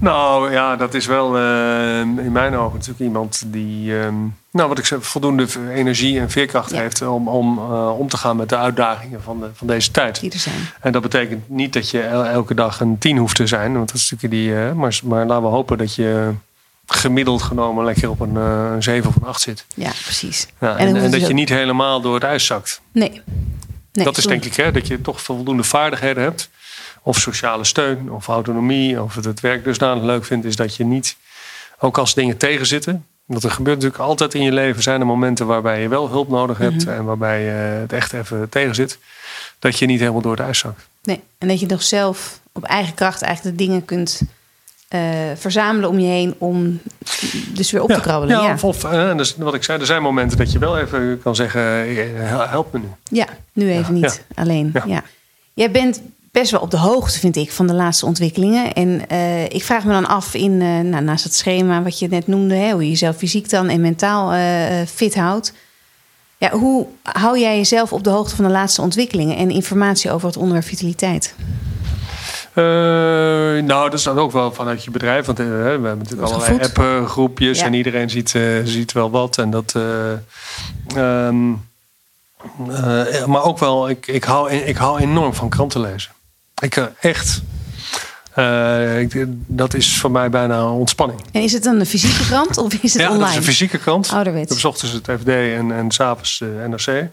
Nou 0.00 0.52
ja, 0.52 0.76
dat 0.76 0.94
is 0.94 1.06
wel 1.06 1.38
uh, 1.38 2.00
in 2.00 2.32
mijn 2.32 2.54
ogen 2.54 2.72
natuurlijk 2.72 3.00
iemand 3.00 3.42
die, 3.46 3.92
um, 3.92 4.34
nou 4.58 4.68
wat 4.68 4.78
ik 4.78 4.84
zeg, 4.84 5.06
voldoende 5.06 5.46
energie 5.74 6.20
en 6.20 6.30
veerkracht 6.30 6.70
ja. 6.70 6.80
heeft 6.80 7.02
om, 7.02 7.28
om, 7.28 7.58
uh, 7.58 7.98
om 7.98 8.08
te 8.08 8.16
gaan 8.16 8.36
met 8.36 8.48
de 8.48 8.56
uitdagingen 8.56 9.22
van, 9.22 9.40
de, 9.40 9.48
van 9.54 9.66
deze 9.66 9.90
tijd. 9.90 10.20
Die 10.20 10.32
er 10.32 10.38
zijn. 10.38 10.68
En 10.80 10.92
dat 10.92 11.02
betekent 11.02 11.48
niet 11.48 11.72
dat 11.72 11.90
je 11.90 12.00
elke 12.02 12.54
dag 12.54 12.80
een 12.80 12.98
tien 12.98 13.16
hoeft 13.16 13.36
te 13.36 13.46
zijn, 13.46 13.72
want 13.72 13.86
dat 13.88 13.96
is 13.96 14.10
natuurlijk 14.10 14.42
die, 14.42 14.52
uh, 14.52 14.72
maar, 14.72 15.00
maar 15.04 15.26
laten 15.26 15.42
we 15.42 15.48
hopen 15.48 15.78
dat 15.78 15.94
je 15.94 16.32
gemiddeld 16.86 17.42
genomen 17.42 17.84
lekker 17.84 18.10
op 18.10 18.20
een, 18.20 18.34
uh, 18.34 18.70
een 18.74 18.82
7 18.82 19.08
of 19.08 19.16
een 19.16 19.24
8 19.24 19.40
zit. 19.40 19.64
Ja, 19.74 19.90
precies. 20.02 20.46
Ja, 20.60 20.76
en, 20.76 20.88
en, 20.88 20.96
en 20.96 21.10
dat 21.10 21.26
je 21.26 21.34
niet 21.34 21.48
helemaal 21.48 22.00
door 22.00 22.14
het 22.14 22.24
ijs 22.24 22.46
zakt. 22.46 22.80
Nee. 22.92 23.22
nee 23.92 24.04
dat 24.04 24.16
is 24.16 24.24
denk 24.24 24.44
ik 24.44 24.54
hè, 24.54 24.72
dat 24.72 24.86
je 24.86 25.00
toch 25.00 25.22
voldoende 25.22 25.62
vaardigheden 25.62 26.22
hebt. 26.22 26.50
Of 27.02 27.18
sociale 27.18 27.64
steun, 27.64 28.10
of 28.10 28.28
autonomie, 28.28 29.02
of 29.02 29.14
het, 29.14 29.24
het 29.24 29.40
werk 29.40 29.64
dusdanig 29.64 30.02
leuk 30.02 30.24
vindt, 30.24 30.46
is 30.46 30.56
dat 30.56 30.76
je 30.76 30.84
niet, 30.84 31.16
ook 31.78 31.98
als 31.98 32.14
dingen 32.14 32.36
tegenzitten. 32.36 33.06
Want 33.28 33.44
er 33.44 33.50
gebeurt 33.50 33.76
natuurlijk 33.76 34.02
altijd 34.02 34.34
in 34.34 34.42
je 34.42 34.52
leven, 34.52 34.82
zijn 34.82 35.00
er 35.00 35.06
momenten 35.06 35.46
waarbij 35.46 35.82
je 35.82 35.88
wel 35.88 36.08
hulp 36.08 36.28
nodig 36.28 36.58
hebt 36.58 36.84
-hmm. 36.84 36.92
en 36.92 37.04
waarbij 37.04 37.44
je 37.44 37.50
het 37.50 37.92
echt 37.92 38.12
even 38.12 38.48
tegenzit. 38.48 38.98
Dat 39.58 39.78
je 39.78 39.86
niet 39.86 40.00
helemaal 40.00 40.20
door 40.20 40.36
het 40.36 40.40
ijs 40.40 40.58
zakt. 40.58 40.88
Nee, 41.02 41.20
en 41.38 41.48
dat 41.48 41.60
je 41.60 41.66
nog 41.66 41.82
zelf 41.82 42.40
op 42.52 42.64
eigen 42.64 42.94
kracht 42.94 43.22
eigenlijk 43.22 43.56
de 43.56 43.64
dingen 43.64 43.84
kunt 43.84 44.22
uh, 44.94 45.00
verzamelen 45.34 45.88
om 45.88 45.98
je 45.98 46.06
heen 46.06 46.34
om 46.38 46.80
dus 47.48 47.70
weer 47.70 47.82
op 47.82 47.88
ja, 47.88 47.94
te 47.94 48.00
krabbelen. 48.00 48.36
Ja, 48.36 48.46
Ja, 48.46 48.56
Of, 48.62 48.84
uh, 48.84 49.16
dus 49.16 49.36
wat 49.36 49.54
ik 49.54 49.64
zei, 49.64 49.80
er 49.80 49.86
zijn 49.86 50.02
momenten 50.02 50.38
dat 50.38 50.52
je 50.52 50.58
wel 50.58 50.78
even 50.78 51.20
kan 51.22 51.34
zeggen: 51.34 51.62
help 52.50 52.72
me 52.72 52.78
nu. 52.78 52.88
ja 53.10 53.26
nu 53.52 53.70
even 53.70 53.98
Ja, 53.98 54.00
niet 54.00 54.24
alleen. 54.34 54.70
Ja. 54.74 54.82
Ja. 54.86 55.02
Jij 55.54 55.70
bent 55.70 56.02
best 56.30 56.50
wel 56.50 56.60
op 56.60 56.70
de 56.70 56.78
hoogte, 56.78 57.18
vind 57.18 57.36
ik, 57.36 57.52
van 57.52 57.66
de 57.66 57.74
laatste 57.74 58.06
ontwikkelingen. 58.06 58.72
En 58.72 59.02
uh, 59.12 59.44
ik 59.44 59.64
vraag 59.64 59.84
me 59.84 59.92
dan 59.92 60.08
af, 60.08 60.34
in, 60.34 60.52
uh, 60.52 60.80
nou, 60.80 61.04
naast 61.04 61.24
het 61.24 61.34
schema 61.34 61.82
wat 61.82 61.98
je 61.98 62.08
net 62.08 62.26
noemde, 62.26 62.54
hè, 62.54 62.72
hoe 62.72 62.82
je 62.82 62.88
jezelf 62.88 63.16
fysiek 63.16 63.50
dan 63.50 63.68
en 63.68 63.80
mentaal 63.80 64.34
uh, 64.34 64.86
fit 64.86 65.14
houdt. 65.14 65.52
Ja, 66.36 66.50
hoe 66.50 66.86
hou 67.02 67.38
jij 67.38 67.56
jezelf 67.56 67.92
op 67.92 68.04
de 68.04 68.10
hoogte 68.10 68.36
van 68.36 68.44
de 68.44 68.50
laatste 68.50 68.82
ontwikkelingen 68.82 69.36
en 69.36 69.50
informatie 69.50 70.10
over 70.10 70.26
het 70.26 70.36
onderwerp 70.36 70.66
vitaliteit? 70.66 71.34
Uh, 72.54 72.64
nou, 73.64 73.90
dat 73.90 73.92
is 73.92 74.02
dan 74.02 74.18
ook 74.18 74.32
wel 74.32 74.52
vanuit 74.52 74.84
je 74.84 74.90
bedrijf. 74.90 75.26
Want 75.26 75.40
uh, 75.40 75.46
we 75.46 75.52
hebben 75.52 75.98
natuurlijk 75.98 76.32
allerlei 76.32 76.60
appgroepjes 76.60 77.58
Ja. 77.58 77.64
en 77.64 77.74
iedereen 77.74 78.10
ziet, 78.10 78.34
uh, 78.34 78.60
ziet 78.64 78.92
wel 78.92 79.10
wat. 79.10 79.38
En 79.38 79.50
dat, 79.50 79.74
um, 80.96 81.66
maar 83.26 83.42
ook 83.42 83.58
wel, 83.58 83.88
ik, 83.88 84.06
ik, 84.06 84.24
hou, 84.24 84.52
ik 84.52 84.76
hou 84.76 85.00
enorm 85.00 85.34
van 85.34 85.48
kranten 85.48 85.80
lezen. 85.80 86.10
Ik 86.60 86.90
echt. 87.00 87.42
Ik, 88.98 89.24
dat 89.46 89.74
is 89.74 89.98
voor 89.98 90.10
mij 90.10 90.30
bijna 90.30 90.58
een 90.58 90.66
ontspanning. 90.66 91.20
En 91.32 91.42
is 91.42 91.52
het 91.52 91.62
dan 91.62 91.80
een 91.80 91.86
fysieke 91.86 92.26
krant 92.26 92.58
of 92.58 92.72
is 92.72 92.92
het 92.92 93.02
ja, 93.02 93.08
online? 93.08 93.24
dat 93.24 93.30
is 93.30 93.36
een 93.36 93.42
fysieke 93.42 93.78
krant. 93.78 94.10
Ouderwets. 94.12 94.42
Ik 94.44 94.48
heb 94.48 94.58
's 94.58 94.64
ochtends 94.64 94.94
het 94.94 95.20
FD 95.20 95.28
en, 95.28 95.72
en 95.72 95.90
s'avonds 95.90 96.38
de 96.38 96.64
NRC. 96.68 97.08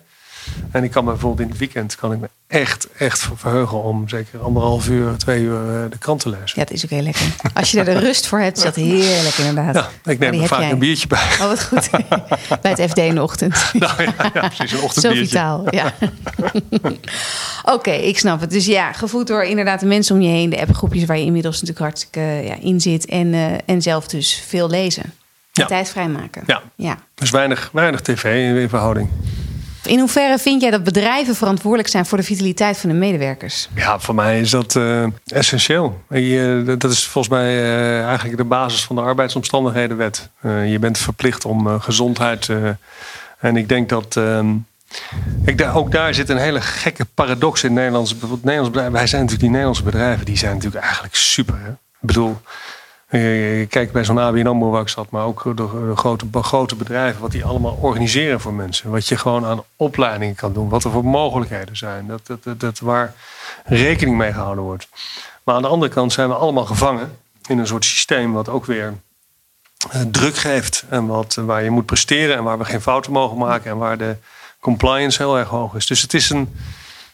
En 0.72 0.84
ik 0.84 0.92
kan 0.92 1.04
me 1.04 1.12
bijvoorbeeld 1.12 1.42
in 1.42 1.50
het 1.50 1.58
weekend 1.58 1.96
kan 1.96 2.14
ik 2.14 2.20
me 2.20 2.30
echt, 2.48 2.88
echt 2.98 3.30
verheugen 3.36 3.84
om 3.84 4.10
zeker 4.10 4.40
anderhalf 4.40 4.90
uur, 4.90 5.18
twee 5.18 5.42
uur 5.42 5.84
eh, 5.84 5.90
de 5.90 5.98
krant 5.98 6.20
te 6.20 6.30
lezen. 6.30 6.52
Ja, 6.54 6.62
het 6.62 6.72
is 6.72 6.84
ook 6.84 6.90
heel 6.90 7.02
lekker. 7.02 7.26
Als 7.54 7.72
je 7.72 7.80
er 7.80 7.86
de 7.86 8.00
rust 8.00 8.28
voor 8.28 8.40
hebt, 8.40 8.58
is 8.58 8.64
dat 8.64 8.76
heerlijk 8.76 9.38
inderdaad. 9.38 9.76
Ja, 9.76 10.12
ik 10.12 10.20
neem 10.20 10.42
er 10.42 10.48
vaak 10.48 10.72
een 10.72 10.80
biertje 10.80 11.08
bij. 11.08 11.28
Oh, 11.42 11.48
wat 11.48 11.64
goed. 11.64 11.90
bij 12.62 12.72
het 12.72 12.82
FD 12.90 12.98
in 12.98 13.16
de 13.16 13.22
ochtend. 13.22 13.54
Nou 13.74 14.04
ja, 14.04 14.14
ja 14.34 14.48
precies, 14.48 14.72
een 14.72 14.82
ochtendbiertje. 14.82 15.38
Zo 15.38 15.64
vitaal, 15.64 15.66
ja. 15.70 15.94
Oké, 17.76 17.92
ik 17.92 18.20
snap 18.20 18.40
het. 18.40 18.50
Dus 18.50 18.66
ja, 18.66 18.92
gevoed 18.92 19.28
door 19.28 19.44
inderdaad 19.44 19.80
de 19.80 19.86
mensen 19.86 20.16
om 20.16 20.22
je 20.22 20.30
heen. 20.30 20.50
De 20.50 20.60
appgroepjes 20.60 21.06
waar 21.06 21.18
je 21.18 21.26
inmiddels 21.26 21.56
natuurlijk 21.62 21.86
hartstikke 21.86 22.20
ja, 22.20 22.56
in 22.60 22.82
zit. 22.82 23.06
En, 23.06 23.34
uh, 23.34 23.52
en 23.66 23.82
zelf 23.82 24.08
dus 24.08 24.44
veel 24.48 24.70
lezen. 24.70 25.14
Ja. 25.52 25.66
Tijd 25.66 25.90
vrijmaken. 25.90 26.44
Ja. 26.46 26.62
ja. 26.76 26.98
Dus 27.14 27.30
weinig, 27.30 27.70
weinig 27.74 28.02
tv 28.02 28.56
in 28.62 28.70
verhouding. 28.70 29.10
In 29.86 30.00
hoeverre 30.00 30.38
vind 30.38 30.62
jij 30.62 30.72
dat 30.72 30.84
bedrijven 30.84 31.36
verantwoordelijk 31.36 31.90
zijn 31.90 32.06
voor 32.06 32.18
de 32.18 32.24
vitaliteit 32.24 32.78
van 32.78 32.90
de 32.90 32.96
medewerkers? 32.96 33.70
Ja, 33.76 34.00
voor 34.00 34.16
mij 34.16 34.40
is 34.40 34.50
dat 34.50 34.76
uh, 34.76 35.06
essentieel. 35.26 36.02
Je, 36.10 36.76
dat 36.78 36.92
is 36.92 37.06
volgens 37.06 37.34
mij 37.34 37.54
uh, 37.54 38.06
eigenlijk 38.06 38.38
de 38.38 38.44
basis 38.44 38.84
van 38.84 38.96
de 38.96 39.02
arbeidsomstandighedenwet. 39.02 40.30
Je 40.44 40.78
bent 40.80 40.98
verplicht 40.98 41.46
om 41.46 41.80
gezondheid. 41.80 42.50
en 43.40 43.58
ik 43.58 43.70
denk 43.70 43.90
dat. 43.90 44.16
Ehm, 44.16 44.48
ik, 45.46 45.70
ook 45.74 45.92
daar 45.92 46.14
zit 46.14 46.30
een 46.30 46.38
hele 46.38 46.62
gekke 46.62 47.06
paradox 47.14 47.64
in 47.64 47.74
Nederlands. 47.74 48.12
Bijvoorbeeld 48.12 48.44
Nederlands 48.44 48.70
bedrijven. 48.70 48.98
Wij 48.98 49.08
zijn 49.08 49.22
natuurlijk 49.22 49.42
die 49.42 49.60
Nederlandse 49.60 49.84
bedrijven, 49.84 50.26
die 50.26 50.38
zijn 50.38 50.54
natuurlijk 50.54 50.84
eigenlijk 50.84 51.16
super. 51.16 51.56
Ik 52.02 52.08
bedoel, 52.08 52.38
Kijk 53.70 53.92
bij 53.92 54.04
zo'n 54.04 54.18
ABN 54.18 54.48
AMRO 54.48 54.70
waar 54.70 54.82
ik 54.82 54.88
zat, 54.88 55.10
maar 55.10 55.26
ook 55.26 55.58
de, 55.58 55.96
grote, 55.96 56.26
grote 56.32 56.76
bedrijven, 56.76 57.22
wat 57.22 57.32
die 57.32 57.46
allemaal 57.46 57.78
organiseren 57.82 58.40
voor 58.40 58.54
mensen. 58.54 58.90
Wat 58.90 59.08
je 59.08 59.18
gewoon 59.18 59.46
aan 59.46 59.64
opleidingen 59.76 60.36
kan 60.36 60.54
doen, 60.54 60.70
wat 60.70 60.84
er 60.84 60.92
voor 60.92 61.06
mogelijkheden 61.06 61.78
zijn, 61.78 62.08
dat, 62.08 62.22
dat, 62.44 62.60
dat, 62.60 62.80
waar 62.80 63.14
rekening 63.66 64.18
mee 64.18 64.34
gehouden 64.34 64.64
wordt. 64.64 64.88
Maar 65.44 65.56
aan 65.56 65.62
de 65.62 65.68
andere 65.68 65.92
kant 65.92 66.14
zijn 66.14 66.30
we 66.30 66.36
allemaal 66.36 66.66
gevangen 66.66 67.18
in 67.48 67.58
een 67.58 67.68
soort 67.68 67.86
systeem 67.86 68.34
wat 68.34 68.50
ook 68.50 68.66
weer 68.66 68.94
uh, 69.94 70.02
druk 70.02 70.36
geeft. 70.36 70.84
En 70.90 71.08
wat, 71.08 71.36
waar 71.36 71.64
je 71.64 71.70
moet 71.70 71.86
presteren 71.86 72.38
en 72.38 72.44
waar 72.44 72.58
we 72.58 72.66
geen 72.66 72.82
fouten 72.82 73.12
mogen 73.12 73.38
maken 73.38 73.72
en 73.72 73.78
waar 73.78 73.98
de 73.98 74.16
compliance 74.60 75.22
heel 75.22 75.38
erg 75.38 75.48
hoog 75.48 75.76
is. 75.76 75.88
Dus 75.88 76.02
het 76.02 76.14
is 76.14 76.30
een, 76.30 76.56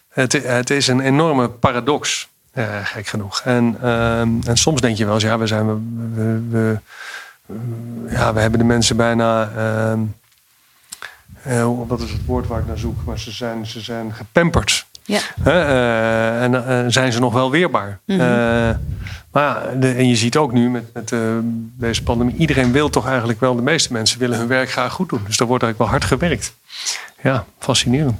het 0.09 0.69
is 0.69 0.87
een 0.87 0.99
enorme 0.99 1.49
paradox. 1.49 2.29
Ja, 2.53 2.83
gek 2.83 3.07
genoeg. 3.07 3.41
En, 3.41 3.77
ehm, 3.81 4.29
en 4.43 4.57
soms 4.57 4.81
denk 4.81 4.97
je 4.97 5.05
wel 5.05 5.13
eens, 5.13 5.23
ja, 5.23 5.37
we 5.37 5.47
zijn 5.47 5.65
we, 6.13 6.41
we, 6.49 6.79
ja, 8.09 8.33
we 8.33 8.39
hebben 8.39 8.59
de 8.59 8.65
mensen 8.65 8.95
bijna. 8.95 9.49
Uh, 11.47 11.69
wat 11.87 12.01
is 12.01 12.11
het 12.11 12.25
woord 12.25 12.47
waar 12.47 12.59
ik 12.59 12.67
naar 12.67 12.77
zoek? 12.77 13.05
Maar 13.05 13.19
ze 13.19 13.31
zijn, 13.31 13.65
ze 13.65 13.79
zijn 13.79 14.13
gepamperd. 14.13 14.85
Ja. 15.03 15.19
Uh, 15.45 16.43
en 16.43 16.91
zijn 16.91 17.11
ze 17.11 17.19
nog 17.19 17.33
wel 17.33 17.51
weerbaar. 17.51 17.99
Mm 18.05 18.19
-hmm. 18.19 18.79
maar 19.31 19.79
de, 19.79 19.93
en 19.93 20.07
je 20.07 20.15
ziet 20.15 20.37
ook 20.37 20.51
nu 20.51 20.69
met, 20.69 20.93
met 20.93 21.13
deze 21.77 22.03
pandemie, 22.03 22.35
iedereen 22.35 22.71
wil 22.71 22.89
toch 22.89 23.07
eigenlijk 23.07 23.39
wel, 23.39 23.55
de 23.55 23.61
meeste 23.61 23.93
mensen 23.93 24.19
willen 24.19 24.37
hun 24.37 24.47
werk 24.47 24.71
graag 24.71 24.93
goed 24.93 25.09
doen. 25.09 25.23
Dus 25.25 25.37
daar 25.37 25.47
wordt 25.47 25.63
eigenlijk 25.63 25.91
wel 25.91 25.99
hard 25.99 26.11
gewerkt. 26.11 26.53
Ja, 27.21 27.45
fascinerend. 27.59 28.19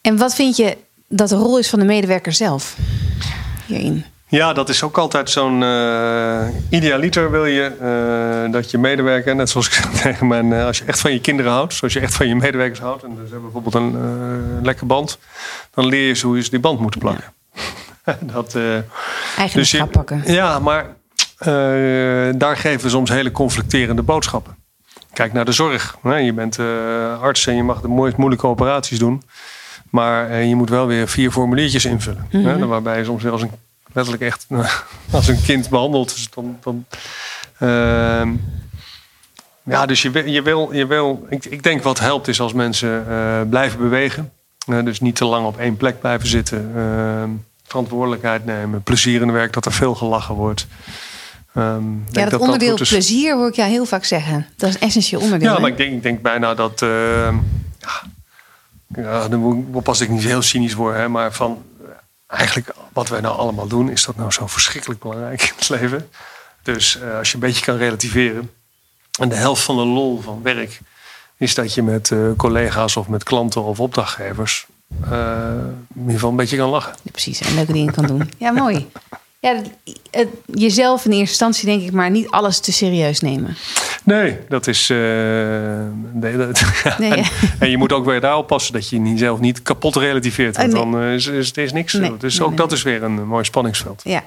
En 0.00 0.16
wat 0.16 0.34
vind 0.34 0.56
je 0.56 0.76
dat 1.08 1.28
de 1.28 1.36
rol 1.36 1.58
is 1.58 1.70
van 1.70 1.78
de 1.78 1.84
medewerker 1.84 2.32
zelf 2.32 2.76
hierin? 3.66 4.04
Ja, 4.30 4.52
dat 4.52 4.68
is 4.68 4.82
ook 4.82 4.98
altijd 4.98 5.30
zo'n 5.30 5.62
uh, 5.62 6.48
idealiter 6.70 7.30
wil 7.30 7.44
je 7.44 7.72
uh, 8.46 8.52
dat 8.52 8.70
je 8.70 8.78
medewerker, 8.78 9.36
net 9.36 9.50
zoals 9.50 9.66
ik 9.66 9.72
zeg 9.72 9.90
tegen 10.02 10.26
mijn, 10.26 10.50
uh, 10.50 10.64
als 10.64 10.78
je 10.78 10.84
echt 10.84 11.00
van 11.00 11.12
je 11.12 11.20
kinderen 11.20 11.52
houdt, 11.52 11.74
zoals 11.74 11.94
je 11.94 12.00
echt 12.00 12.14
van 12.14 12.28
je 12.28 12.34
medewerkers 12.34 12.80
houdt, 12.80 13.02
en 13.02 13.10
dus 13.14 13.30
hebben 13.30 13.52
bijvoorbeeld 13.52 13.74
een 13.74 14.60
lekker 14.62 14.86
band, 14.86 15.18
dan 15.74 15.86
leer 15.86 16.06
je 16.06 16.14
ze 16.14 16.26
hoe 16.26 16.36
je 16.36 16.50
die 16.50 16.60
band 16.60 16.80
moet 16.80 16.98
plakken. 16.98 17.32
Ja. 18.04 18.18
dat, 18.34 18.52
dus 19.52 19.70
je, 19.70 19.86
pakken. 19.86 20.22
Ja, 20.26 20.58
maar 20.58 20.96
daar 22.38 22.56
geven 22.56 22.82
we 22.82 22.88
soms 22.88 23.10
hele 23.10 23.30
conflicterende 23.30 24.02
boodschappen. 24.02 24.56
Kijk 25.12 25.32
naar 25.32 25.44
de 25.44 25.52
zorg. 25.52 25.96
Je 26.02 26.32
bent 26.32 26.58
arts 27.20 27.46
en 27.46 27.56
je 27.56 27.62
mag 27.62 27.80
de 27.80 27.88
moeilijke 28.16 28.46
operaties 28.46 28.98
doen. 28.98 29.22
Maar 29.90 30.30
eh, 30.30 30.48
je 30.48 30.54
moet 30.54 30.68
wel 30.68 30.86
weer 30.86 31.08
vier 31.08 31.30
formuliertjes 31.30 31.84
invullen. 31.84 32.26
Mm 32.30 32.44
-hmm. 32.44 32.60
hè, 32.60 32.66
waarbij 32.66 32.98
je 32.98 33.04
soms 33.04 33.22
weer 33.22 33.32
als 33.32 33.42
een, 33.42 33.50
letterlijk 33.92 34.24
echt 34.24 34.46
als 35.10 35.28
een 35.28 35.42
kind 35.42 35.68
behandeld. 35.68 36.14
Dus 36.14 36.30
dan, 36.30 36.58
dan, 36.62 36.84
uh, 37.58 38.28
ja, 39.62 39.86
dus 39.86 40.02
je, 40.02 40.30
je 40.30 40.42
wil, 40.42 40.72
je 40.72 40.86
wil 40.86 41.26
ik, 41.30 41.44
ik 41.44 41.62
denk 41.62 41.82
wat 41.82 41.98
helpt 41.98 42.28
is 42.28 42.40
als 42.40 42.52
mensen 42.52 43.06
uh, 43.08 43.40
blijven 43.48 43.78
bewegen. 43.78 44.32
Uh, 44.66 44.84
dus 44.84 45.00
niet 45.00 45.14
te 45.14 45.24
lang 45.24 45.46
op 45.46 45.58
één 45.58 45.76
plek 45.76 46.00
blijven 46.00 46.28
zitten. 46.28 46.72
Ehm, 46.76 47.30
verantwoordelijkheid 47.64 48.44
nemen. 48.44 48.82
Plezier 48.82 49.20
in 49.20 49.28
het 49.28 49.36
werk, 49.36 49.52
dat 49.52 49.66
er 49.66 49.72
veel 49.72 49.94
gelachen 49.94 50.34
wordt. 50.34 50.66
Um, 51.54 52.04
ja, 52.10 52.22
dat, 52.22 52.30
dat 52.30 52.40
onderdeel 52.40 52.76
dat 52.76 52.88
plezier 52.88 53.34
hoor 53.34 53.48
ik 53.48 53.54
jou 53.54 53.70
heel 53.70 53.84
vaak 53.84 54.04
zeggen. 54.04 54.46
Dat 54.56 54.68
is 54.68 54.74
een 54.74 54.80
essentieel 54.80 55.20
onderdeel. 55.20 55.52
Ja, 55.52 55.58
maar 55.58 55.70
ik 55.70 55.76
denk, 55.76 55.92
ik 55.92 56.02
denk 56.02 56.22
bijna 56.22 56.54
dat... 56.54 56.80
Ja, 56.80 58.02
ja, 59.02 59.28
dan 59.28 59.82
pas 59.82 60.00
ik 60.00 60.08
niet 60.08 60.22
heel 60.22 60.42
cynisch 60.42 60.74
worden, 60.74 61.00
hè, 61.00 61.08
maar 61.08 61.32
van 61.32 61.64
eigenlijk 62.26 62.74
wat 62.92 63.08
wij 63.08 63.20
nou 63.20 63.36
allemaal 63.36 63.66
doen, 63.66 63.90
is 63.90 64.04
dat 64.04 64.16
nou 64.16 64.32
zo 64.32 64.46
verschrikkelijk 64.46 65.00
belangrijk 65.00 65.42
in 65.42 65.52
het 65.56 65.68
leven. 65.68 66.08
Dus 66.62 66.96
uh, 66.96 67.18
als 67.18 67.28
je 67.28 67.34
een 67.34 67.40
beetje 67.40 67.64
kan 67.64 67.76
relativeren. 67.76 68.50
En 69.20 69.28
de 69.28 69.34
helft 69.34 69.62
van 69.62 69.76
de 69.76 69.84
lol 69.84 70.20
van 70.20 70.42
werk 70.42 70.80
is 71.36 71.54
dat 71.54 71.74
je 71.74 71.82
met 71.82 72.10
uh, 72.10 72.30
collega's 72.36 72.96
of 72.96 73.08
met 73.08 73.22
klanten 73.22 73.62
of 73.62 73.80
opdrachtgevers 73.80 74.66
uh, 75.04 75.10
in 75.94 76.00
ieder 76.00 76.12
geval 76.12 76.30
een 76.30 76.36
beetje 76.36 76.56
kan 76.56 76.68
lachen. 76.68 76.94
Ja, 77.02 77.10
precies, 77.10 77.40
en 77.40 77.54
leuke 77.54 77.72
dingen 77.72 77.92
kan 77.92 78.06
doen. 78.06 78.30
Ja, 78.38 78.50
mooi. 78.50 78.90
Ja, 79.40 79.62
jezelf 80.44 81.04
in 81.04 81.10
eerste 81.10 81.28
instantie 81.28 81.66
denk 81.66 81.82
ik, 81.82 81.92
maar 81.92 82.10
niet 82.10 82.30
alles 82.30 82.60
te 82.60 82.72
serieus 82.72 83.20
nemen. 83.20 83.56
Nee, 84.04 84.38
dat 84.48 84.66
is. 84.66 84.90
Uh, 84.90 84.98
nee, 86.12 86.36
dat, 86.36 86.64
nee, 86.98 87.12
en, 87.12 87.24
en, 87.58 87.70
je 87.70 87.76
moet 87.76 87.92
ook 87.92 88.04
weer 88.04 88.20
daarop 88.20 88.46
passen 88.46 88.72
dat 88.72 88.88
je 88.88 89.02
jezelf 89.02 89.40
niet 89.40 89.62
kapot 89.62 89.96
relativeert. 89.96 90.56
Want 90.56 90.74
oh, 90.74 90.84
nee. 90.84 90.92
dan 90.92 91.02
is, 91.02 91.26
is, 91.26 91.52
is 91.52 91.72
niks. 91.72 91.92
Nee, 91.92 92.16
dus 92.16 92.40
ook 92.40 92.56
dat 92.56 92.72
is 92.72 92.82
weer 92.82 93.02
een 93.02 93.26
mooi 93.26 93.44
spanningsveld. 93.44 94.00
Ja, 94.04 94.22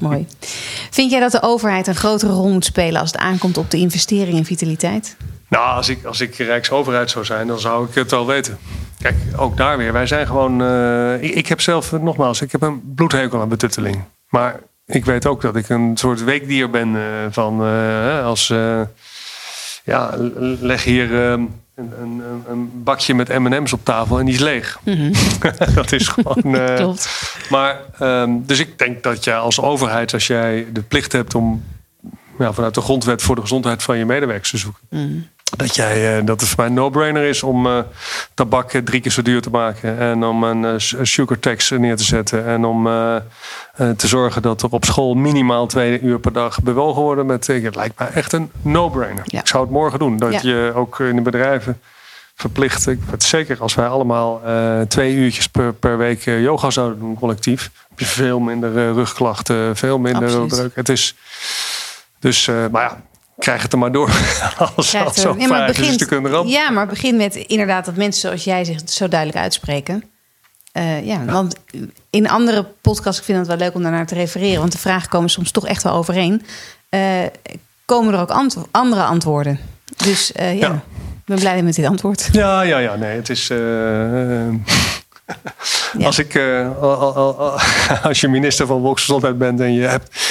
mooi. 0.00 0.26
Vind 0.90 1.10
jij 1.10 1.20
dat 1.20 1.32
de 1.32 1.42
overheid 1.42 1.86
een 1.86 1.94
grotere 1.94 2.32
rol 2.32 2.48
moet 2.48 2.64
spelen 2.64 3.00
als 3.00 3.12
het 3.12 3.20
aankomt 3.20 3.58
op 3.58 3.70
de 3.70 3.78
investering 3.78 4.36
in 4.36 4.44
vitaliteit? 4.44 5.16
Nou, 5.48 5.76
als 5.76 5.88
ik, 5.88 6.04
als 6.04 6.20
ik 6.20 6.34
Rijksoverheid 6.36 7.10
zou 7.10 7.24
zijn, 7.24 7.46
dan 7.46 7.60
zou 7.60 7.88
ik 7.88 7.94
het 7.94 8.10
wel 8.10 8.26
weten. 8.26 8.58
Kijk, 9.02 9.16
ook 9.36 9.56
daar 9.56 9.76
weer. 9.76 9.92
Wij 9.92 10.06
zijn 10.06 10.26
gewoon. 10.26 10.62
Uh, 10.62 11.22
ik, 11.22 11.34
ik, 11.34 11.46
heb 11.46 11.60
zelf, 11.60 11.92
nogmaals, 11.92 12.40
ik 12.40 12.52
heb 12.52 12.62
een 12.62 12.94
bloedhekel 12.94 13.40
aan 13.40 13.48
betutteling. 13.48 14.04
Maar 14.30 14.60
ik 14.86 15.04
weet 15.04 15.26
ook 15.26 15.40
dat 15.40 15.56
ik 15.56 15.68
een 15.68 15.96
soort 15.96 16.24
weekdier 16.24 16.70
ben 16.70 16.94
uh, 16.94 17.02
van 17.30 17.66
uh, 17.66 18.24
als 18.24 18.48
uh, 18.48 18.80
ja, 19.84 20.14
leg 20.60 20.84
hier 20.84 21.12
een, 21.12 21.52
een, 21.74 22.22
een, 22.48 22.82
bakje 22.82 23.14
met 23.14 23.38
M&M's 23.38 23.72
op 23.72 23.84
tafel 23.84 24.18
en 24.18 24.24
die 24.24 24.34
is 24.34 24.40
leeg. 24.40 24.80
Mm 24.84 24.94
-hmm. 24.94 25.12
dat 25.74 25.92
is 25.92 26.08
gewoon. 26.08 26.42
Klopt. 26.76 27.32
Maar 27.50 27.80
um, 28.00 28.46
dus 28.46 28.58
ik 28.58 28.78
denk 28.78 29.02
dat 29.02 29.24
jij 29.24 29.36
als 29.36 29.60
overheid, 29.60 30.12
als 30.12 30.26
jij 30.26 30.66
de 30.72 30.82
plicht 30.82 31.12
hebt 31.12 31.34
om 31.34 31.64
ja, 32.38 32.52
vanuit 32.52 32.74
de 32.74 32.80
grondwet 32.80 33.22
voor 33.22 33.34
de 33.34 33.40
gezondheid 33.40 33.82
van 33.82 33.98
je 33.98 34.04
medewerkers 34.04 34.50
te 34.50 34.56
zoeken. 34.56 34.82
Mm 34.90 35.28
dat, 35.56 35.74
jij, 35.74 36.18
eh, 36.18 36.26
dat 36.26 36.40
het 36.40 36.48
voor 36.48 36.58
mij 36.58 36.66
een 36.66 36.74
no-brainer 36.74 37.22
is 37.22 37.42
om 37.42 37.66
uh, 37.66 37.78
tabak 38.34 38.72
eh, 38.72 38.82
drie 38.82 39.00
keer 39.00 39.12
zo 39.12 39.22
duur 39.22 39.40
te 39.40 39.50
maken. 39.50 39.98
En 39.98 40.24
om 40.24 40.42
een 40.42 40.80
sugar 41.02 41.38
tax 41.38 41.70
neer 41.70 41.96
te 41.96 42.04
zetten. 42.04 42.46
En 42.46 42.64
om 42.64 42.86
uh, 42.86 43.16
te 43.96 44.06
zorgen 44.06 44.42
dat 44.42 44.62
er 44.62 44.68
op 44.70 44.84
school 44.84 45.14
minimaal 45.14 45.66
twee 45.66 46.00
uur 46.00 46.18
per 46.18 46.32
dag 46.32 46.62
bewogen 46.62 47.02
worden. 47.02 47.26
Met, 47.26 47.46
het 47.46 47.74
lijkt 47.74 47.98
mij 47.98 48.08
echt 48.08 48.32
een 48.32 48.50
no-brainer. 48.62 49.24
Ik 49.26 49.46
zou 49.46 49.62
het 49.62 49.72
morgen 49.72 49.98
doen. 49.98 50.16
Dat 50.16 50.42
je 50.42 50.72
ook 50.74 51.00
in 51.00 51.16
de 51.16 51.22
bedrijven 51.22 51.80
verplicht. 52.34 52.86
Ik 52.86 52.98
weet 53.10 53.22
zeker 53.22 53.60
als 53.60 53.74
wij 53.74 53.86
allemaal 53.86 54.42
twee 54.88 55.14
uurtjes 55.14 55.46
per, 55.46 55.72
per 55.72 55.98
week 55.98 56.24
yoga 56.24 56.70
zouden 56.70 56.98
doen 56.98 57.18
collectief. 57.18 57.70
Heb 57.88 57.98
je 57.98 58.04
veel 58.04 58.38
minder 58.38 58.92
rugklachten, 58.92 59.76
veel 59.76 59.98
minder 59.98 60.48
druk. 60.48 60.74
Het 60.74 60.88
is... 60.88 61.14
Dus, 62.18 62.46
maar 62.46 62.82
ja, 62.82 63.00
krijg 63.40 63.62
het 63.62 63.72
er 63.72 63.78
maar 63.78 63.92
door. 63.92 64.10
Als 64.76 64.92
dat 64.92 65.16
zo 65.16 65.34
ja, 65.38 65.48
maar 65.48 65.66
begint, 65.66 66.06
kunnen 66.06 66.48
Ja, 66.48 66.70
maar 66.70 66.86
begin 66.86 67.16
met 67.16 67.34
inderdaad 67.34 67.84
dat 67.84 67.96
mensen 67.96 68.20
zoals 68.20 68.44
jij 68.44 68.64
zich 68.64 68.80
zo 68.84 69.08
duidelijk 69.08 69.38
uitspreken. 69.38 70.04
Uh, 70.72 71.06
ja, 71.06 71.22
ja, 71.26 71.32
want 71.32 71.54
in 72.10 72.28
andere 72.28 72.66
podcasts, 72.80 73.18
ik 73.18 73.24
vind 73.24 73.38
het 73.38 73.46
wel 73.46 73.56
leuk 73.56 73.74
om 73.74 73.82
daarnaar 73.82 74.06
te 74.06 74.14
refereren, 74.14 74.60
want 74.60 74.72
de 74.72 74.78
vragen 74.78 75.08
komen 75.08 75.30
soms 75.30 75.50
toch 75.50 75.66
echt 75.66 75.82
wel 75.82 75.92
overeen. 75.92 76.42
Uh, 76.90 77.00
komen 77.84 78.14
er 78.14 78.20
ook 78.20 78.30
antwo 78.30 78.66
andere 78.70 79.02
antwoorden? 79.02 79.60
Dus 79.96 80.32
uh, 80.40 80.58
ja, 80.58 80.72
ik 80.72 81.24
ben 81.24 81.38
blij 81.38 81.62
met 81.62 81.74
dit 81.74 81.86
antwoord. 81.86 82.28
Ja, 82.32 82.62
ja, 82.62 82.78
ja, 82.78 82.96
nee, 82.96 83.16
het 83.16 83.28
is. 83.28 83.46
ja. 85.98 86.06
Als 86.06 86.18
ik, 86.18 86.40
als 88.02 88.20
je 88.20 88.28
minister 88.28 88.66
van 88.66 88.80
Volksgezondheid 88.80 89.38
bent 89.38 89.60
en 89.60 89.72
je 89.72 89.86
hebt 89.86 90.29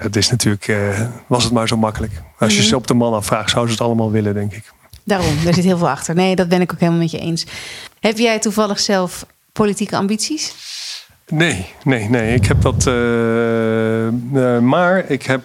het 0.00 0.16
is 0.16 0.30
natuurlijk, 0.30 0.68
uh, 0.68 1.00
was 1.26 1.44
het 1.44 1.52
maar 1.52 1.68
zo 1.68 1.76
makkelijk. 1.76 2.12
Als 2.38 2.52
je 2.52 2.58
mhm. 2.58 2.68
ze 2.68 2.76
op 2.76 2.86
de 2.86 2.94
man 2.94 3.14
afvraagt, 3.14 3.50
zouden 3.50 3.74
ze 3.74 3.78
het 3.78 3.88
allemaal 3.88 4.10
willen, 4.10 4.34
denk 4.34 4.52
ik. 4.52 4.72
Daarom, 5.04 5.46
er 5.46 5.54
zit 5.54 5.64
heel 5.64 5.78
veel 5.78 5.88
achter. 5.88 6.14
Nee, 6.14 6.36
dat 6.36 6.48
ben 6.48 6.60
ik 6.60 6.72
ook 6.72 6.80
helemaal 6.80 7.00
met 7.00 7.10
je 7.10 7.18
eens. 7.18 7.46
Heb 8.00 8.18
jij 8.18 8.38
toevallig 8.38 8.80
zelf 8.80 9.26
politieke 9.52 9.96
ambities? 9.96 10.54
Nee, 11.28 11.66
nee, 11.84 12.08
nee. 12.08 12.34
Ik 12.34 12.46
heb 12.46 12.62
dat. 12.62 12.86
Uh, 12.86 14.06
uh, 14.06 14.58
maar 14.58 15.10
ik 15.10 15.22
heb. 15.22 15.42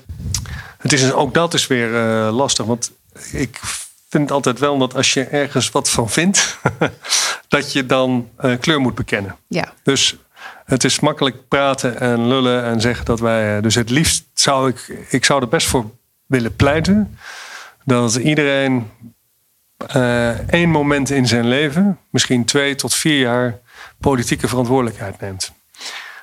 Het 0.78 0.94
is, 0.94 1.12
ook 1.12 1.34
dat 1.34 1.54
is 1.54 1.68
weer 1.68 1.90
lastig. 2.32 2.66
Want 2.66 2.92
ik 3.32 3.60
vind 4.10 4.32
altijd 4.32 4.60
wel 4.60 4.78
dat 4.78 4.96
als 4.96 5.14
je 5.14 5.24
ergens 5.24 5.70
wat 5.70 5.90
van 5.90 6.10
vindt, 6.10 6.58
dat 7.48 7.74
je 7.74 7.86
dan 7.86 8.30
kleur 8.60 8.82
moet 8.82 8.96
bekennen. 8.96 9.36
Ja. 9.48 9.74
Dus 9.84 10.16
het 10.66 10.84
is 10.84 11.00
makkelijk 11.00 11.48
praten 11.48 12.00
en 12.00 12.28
lullen 12.28 12.64
en 12.64 12.82
zeggen 12.82 13.06
dat 13.06 13.20
wij. 13.20 13.62
Dus 13.62 13.76
het 13.76 13.90
liefst 13.90 14.26
zou 14.34 14.70
ik. 14.70 15.06
Ik 15.10 15.26
zou 15.26 15.42
er 15.42 15.48
best 15.48 15.68
voor 15.68 15.92
willen 16.26 16.56
pleiten. 16.56 17.18
Dat 17.84 18.16
iedereen 18.16 18.92
één 20.48 20.70
moment 20.70 21.10
in 21.10 21.28
zijn 21.28 21.48
leven, 21.48 22.00
misschien 22.10 22.46
twee 22.46 22.76
tot 22.76 22.94
vier 22.94 23.20
jaar, 23.20 23.60
politieke 24.00 24.48
verantwoordelijkheid 24.48 25.20
neemt. 25.20 25.54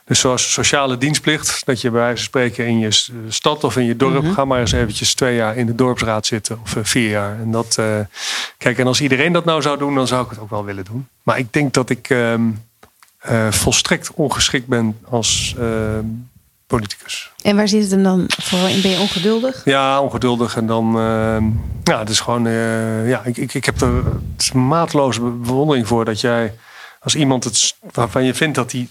Dus 0.04 0.20
zoals 0.20 0.52
sociale 0.52 0.98
dienstplicht, 0.98 1.66
dat 1.66 1.80
je 1.80 1.90
bij 1.90 2.00
wijze 2.00 2.16
van 2.16 2.24
spreken 2.24 2.66
in 2.66 2.78
je 2.78 2.90
stad 3.28 3.64
of 3.64 3.76
in 3.76 3.84
je 3.84 3.96
dorp, 3.96 4.22
mm 4.22 4.32
ga 4.32 4.44
maar 4.44 4.60
eens 4.60 4.72
eventjes 4.72 5.14
twee 5.14 5.36
jaar 5.36 5.56
in 5.56 5.66
de 5.66 5.74
dorpsraad 5.74 6.26
zitten 6.26 6.58
of 6.62 6.76
eh, 6.76 6.84
vier 6.84 7.10
jaar. 7.10 7.38
En 7.40 7.50
dat, 7.50 7.76
uh, 7.80 7.98
kijk, 8.58 8.78
en 8.78 8.86
als 8.86 9.00
iedereen 9.00 9.32
dat 9.32 9.44
nou 9.44 9.62
zou 9.62 9.78
doen, 9.78 9.94
dan 9.94 10.06
zou 10.06 10.24
ik 10.24 10.30
het 10.30 10.38
ook 10.38 10.50
wel 10.50 10.64
willen 10.64 10.84
doen. 10.84 11.08
Maar 11.22 11.38
ik 11.38 11.52
denk 11.52 11.74
dat 11.74 11.90
ik 11.90 12.10
uh, 12.10 12.34
volstrekt 13.50 14.10
ongeschikt 14.14 14.66
ben 14.66 14.98
als 15.08 15.54
ehm, 15.58 16.04
politicus. 16.66 17.30
En 17.42 17.56
waar 17.56 17.68
zit 17.68 17.82
het 17.82 17.90
hem 17.90 18.02
dan 18.02 18.24
voor 18.28 18.68
in? 18.68 18.80
Ben 18.80 18.90
je 18.90 19.00
ongeduldig? 19.00 19.64
Ja, 19.64 20.00
ongeduldig. 20.00 20.56
En 20.56 20.66
dan, 20.66 20.98
ehm, 20.98 21.44
ja, 21.84 21.98
het 21.98 22.08
is 22.08 22.20
gewoon, 22.20 22.50
ja, 23.06 23.24
ik, 23.24 23.36
ik, 23.36 23.54
ik 23.54 23.64
heb 23.64 23.80
er 23.80 24.02
maatloze 24.54 25.20
bewondering 25.20 25.86
voor 25.86 26.04
dat 26.04 26.20
jij 26.20 26.54
als 27.00 27.14
iemand 27.14 27.44
het, 27.44 27.74
waarvan 27.92 28.24
je 28.24 28.34
vindt 28.34 28.54
dat 28.54 28.72
hij 28.72 28.88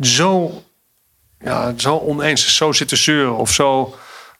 zo, 0.00 0.62
ja, 1.38 1.72
zo 1.76 1.96
oneens 1.96 2.46
is, 2.46 2.56
zo 2.56 2.72
zit 2.72 2.88
te 2.88 2.96
zeuren 2.96 3.36
of 3.36 3.52
zo 3.52 3.94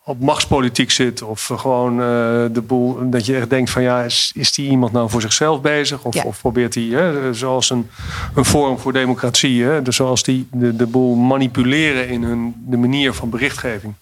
op 0.05 0.20
machtspolitiek 0.20 0.90
zit. 0.90 1.22
Of 1.22 1.50
gewoon 1.57 1.92
uh, 1.92 2.07
de 2.53 2.62
boel. 2.66 3.11
Dat 3.11 3.26
je 3.26 3.36
echt 3.36 3.50
denkt 3.50 3.70
van 3.70 3.82
ja, 3.82 4.03
is, 4.03 4.32
is 4.34 4.53
die 4.53 4.70
iemand 4.70 4.92
nou 4.92 5.11
voor 5.11 5.20
zichzelf 5.20 5.61
bezig? 5.61 6.05
Of, 6.05 6.24
of 6.24 6.40
probeert 6.40 6.74
hij, 6.74 7.14
zoals 7.32 7.70
een, 7.70 7.90
een 8.34 8.44
vorm 8.44 8.78
voor 8.78 8.92
democratie, 8.92 9.64
hè, 9.64 9.82
dus 9.82 9.96
zoals 9.96 10.22
die 10.22 10.48
de, 10.53 10.76
de 10.76 10.86
boel 10.86 11.14
manipuleren 11.14 12.09
in 12.09 12.22
hun 12.22 12.55
de 12.66 12.76
manier 12.76 13.12
van 13.12 13.30
berichtgeving. 13.30 13.94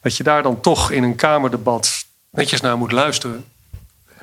Dat 0.00 0.16
je 0.16 0.22
daar 0.22 0.42
dan 0.42 0.60
toch 0.60 0.90
in 0.90 1.02
een 1.02 1.16
kamerdebat 1.16 2.04
netjes 2.30 2.60
naar 2.60 2.78
moet 2.78 2.92
luisteren. 2.92 3.44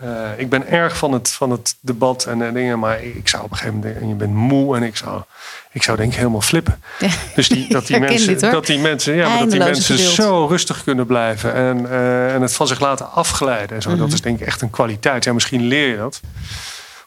Uh, 0.04 0.30
ik 0.38 0.50
ben 0.50 0.68
erg 0.68 0.98
van 0.98 1.12
het, 1.12 1.32
van 1.32 1.52
het 1.52 1.76
debat 1.80 2.26
en, 2.26 2.41
en 2.41 2.54
dingen, 2.54 2.80
maar 2.80 3.04
ik 3.04 3.28
zou 3.28 3.43
op 3.43 3.52
een 3.52 3.58
gegeven 3.58 3.80
moment 3.80 4.02
en 4.02 4.08
je 4.08 4.16
bent 4.16 4.34
moe 4.34 4.76
en 4.76 4.84
ik 4.84 4.95
zou, 4.95 5.22
ik 5.72 5.84
zou 5.84 5.98
denk 5.98 6.12
ik 6.12 6.18
helemaal 6.18 6.41
flippen. 6.41 6.82
Ja. 7.00 7.10
Dus 7.36 7.50
die, 7.50 7.70
dat, 7.74 7.88
die 7.88 8.00
mensen, 8.00 8.39
dat 8.39 8.66
die 8.66 8.80
mensen, 8.80 9.16
ja, 9.16 9.30
maar 9.30 9.39
dat 9.39 9.52
die 9.52 9.60
mensen 9.60 9.98
zo 9.98 10.45
rustig 10.45 10.84
kunnen 10.84 11.06
blijven 11.06 11.54
en, 11.54 11.80
uh, 11.80 12.34
en 12.34 12.41
het 12.41 12.54
van 12.54 12.68
zich 12.68 12.80
laten 12.80 13.12
afglijden. 13.12 13.76
En 13.76 13.82
zo. 13.82 13.95
Dat 13.95 14.14
is 14.14 14.22
denk 14.22 14.39
ik 14.39 14.48
echt 14.48 14.62
een 14.62 14.70
kwaliteit. 14.70 15.24
Ja, 15.24 15.34
misschien 15.34 15.68
leer 15.68 15.88
je 15.89 15.98
dat. 15.98 16.22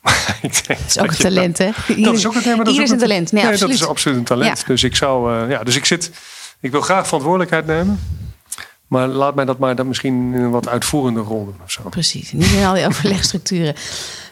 Maar 0.02 0.38
ik 0.42 0.66
denk 0.66 0.78
dat 0.80 0.88
is 0.88 0.98
ook 0.98 1.10
een 1.10 1.16
talent, 1.16 1.58
hè? 1.58 1.70
dat 1.86 2.14
is 2.14 2.26
ook 2.26 2.34
een, 2.34 2.42
nee, 2.44 2.56
maar 2.56 2.64
dat 2.64 2.74
is, 2.74 2.80
ook 2.80 2.88
een 2.88 2.98
talent. 2.98 3.32
Nee, 3.32 3.44
nee 3.44 3.56
dat 3.56 3.70
is 3.70 3.86
absoluut 3.86 4.18
een 4.18 4.24
talent. 4.24 4.58
Ja. 4.58 4.64
Dus 4.66 4.84
ik 4.84 4.96
zou, 4.96 5.34
uh, 5.34 5.50
ja, 5.50 5.62
dus 5.62 5.76
ik 5.76 5.84
zit, 5.84 6.10
ik 6.60 6.70
wil 6.70 6.80
graag 6.80 7.06
verantwoordelijkheid 7.06 7.66
nemen. 7.66 8.00
Maar 8.90 9.08
laat 9.08 9.34
mij 9.34 9.44
dat 9.44 9.58
maar 9.58 9.74
dan 9.74 9.88
misschien 9.88 10.34
in 10.34 10.40
een 10.40 10.50
wat 10.50 10.68
uitvoerende 10.68 11.20
rol 11.20 11.44
doen 11.44 11.58
of 11.64 11.70
zo. 11.70 11.82
Precies, 11.88 12.32
niet 12.32 12.52
in 12.52 12.64
al 12.64 12.74
die 12.74 12.86
overlegstructuren. 12.86 13.74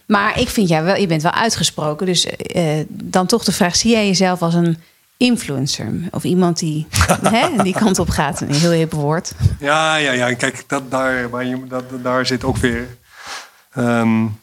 Maar 0.07 0.41
ik 0.41 0.49
vind 0.49 0.69
jij 0.69 0.83
wel, 0.83 0.97
je 0.97 1.07
bent 1.07 1.23
wel 1.23 1.33
uitgesproken. 1.33 2.07
Dus 2.07 2.27
uh, 2.27 2.85
dan 2.89 3.27
toch 3.27 3.45
de 3.45 3.53
vraag: 3.53 3.77
zie 3.77 3.91
jij 3.91 4.07
jezelf 4.07 4.43
als 4.43 4.55
een 4.55 4.79
influencer? 5.17 5.93
Of 6.11 6.25
iemand 6.25 6.59
die 6.59 6.87
hè, 7.23 7.63
die 7.63 7.73
kant 7.73 7.99
op 7.99 8.09
gaat? 8.09 8.41
Een 8.41 8.55
heel 8.55 8.71
hip 8.71 8.93
woord. 8.93 9.33
Ja, 9.61 9.97
ja, 9.97 10.13
ja. 10.13 10.35
Kijk, 10.35 10.65
dat, 10.67 10.91
daar, 10.91 11.29
maar 11.31 11.45
je, 11.45 11.67
dat, 11.69 11.85
daar 12.03 12.27
zit 12.27 12.45
ook 12.45 12.57
weer. 12.57 12.97
Um, 13.77 14.39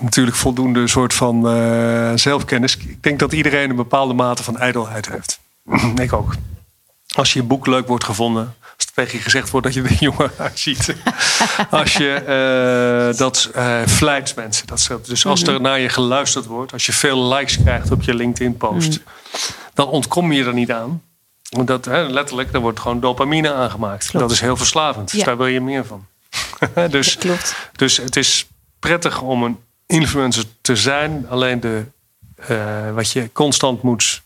natuurlijk 0.00 0.36
voldoende 0.36 0.88
soort 0.88 1.14
van 1.14 1.56
uh, 1.56 2.12
zelfkennis. 2.14 2.76
Ik 2.76 3.02
denk 3.02 3.18
dat 3.18 3.32
iedereen 3.32 3.70
een 3.70 3.76
bepaalde 3.76 4.14
mate 4.14 4.42
van 4.42 4.58
ijdelheid 4.58 5.08
heeft. 5.08 5.40
ik 6.02 6.12
ook 6.12 6.34
als 7.16 7.32
je 7.32 7.42
boek 7.42 7.66
leuk 7.66 7.86
wordt 7.86 8.04
gevonden, 8.04 8.54
als 8.60 8.84
het 8.84 8.94
tegen 8.94 9.18
je 9.18 9.24
gezegd 9.24 9.50
wordt 9.50 9.66
dat 9.66 9.74
je 9.74 9.82
er 9.82 9.92
jonger 10.08 10.32
uitziet. 10.38 10.94
als 11.70 11.92
je 11.92 12.22
uh, 13.12 13.18
dat 13.18 13.50
uh, 13.56 13.80
vlijt 13.86 14.34
mensen. 14.36 14.66
Dat. 14.66 14.90
Dus 15.06 15.26
als 15.26 15.42
er 15.42 15.60
naar 15.60 15.80
je 15.80 15.88
geluisterd 15.88 16.46
wordt, 16.46 16.72
als 16.72 16.86
je 16.86 16.92
veel 16.92 17.34
likes 17.34 17.58
krijgt 17.62 17.90
op 17.90 18.02
je 18.02 18.14
LinkedIn-post, 18.14 18.98
mm. 18.98 19.04
dan 19.74 19.88
ontkom 19.88 20.32
je 20.32 20.44
er 20.44 20.54
niet 20.54 20.72
aan. 20.72 21.02
Want 21.50 21.68
dat, 21.68 21.84
hè, 21.84 22.02
letterlijk, 22.02 22.52
er 22.52 22.60
wordt 22.60 22.80
gewoon 22.80 23.00
dopamine 23.00 23.52
aangemaakt. 23.52 24.06
Klopt. 24.06 24.18
Dat 24.18 24.30
is 24.30 24.40
heel 24.40 24.56
verslavend. 24.56 25.10
Dus 25.10 25.22
daar 25.22 25.36
wil 25.36 25.46
je 25.46 25.60
meer 25.60 25.84
van. 25.86 26.06
dus, 26.90 27.16
Klopt. 27.16 27.54
dus 27.72 27.96
het 27.96 28.16
is 28.16 28.46
prettig 28.78 29.20
om 29.20 29.42
een 29.42 29.58
influencer 29.86 30.44
te 30.60 30.76
zijn. 30.76 31.26
Alleen 31.28 31.60
de, 31.60 31.84
uh, 32.50 32.94
wat 32.94 33.10
je 33.10 33.32
constant 33.32 33.82
moet. 33.82 34.22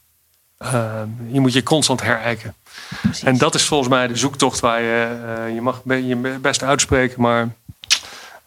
je 1.31 1.41
moet 1.41 1.53
je 1.53 1.63
constant 1.63 2.03
herijken. 2.03 2.55
Precies. 3.03 3.23
En 3.23 3.39
dat 3.39 3.55
is 3.55 3.65
volgens 3.65 3.89
mij 3.89 4.07
de 4.07 4.17
zoektocht 4.17 4.61
waar 4.61 4.83
je, 4.83 5.21
uh, 5.49 5.55
je 5.55 5.61
mag 5.61 5.83
je 5.85 6.39
best 6.41 6.63
uitspreken, 6.63 7.21
maar 7.21 7.49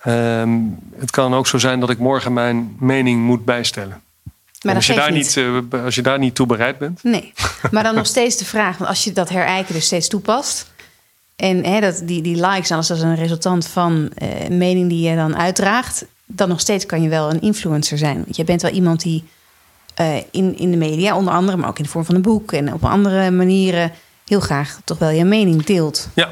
um, 0.05 0.80
het 0.99 1.11
kan 1.11 1.34
ook 1.34 1.47
zo 1.47 1.57
zijn 1.57 1.80
dat 1.80 1.89
ik 1.89 1.97
morgen 1.97 2.34
mijn 2.34 2.76
mening 2.80 3.21
moet 3.21 3.45
bijstellen. 3.45 4.01
Maar 4.61 4.76
als, 4.76 4.88
je 4.88 4.93
daar 4.93 5.11
niet. 5.11 5.36
niet 5.36 5.71
uh, 5.74 5.84
als 5.84 5.95
je 5.95 6.01
daar 6.01 6.19
niet 6.19 6.36
toe 6.36 6.45
bereid 6.45 6.78
bent. 6.78 7.03
Nee, 7.03 7.34
maar 7.71 7.84
dan 7.84 7.95
nog 7.95 8.05
steeds 8.05 8.38
de 8.38 8.45
vraag, 8.45 8.78
want 8.78 8.89
als 8.89 9.03
je 9.03 9.11
dat 9.11 9.30
herijken 9.30 9.74
dus 9.74 9.86
steeds 9.86 10.07
toepast. 10.07 10.71
En 11.36 11.65
hè, 11.65 11.80
dat, 11.80 12.01
die, 12.05 12.21
die 12.21 12.36
likes, 12.36 12.71
alles 12.71 12.91
als 12.91 13.01
een 13.01 13.15
resultant 13.15 13.67
van 13.67 14.11
uh, 14.21 14.43
een 14.43 14.57
mening 14.57 14.89
die 14.89 15.09
je 15.09 15.15
dan 15.15 15.38
uitdraagt, 15.38 16.05
dan 16.26 16.49
nog 16.49 16.59
steeds 16.59 16.86
kan 16.86 17.01
je 17.01 17.09
wel 17.09 17.30
een 17.30 17.41
influencer 17.41 17.97
zijn. 17.97 18.15
Want 18.15 18.36
je 18.36 18.43
bent 18.43 18.61
wel 18.61 18.71
iemand 18.71 19.01
die 19.01 19.24
uh, 20.01 20.15
in, 20.32 20.57
in 20.57 20.71
de 20.71 20.78
media, 20.78 21.17
onder 21.17 21.34
andere, 21.34 21.57
maar 21.57 21.69
ook 21.69 21.78
in 21.78 21.84
de 21.84 21.89
vorm 21.89 22.05
van 22.05 22.15
een 22.15 22.21
boek 22.21 22.51
en 22.51 22.74
op 22.74 22.86
andere 22.86 23.32
manieren 23.32 23.91
heel 24.34 24.41
graag 24.41 24.79
toch 24.84 24.97
wel 24.97 25.09
je 25.09 25.25
mening 25.25 25.63
deelt. 25.63 26.07
Ja, 26.13 26.29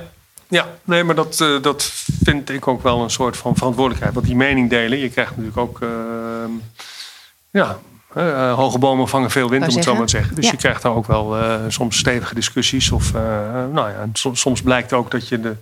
ja, 0.48 0.68
nee, 0.84 1.04
maar 1.04 1.16
dat, 1.16 1.40
uh, 1.42 1.62
dat 1.62 1.92
vind 2.24 2.50
ik 2.50 2.68
ook 2.68 2.84
wel 2.84 3.02
een 3.02 3.10
soort 3.10 3.38
van 3.38 3.56
verantwoordelijkheid. 3.56 4.14
Want 4.14 4.26
die 4.26 4.36
mening 4.36 4.70
delen, 4.70 4.98
je 4.98 5.10
krijgt 5.10 5.32
natuurlijk 5.32 5.58
ook. 5.58 5.80
Uh, 5.82 5.90
ja, 7.52 7.80
uh, 8.18 8.54
hoge 8.54 8.78
bomen 8.80 9.08
vangen 9.08 9.32
veel 9.32 9.50
wind, 9.50 9.68
om 9.68 9.76
het 9.76 9.84
zo 9.84 9.96
maar 9.96 10.06
te 10.06 10.18
zeggen. 10.18 10.36
Dus 10.36 10.46
ja. 10.46 10.52
je 10.52 10.58
krijgt 10.58 10.82
daar 10.82 10.96
ook 10.96 11.08
wel 11.08 11.38
soms 11.68 11.98
stevige 11.98 12.36
discussies. 12.36 12.92
Of 12.92 13.14
nou 13.72 13.90
ja, 13.90 14.08
soms, 14.14 14.40
soms 14.40 14.62
blijkt 14.62 14.94
ook 14.94 15.12
dat 15.12 15.28
je 15.28 15.40
de 15.40 15.56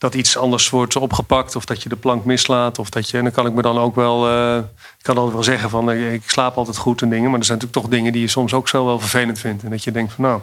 dat 0.00 0.14
iets 0.14 0.36
anders 0.36 0.70
wordt 0.70 0.96
opgepakt 0.96 1.56
of 1.56 1.64
dat 1.64 1.82
je 1.82 1.88
de 1.88 1.96
plank 1.96 2.24
mislaat. 2.24 2.78
Of 2.78 2.90
dat 2.90 3.10
je, 3.10 3.16
en 3.16 3.22
dan 3.22 3.32
kan 3.32 3.46
ik 3.46 3.52
me 3.52 3.62
dan 3.62 3.78
ook 3.78 3.94
wel, 3.94 4.28
uh, 4.28 4.56
ik 4.56 5.02
kan 5.02 5.16
altijd 5.16 5.34
wel 5.34 5.42
zeggen 5.42 5.70
van 5.70 5.90
ik 5.92 6.22
slaap 6.26 6.56
altijd 6.56 6.76
goed 6.76 7.02
en 7.02 7.10
dingen. 7.10 7.30
Maar 7.30 7.38
er 7.38 7.44
zijn 7.44 7.58
natuurlijk 7.58 7.86
toch 7.86 7.96
dingen 7.96 8.12
die 8.12 8.20
je 8.20 8.28
soms 8.28 8.54
ook 8.54 8.68
zo 8.68 8.84
wel 8.84 8.98
vervelend 8.98 9.38
vindt. 9.38 9.62
En 9.62 9.70
dat 9.70 9.84
je 9.84 9.92
denkt 9.92 10.12
van 10.12 10.24
nou, 10.24 10.40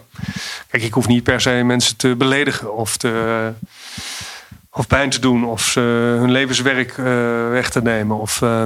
kijk, 0.68 0.84
ik 0.84 0.94
hoef 0.94 1.08
niet 1.08 1.24
per 1.24 1.42
se 1.42 1.50
mensen 1.50 1.98
te 1.98 2.16
beledigen 2.16 2.76
of, 2.76 2.98
te, 2.98 3.52
of 4.72 4.88
pijn 4.88 5.10
te 5.10 5.20
doen 5.20 5.46
of 5.46 5.74
hun 5.74 6.32
levenswerk 6.32 6.98
uh, 6.98 7.06
weg 7.50 7.70
te 7.70 7.82
nemen. 7.82 8.20
Of, 8.20 8.42
uh, 8.42 8.64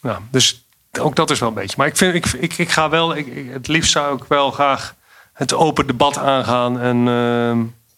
nou, 0.00 0.18
dus 0.30 0.64
ook 1.00 1.16
dat 1.16 1.30
is 1.30 1.38
wel 1.38 1.48
een 1.48 1.54
beetje. 1.54 1.76
Maar 1.78 1.86
ik, 1.86 1.96
vind, 1.96 2.14
ik, 2.14 2.26
ik, 2.26 2.58
ik 2.58 2.70
ga 2.70 2.88
wel, 2.88 3.16
ik, 3.16 3.48
het 3.52 3.68
liefst 3.68 3.92
zou 3.92 4.16
ik 4.16 4.24
wel 4.28 4.50
graag 4.50 4.94
het 5.32 5.54
open 5.54 5.86
debat 5.86 6.18
aangaan 6.18 6.80
en 6.80 7.06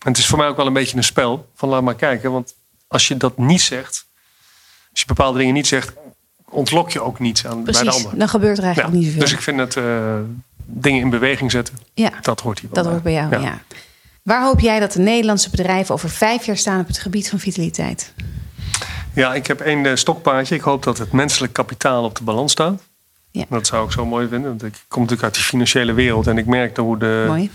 en 0.05 0.09
het 0.09 0.19
is 0.19 0.27
voor 0.27 0.39
mij 0.39 0.49
ook 0.49 0.57
wel 0.57 0.67
een 0.67 0.73
beetje 0.73 0.97
een 0.97 1.05
spel. 1.05 1.49
Van 1.55 1.69
laat 1.69 1.83
maar 1.83 1.95
kijken. 1.95 2.33
Want 2.33 2.55
als 2.89 3.09
je 3.09 3.17
dat 3.17 3.39
niet 3.39 3.61
zegt. 3.61 4.07
Als 4.91 5.01
je 5.01 5.07
bepaalde 5.07 5.39
dingen 5.39 5.55
niet 5.55 5.67
zegt. 5.67 5.93
Ontlok 6.49 6.91
je 6.91 7.01
ook 7.01 7.19
niets 7.19 7.47
aan 7.47 7.63
Precies, 7.63 7.83
bij 7.83 7.91
de 7.91 7.97
ander. 7.97 8.19
dan 8.19 8.29
gebeurt 8.29 8.59
er 8.59 8.65
eigenlijk 8.65 8.95
ja, 8.95 8.99
niet 9.01 9.09
zoveel. 9.09 9.23
Dus 9.23 9.33
ik 9.33 9.43
vind 9.43 9.59
het 9.59 9.77
uh, 9.77 10.15
dingen 10.57 11.01
in 11.01 11.11
beweging 11.11 11.51
zetten. 11.51 11.79
Ja, 11.95 12.11
dat 12.23 12.41
hoort 12.41 12.59
hier 12.59 12.71
Dat 12.73 12.87
hoort 12.87 13.03
bij 13.03 13.13
jou, 13.13 13.31
ja. 13.31 13.41
ja. 13.41 13.61
Waar 14.23 14.45
hoop 14.45 14.61
jij 14.61 14.81
dat 14.81 14.93
de 14.93 14.99
Nederlandse 14.99 15.51
bedrijven 15.51 15.95
over 15.95 16.11
vijf 16.11 16.47
jaar 16.47 16.57
staan 16.57 16.81
op 16.81 16.87
het 16.87 16.99
gebied 16.99 17.29
van 17.31 17.39
vitaliteit? 17.39 18.13
Ja, 19.15 19.35
ik 19.35 19.47
heb 19.47 19.61
één 19.61 19.99
stokpaardje. 19.99 20.55
Ik 20.55 20.61
hoop 20.61 20.83
dat 20.83 20.99
het 20.99 21.13
menselijk 21.13 21.53
kapitaal 21.53 22.05
op 22.05 22.17
de 22.17 22.25
balans 22.25 22.53
staat. 22.53 22.83
Ja. 23.31 23.45
Dat 23.49 23.67
zou 23.67 23.87
ik 23.87 23.93
zo 23.93 24.07
mooi 24.07 24.29
vinden. 24.29 24.49
Want 24.49 24.63
ik 24.63 24.75
kom 24.89 25.03
natuurlijk 25.03 25.23
uit 25.23 25.35
die 25.35 25.45
financiële 25.45 25.93
wereld. 25.93 26.27
En 26.27 26.39
ik 26.39 26.47
merkte 26.47 26.81
hoe 26.81 26.99
de... 26.99 27.25
Mooi 27.27 27.51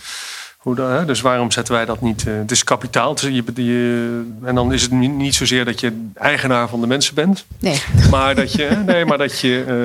hoe 0.65 0.75
dat, 0.75 0.89
hè? 0.89 1.05
Dus 1.05 1.21
waarom 1.21 1.51
zetten 1.51 1.73
wij 1.73 1.85
dat 1.85 2.01
niet? 2.01 2.25
Uh, 2.27 2.37
het 2.37 2.51
is 2.51 2.63
kapitaal. 2.63 3.09
Het 3.09 3.21
is, 3.21 3.29
je, 3.29 3.63
je, 3.63 4.23
en 4.43 4.55
dan 4.55 4.73
is 4.73 4.81
het 4.81 4.91
niet, 4.91 5.35
zozeer 5.35 5.65
dat 5.65 5.79
je 5.79 6.09
eigenaar 6.13 6.69
van 6.69 6.81
de 6.81 6.87
mensen 6.87 7.15
bent. 7.15 7.45
Nee. 7.59 7.81
Maar 8.11 8.35
dat 8.35 8.51
je, 8.51 8.81
nee, 8.85 9.05
maar 9.05 9.17
dat 9.17 9.39
je 9.39 9.65
uh, 9.67 9.75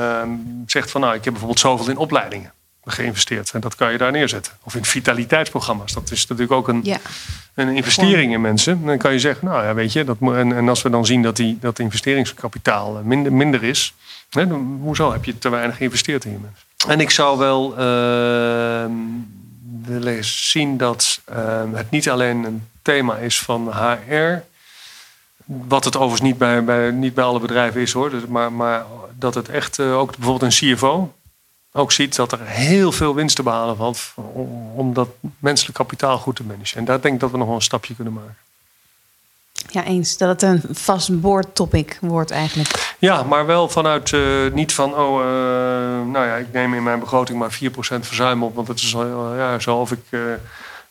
uh, 0.00 0.22
zegt 0.66 0.90
van 0.90 1.00
nou, 1.00 1.14
ik 1.14 1.24
heb 1.24 1.32
bijvoorbeeld 1.32 1.60
zoveel 1.60 1.88
in 1.90 1.96
opleidingen. 1.96 2.52
geïnvesteerd. 2.84 3.50
En 3.50 3.60
dat 3.60 3.74
kan 3.74 3.92
je 3.92 3.98
daar 3.98 4.12
neerzetten. 4.12 4.52
Of 4.62 4.74
in 4.74 4.84
vitaliteitsprogramma's. 4.84 5.92
Dat 5.92 6.10
is 6.10 6.26
natuurlijk 6.26 6.52
ook 6.52 6.68
een, 6.68 6.80
Ja. 6.84 6.98
een 7.54 7.68
investering 7.68 8.32
in 8.32 8.40
mensen. 8.40 8.84
Dan 8.84 8.98
kan 8.98 9.12
je 9.12 9.18
zeggen, 9.18 9.46
nou 9.46 9.64
ja, 9.64 9.74
weet 9.74 9.92
je, 9.92 10.04
dat, 10.04 10.16
en, 10.20 10.56
en 10.56 10.68
als 10.68 10.82
we 10.82 10.90
dan 10.90 11.06
zien 11.06 11.22
dat 11.22 11.36
die, 11.36 11.58
dat 11.60 11.78
investeringskapitaal 11.78 12.98
eh, 12.98 13.02
minder, 13.04 13.32
minder 13.32 13.62
is, 13.62 13.94
hè, 14.30 14.46
dan, 14.46 14.78
hoezo 14.82 15.12
heb 15.12 15.24
je 15.24 15.38
te 15.38 15.48
weinig 15.48 15.76
geïnvesteerd 15.76 16.24
in 16.24 16.30
je 16.30 16.38
mensen? 16.38 16.68
En 16.88 17.00
ik 17.00 17.10
zou 17.10 17.38
wel 17.38 17.74
zien 20.20 20.76
dat 20.76 21.20
ehm, 21.24 21.74
het 21.74 21.90
niet 21.90 22.10
alleen 22.10 22.44
een 22.44 22.68
thema 22.82 23.16
is 23.16 23.40
van 23.40 23.72
HR, 23.72 24.42
wat 25.44 25.84
het 25.84 25.96
overigens 25.96 26.20
niet 26.20 26.38
bij, 26.38 26.64
bij, 26.64 26.90
niet 26.90 27.14
bij 27.14 27.24
alle 27.24 27.40
bedrijven 27.40 27.80
is 27.80 27.92
hoor, 27.92 28.10
dus, 28.10 28.26
maar, 28.26 28.52
maar 28.52 28.84
dat 29.18 29.34
het 29.34 29.48
echt 29.48 29.78
eh, 29.78 29.98
ook 29.98 30.16
bijvoorbeeld 30.16 30.52
een 30.52 30.74
CFO 30.74 31.12
ook 31.72 31.92
ziet 31.92 32.16
dat 32.16 32.32
er 32.32 32.46
heel 32.46 32.92
veel 32.92 33.14
winst 33.14 33.36
te 33.36 33.42
behalen 33.42 33.76
valt 33.76 34.12
om, 34.14 34.70
om 34.74 34.94
dat 34.94 35.08
menselijk 35.38 35.76
kapitaal 35.76 36.18
goed 36.18 36.36
te 36.36 36.42
managen. 36.42 36.78
En 36.78 36.84
daar 36.84 37.00
denk 37.00 37.14
ik 37.14 37.20
dat 37.20 37.30
we 37.30 37.36
nog 37.36 37.46
wel 37.46 37.56
een 37.56 37.62
stapje 37.62 37.94
kunnen 37.94 38.12
maken. 38.12 38.36
ja, 39.70 39.84
eens. 39.84 40.16
Dat 40.16 40.28
het 40.28 40.42
een 40.42 40.62
vast 40.74 41.20
boordtopic 41.20 41.98
wordt 42.00 42.30
eigenlijk. 42.30 42.89
Ja, 43.00 43.22
maar 43.22 43.46
wel 43.46 43.68
vanuit 43.68 44.12
eh, 44.12 44.20
niet 44.52 44.72
van, 44.72 44.94
oh, 44.94 45.20
eh, 45.20 45.26
nou 46.06 46.26
ja, 46.26 46.36
ik 46.36 46.52
neem 46.52 46.74
in 46.74 46.82
mijn 46.82 47.00
begroting 47.00 47.38
maar 47.38 47.52
4% 47.52 47.56
verzuim 48.00 48.42
op, 48.42 48.54
want 48.54 48.68
het 48.68 48.78
is 48.78 48.94
al, 48.94 49.36
ja, 49.36 49.58
zo 49.58 49.76
of 49.76 49.92
ik 49.92 50.02
eh, 50.10 50.20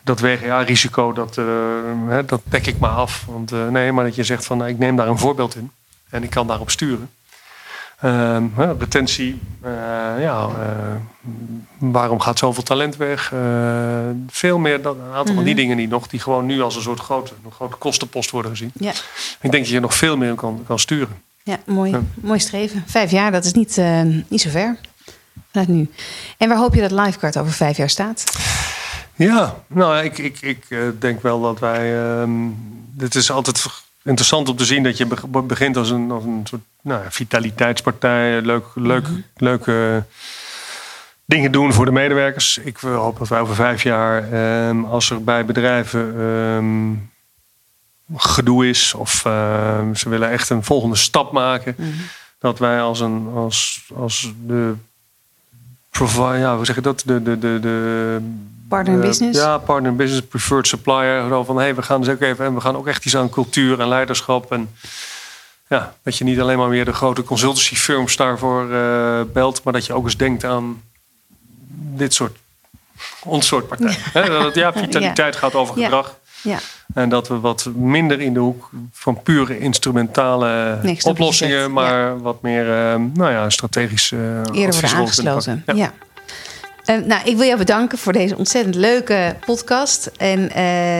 dat 0.01 0.19
WGA-risico, 0.19 1.13
dat, 1.13 1.35
hè, 2.07 2.25
dat 2.25 2.41
dek 2.43 2.67
ik 2.67 2.79
maar 2.79 2.89
af. 2.89 3.25
Want 3.27 3.51
nee, 3.71 3.91
maar 3.91 4.03
dat 4.03 4.15
je 4.15 4.23
zegt 4.23 4.45
van, 4.45 4.57
nou, 4.57 4.69
ik 4.69 4.77
neem 4.77 4.95
daar 4.95 5.07
een 5.07 5.17
voorbeeld 5.17 5.55
in 5.55 5.71
en 6.09 6.23
ik 6.23 6.29
kan 6.29 6.47
daarop 6.47 6.69
sturen. 6.69 7.09
Ehm, 7.99 8.43
retentie, 8.79 9.41
ja, 10.19 10.49
waarom 11.77 12.19
gaat 12.19 12.39
zoveel 12.39 12.63
talent 12.63 12.95
weg? 12.95 13.33
Veel 14.27 14.57
meer 14.57 14.81
dan 14.81 14.99
een 14.99 15.13
aantal 15.13 15.35
van 15.35 15.43
die 15.43 15.55
dingen 15.55 15.77
die 15.77 15.87
nog, 15.87 16.07
die 16.07 16.19
gewoon 16.19 16.45
nu 16.45 16.61
als 16.61 16.75
een 16.75 16.81
soort 16.81 16.99
grote, 16.99 17.33
een 17.45 17.51
grote 17.51 17.75
kostenpost 17.75 18.31
worden 18.31 18.51
gezien. 18.51 18.71
Ja, 18.73 18.91
Ik 19.41 19.51
denk 19.51 19.63
dat 19.63 19.67
je 19.67 19.79
nog 19.79 19.93
veel 19.93 20.17
meer 20.17 20.35
kan, 20.35 20.63
kan 20.67 20.79
sturen. 20.79 21.27
Ja 21.43 21.57
mooi, 21.65 21.91
Ja. 21.91 22.01
mooi 22.21 22.39
streven. 22.39 22.83
Vijf 22.87 23.11
jaar, 23.11 23.31
dat 23.31 23.45
is 23.45 23.53
niet, 23.53 23.77
eh, 23.77 24.01
niet 24.27 24.41
zo 24.41 24.49
ver. 24.49 24.77
Vanuit 25.51 25.67
nu. 25.69 25.89
En 26.37 26.49
waar 26.49 26.57
hoop 26.57 26.73
je 26.75 26.81
dat 26.81 26.91
Livecard 26.91 27.37
over 27.37 27.53
vijf 27.53 27.77
jaar 27.77 27.89
staat? 27.89 28.23
Ja, 29.15 29.55
nou, 29.67 30.03
ik, 30.03 30.17
ik, 30.17 30.41
ik 30.41 30.65
eh, 30.69 30.79
denk 30.99 31.21
wel 31.21 31.41
dat 31.41 31.59
wij. 31.59 31.97
ehm 32.21 32.31
het 32.97 33.15
is 33.15 33.31
altijd 33.31 33.65
interessant 34.03 34.49
om 34.49 34.55
te 34.55 34.65
zien 34.65 34.83
dat 34.83 34.97
je 34.97 35.05
beg- 35.05 35.27
begint 35.27 35.77
als 35.77 35.89
een, 35.89 36.11
als 36.11 36.23
een 36.23 36.41
soort 36.43 36.61
nou, 36.81 37.01
vitaliteitspartij. 37.09 38.41
Leuk, 38.41 38.65
leuk, 38.75 39.07
leuke 39.35 40.03
dingen 41.25 41.51
doen 41.51 41.73
voor 41.73 41.85
de 41.85 41.91
medewerkers. 41.91 42.57
Ik 42.57 42.81
eh, 42.83 42.95
hoop 42.95 43.17
dat 43.19 43.27
wij 43.27 43.39
over 43.39 43.55
vijf 43.55 43.83
jaar, 43.83 44.31
ehm, 44.31 44.83
als 44.83 45.09
er 45.09 45.23
bij 45.23 45.45
bedrijven 45.45 46.13
ehm, 46.19 46.91
gedoe 48.15 48.69
is 48.69 48.93
of 48.93 49.25
ehm, 49.25 49.93
ze 49.93 50.09
willen 50.09 50.29
echt 50.29 50.49
een 50.49 50.63
volgende 50.63 50.95
stap 50.95 51.31
maken, 51.31 51.75
dat 52.39 52.59
wij 52.59 52.81
als 52.81 52.99
een 52.99 53.29
als, 53.35 53.81
als 53.95 54.31
de 54.45 54.73
provider, 55.89 56.37
ja, 56.37 56.55
hoe 56.55 56.65
zeg 56.65 56.75
je 56.75 56.81
dat? 56.81 57.03
De, 57.05 57.23
de, 57.23 57.39
de, 57.39 57.57
de 57.61 58.17
Partner 58.69 58.93
in 58.95 59.01
eh, 59.01 59.07
business? 59.07 59.39
Ja, 59.39 59.57
partner 59.57 59.91
in 59.91 59.97
business, 59.97 60.25
preferred 60.27 60.67
supplier. 60.67 61.27
Zo 61.27 61.43
van, 61.43 61.57
hey, 61.57 61.75
we 61.75 61.81
gaan 61.81 62.01
dus 62.01 62.09
ook 62.13 62.21
even, 62.21 62.45
en 62.45 62.53
we 62.53 62.61
gaan 62.61 62.75
ook 62.75 62.87
echt 62.87 63.05
iets 63.05 63.15
aan 63.15 63.29
cultuur 63.29 63.79
en 63.79 63.87
leiderschap. 63.87 64.51
En 64.51 64.69
ja, 65.67 65.95
dat 66.03 66.17
je 66.17 66.23
niet 66.23 66.39
alleen 66.39 66.57
maar 66.57 66.69
weer 66.69 66.85
de 66.85 66.93
grote 66.93 67.23
consultancy 67.23 67.75
firms 67.75 68.15
daarvoor 68.15 68.73
eh, 68.73 69.21
belt, 69.33 69.63
maar 69.63 69.73
dat 69.73 69.85
je 69.85 69.93
ook 69.93 70.03
eens 70.03 70.17
denkt 70.17 70.43
aan 70.43 70.81
dit 71.71 72.13
soort, 72.13 72.37
ons 73.23 73.47
soort 73.47 73.67
partijen. 73.67 73.97
Hè, 74.13 74.25
dat 74.29 74.43
het, 74.43 74.55
ja, 74.55 74.73
vitaliteit 74.73 75.35
gaat 75.35 75.53
over 75.55 75.77
Ja. 75.77 75.83
gedrag. 75.83 76.15
Ja, 76.41 76.59
En 76.93 77.09
dat 77.09 77.27
we 77.27 77.39
wat 77.39 77.69
minder 77.75 78.21
in 78.21 78.33
de 78.33 78.39
hoek 78.39 78.69
van 78.91 79.21
pure 79.23 79.59
instrumentale 79.59 80.79
oplossingen, 81.03 81.71
maar 81.71 82.21
wat 82.21 82.41
meer, 82.41 82.71
eh, 82.71 82.95
nou 83.13 83.31
ja, 83.31 83.49
strategisch 83.49 84.11
eh 84.11 84.19
eerder 84.19 84.81
worden 84.81 84.89
aangesloten. 84.89 85.63
Ja. 85.75 85.91
Eh, 86.85 86.97
nou, 86.97 87.21
ik 87.29 87.37
wil 87.37 87.45
jou 87.45 87.57
bedanken 87.57 87.97
voor 87.97 88.13
deze 88.13 88.37
ontzettend 88.37 88.75
leuke 88.75 89.35
podcast. 89.45 90.11
En 90.17 90.39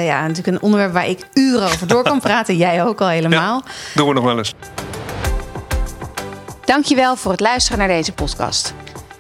ja, 0.04 0.22
natuurlijk 0.22 0.48
een 0.48 0.62
onderwerp 0.62 0.94
waar 0.94 1.08
ik 1.08 1.20
uren 1.34 1.64
over 1.64 1.88
door 1.88 2.04
kan 2.04 2.20
praten. 2.30 2.58
Jij 2.58 2.84
ook 2.84 3.02
al 3.02 3.08
helemaal. 3.08 3.64
Doen 3.96 4.08
we 4.08 4.14
nog 4.14 4.24
wel 4.24 4.38
eens. 4.38 4.54
Dankjewel 6.66 7.16
voor 7.16 7.32
het 7.32 7.40
luisteren 7.40 7.80
naar 7.80 7.88
deze 7.88 8.14
podcast. 8.14 8.74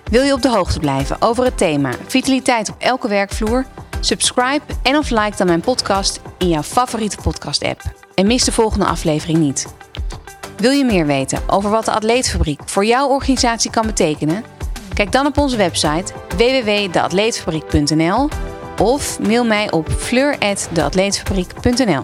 Wil 0.03 0.23
je 0.23 0.33
op 0.33 0.41
de 0.41 0.49
hoogte 0.49 0.79
blijven 0.79 1.15
over 1.19 1.43
het 1.43 1.57
thema 1.57 1.91
vitaliteit 2.07 2.69
op 2.69 2.75
elke 2.79 3.07
werkvloer? 3.07 3.65
Subscribe 3.99 4.61
en 4.83 4.97
of 4.97 5.09
like 5.09 5.37
dan 5.37 5.47
mijn 5.47 5.61
podcast 5.61 6.21
in 6.37 6.49
jouw 6.49 6.63
favoriete 6.63 7.17
podcast 7.23 7.63
app. 7.63 7.81
En 8.15 8.27
mis 8.27 8.43
de 8.43 8.51
volgende 8.51 8.85
aflevering 8.85 9.37
niet. 9.37 9.67
Wil 10.57 10.71
je 10.71 10.85
meer 10.85 11.05
weten 11.05 11.41
over 11.47 11.69
wat 11.69 11.85
de 11.85 11.91
Atleetfabriek 11.91 12.61
voor 12.65 12.85
jouw 12.85 13.07
organisatie 13.07 13.71
kan 13.71 13.85
betekenen? 13.85 14.43
Kijk 14.93 15.11
dan 15.11 15.25
op 15.25 15.37
onze 15.37 15.57
website 15.57 16.13
www.deatleetfabriek.nl 16.37 18.29
of 18.77 19.19
mail 19.19 19.45
mij 19.45 19.71
op 19.71 19.89
fleur@deatleetfabriek.nl. 19.89 22.03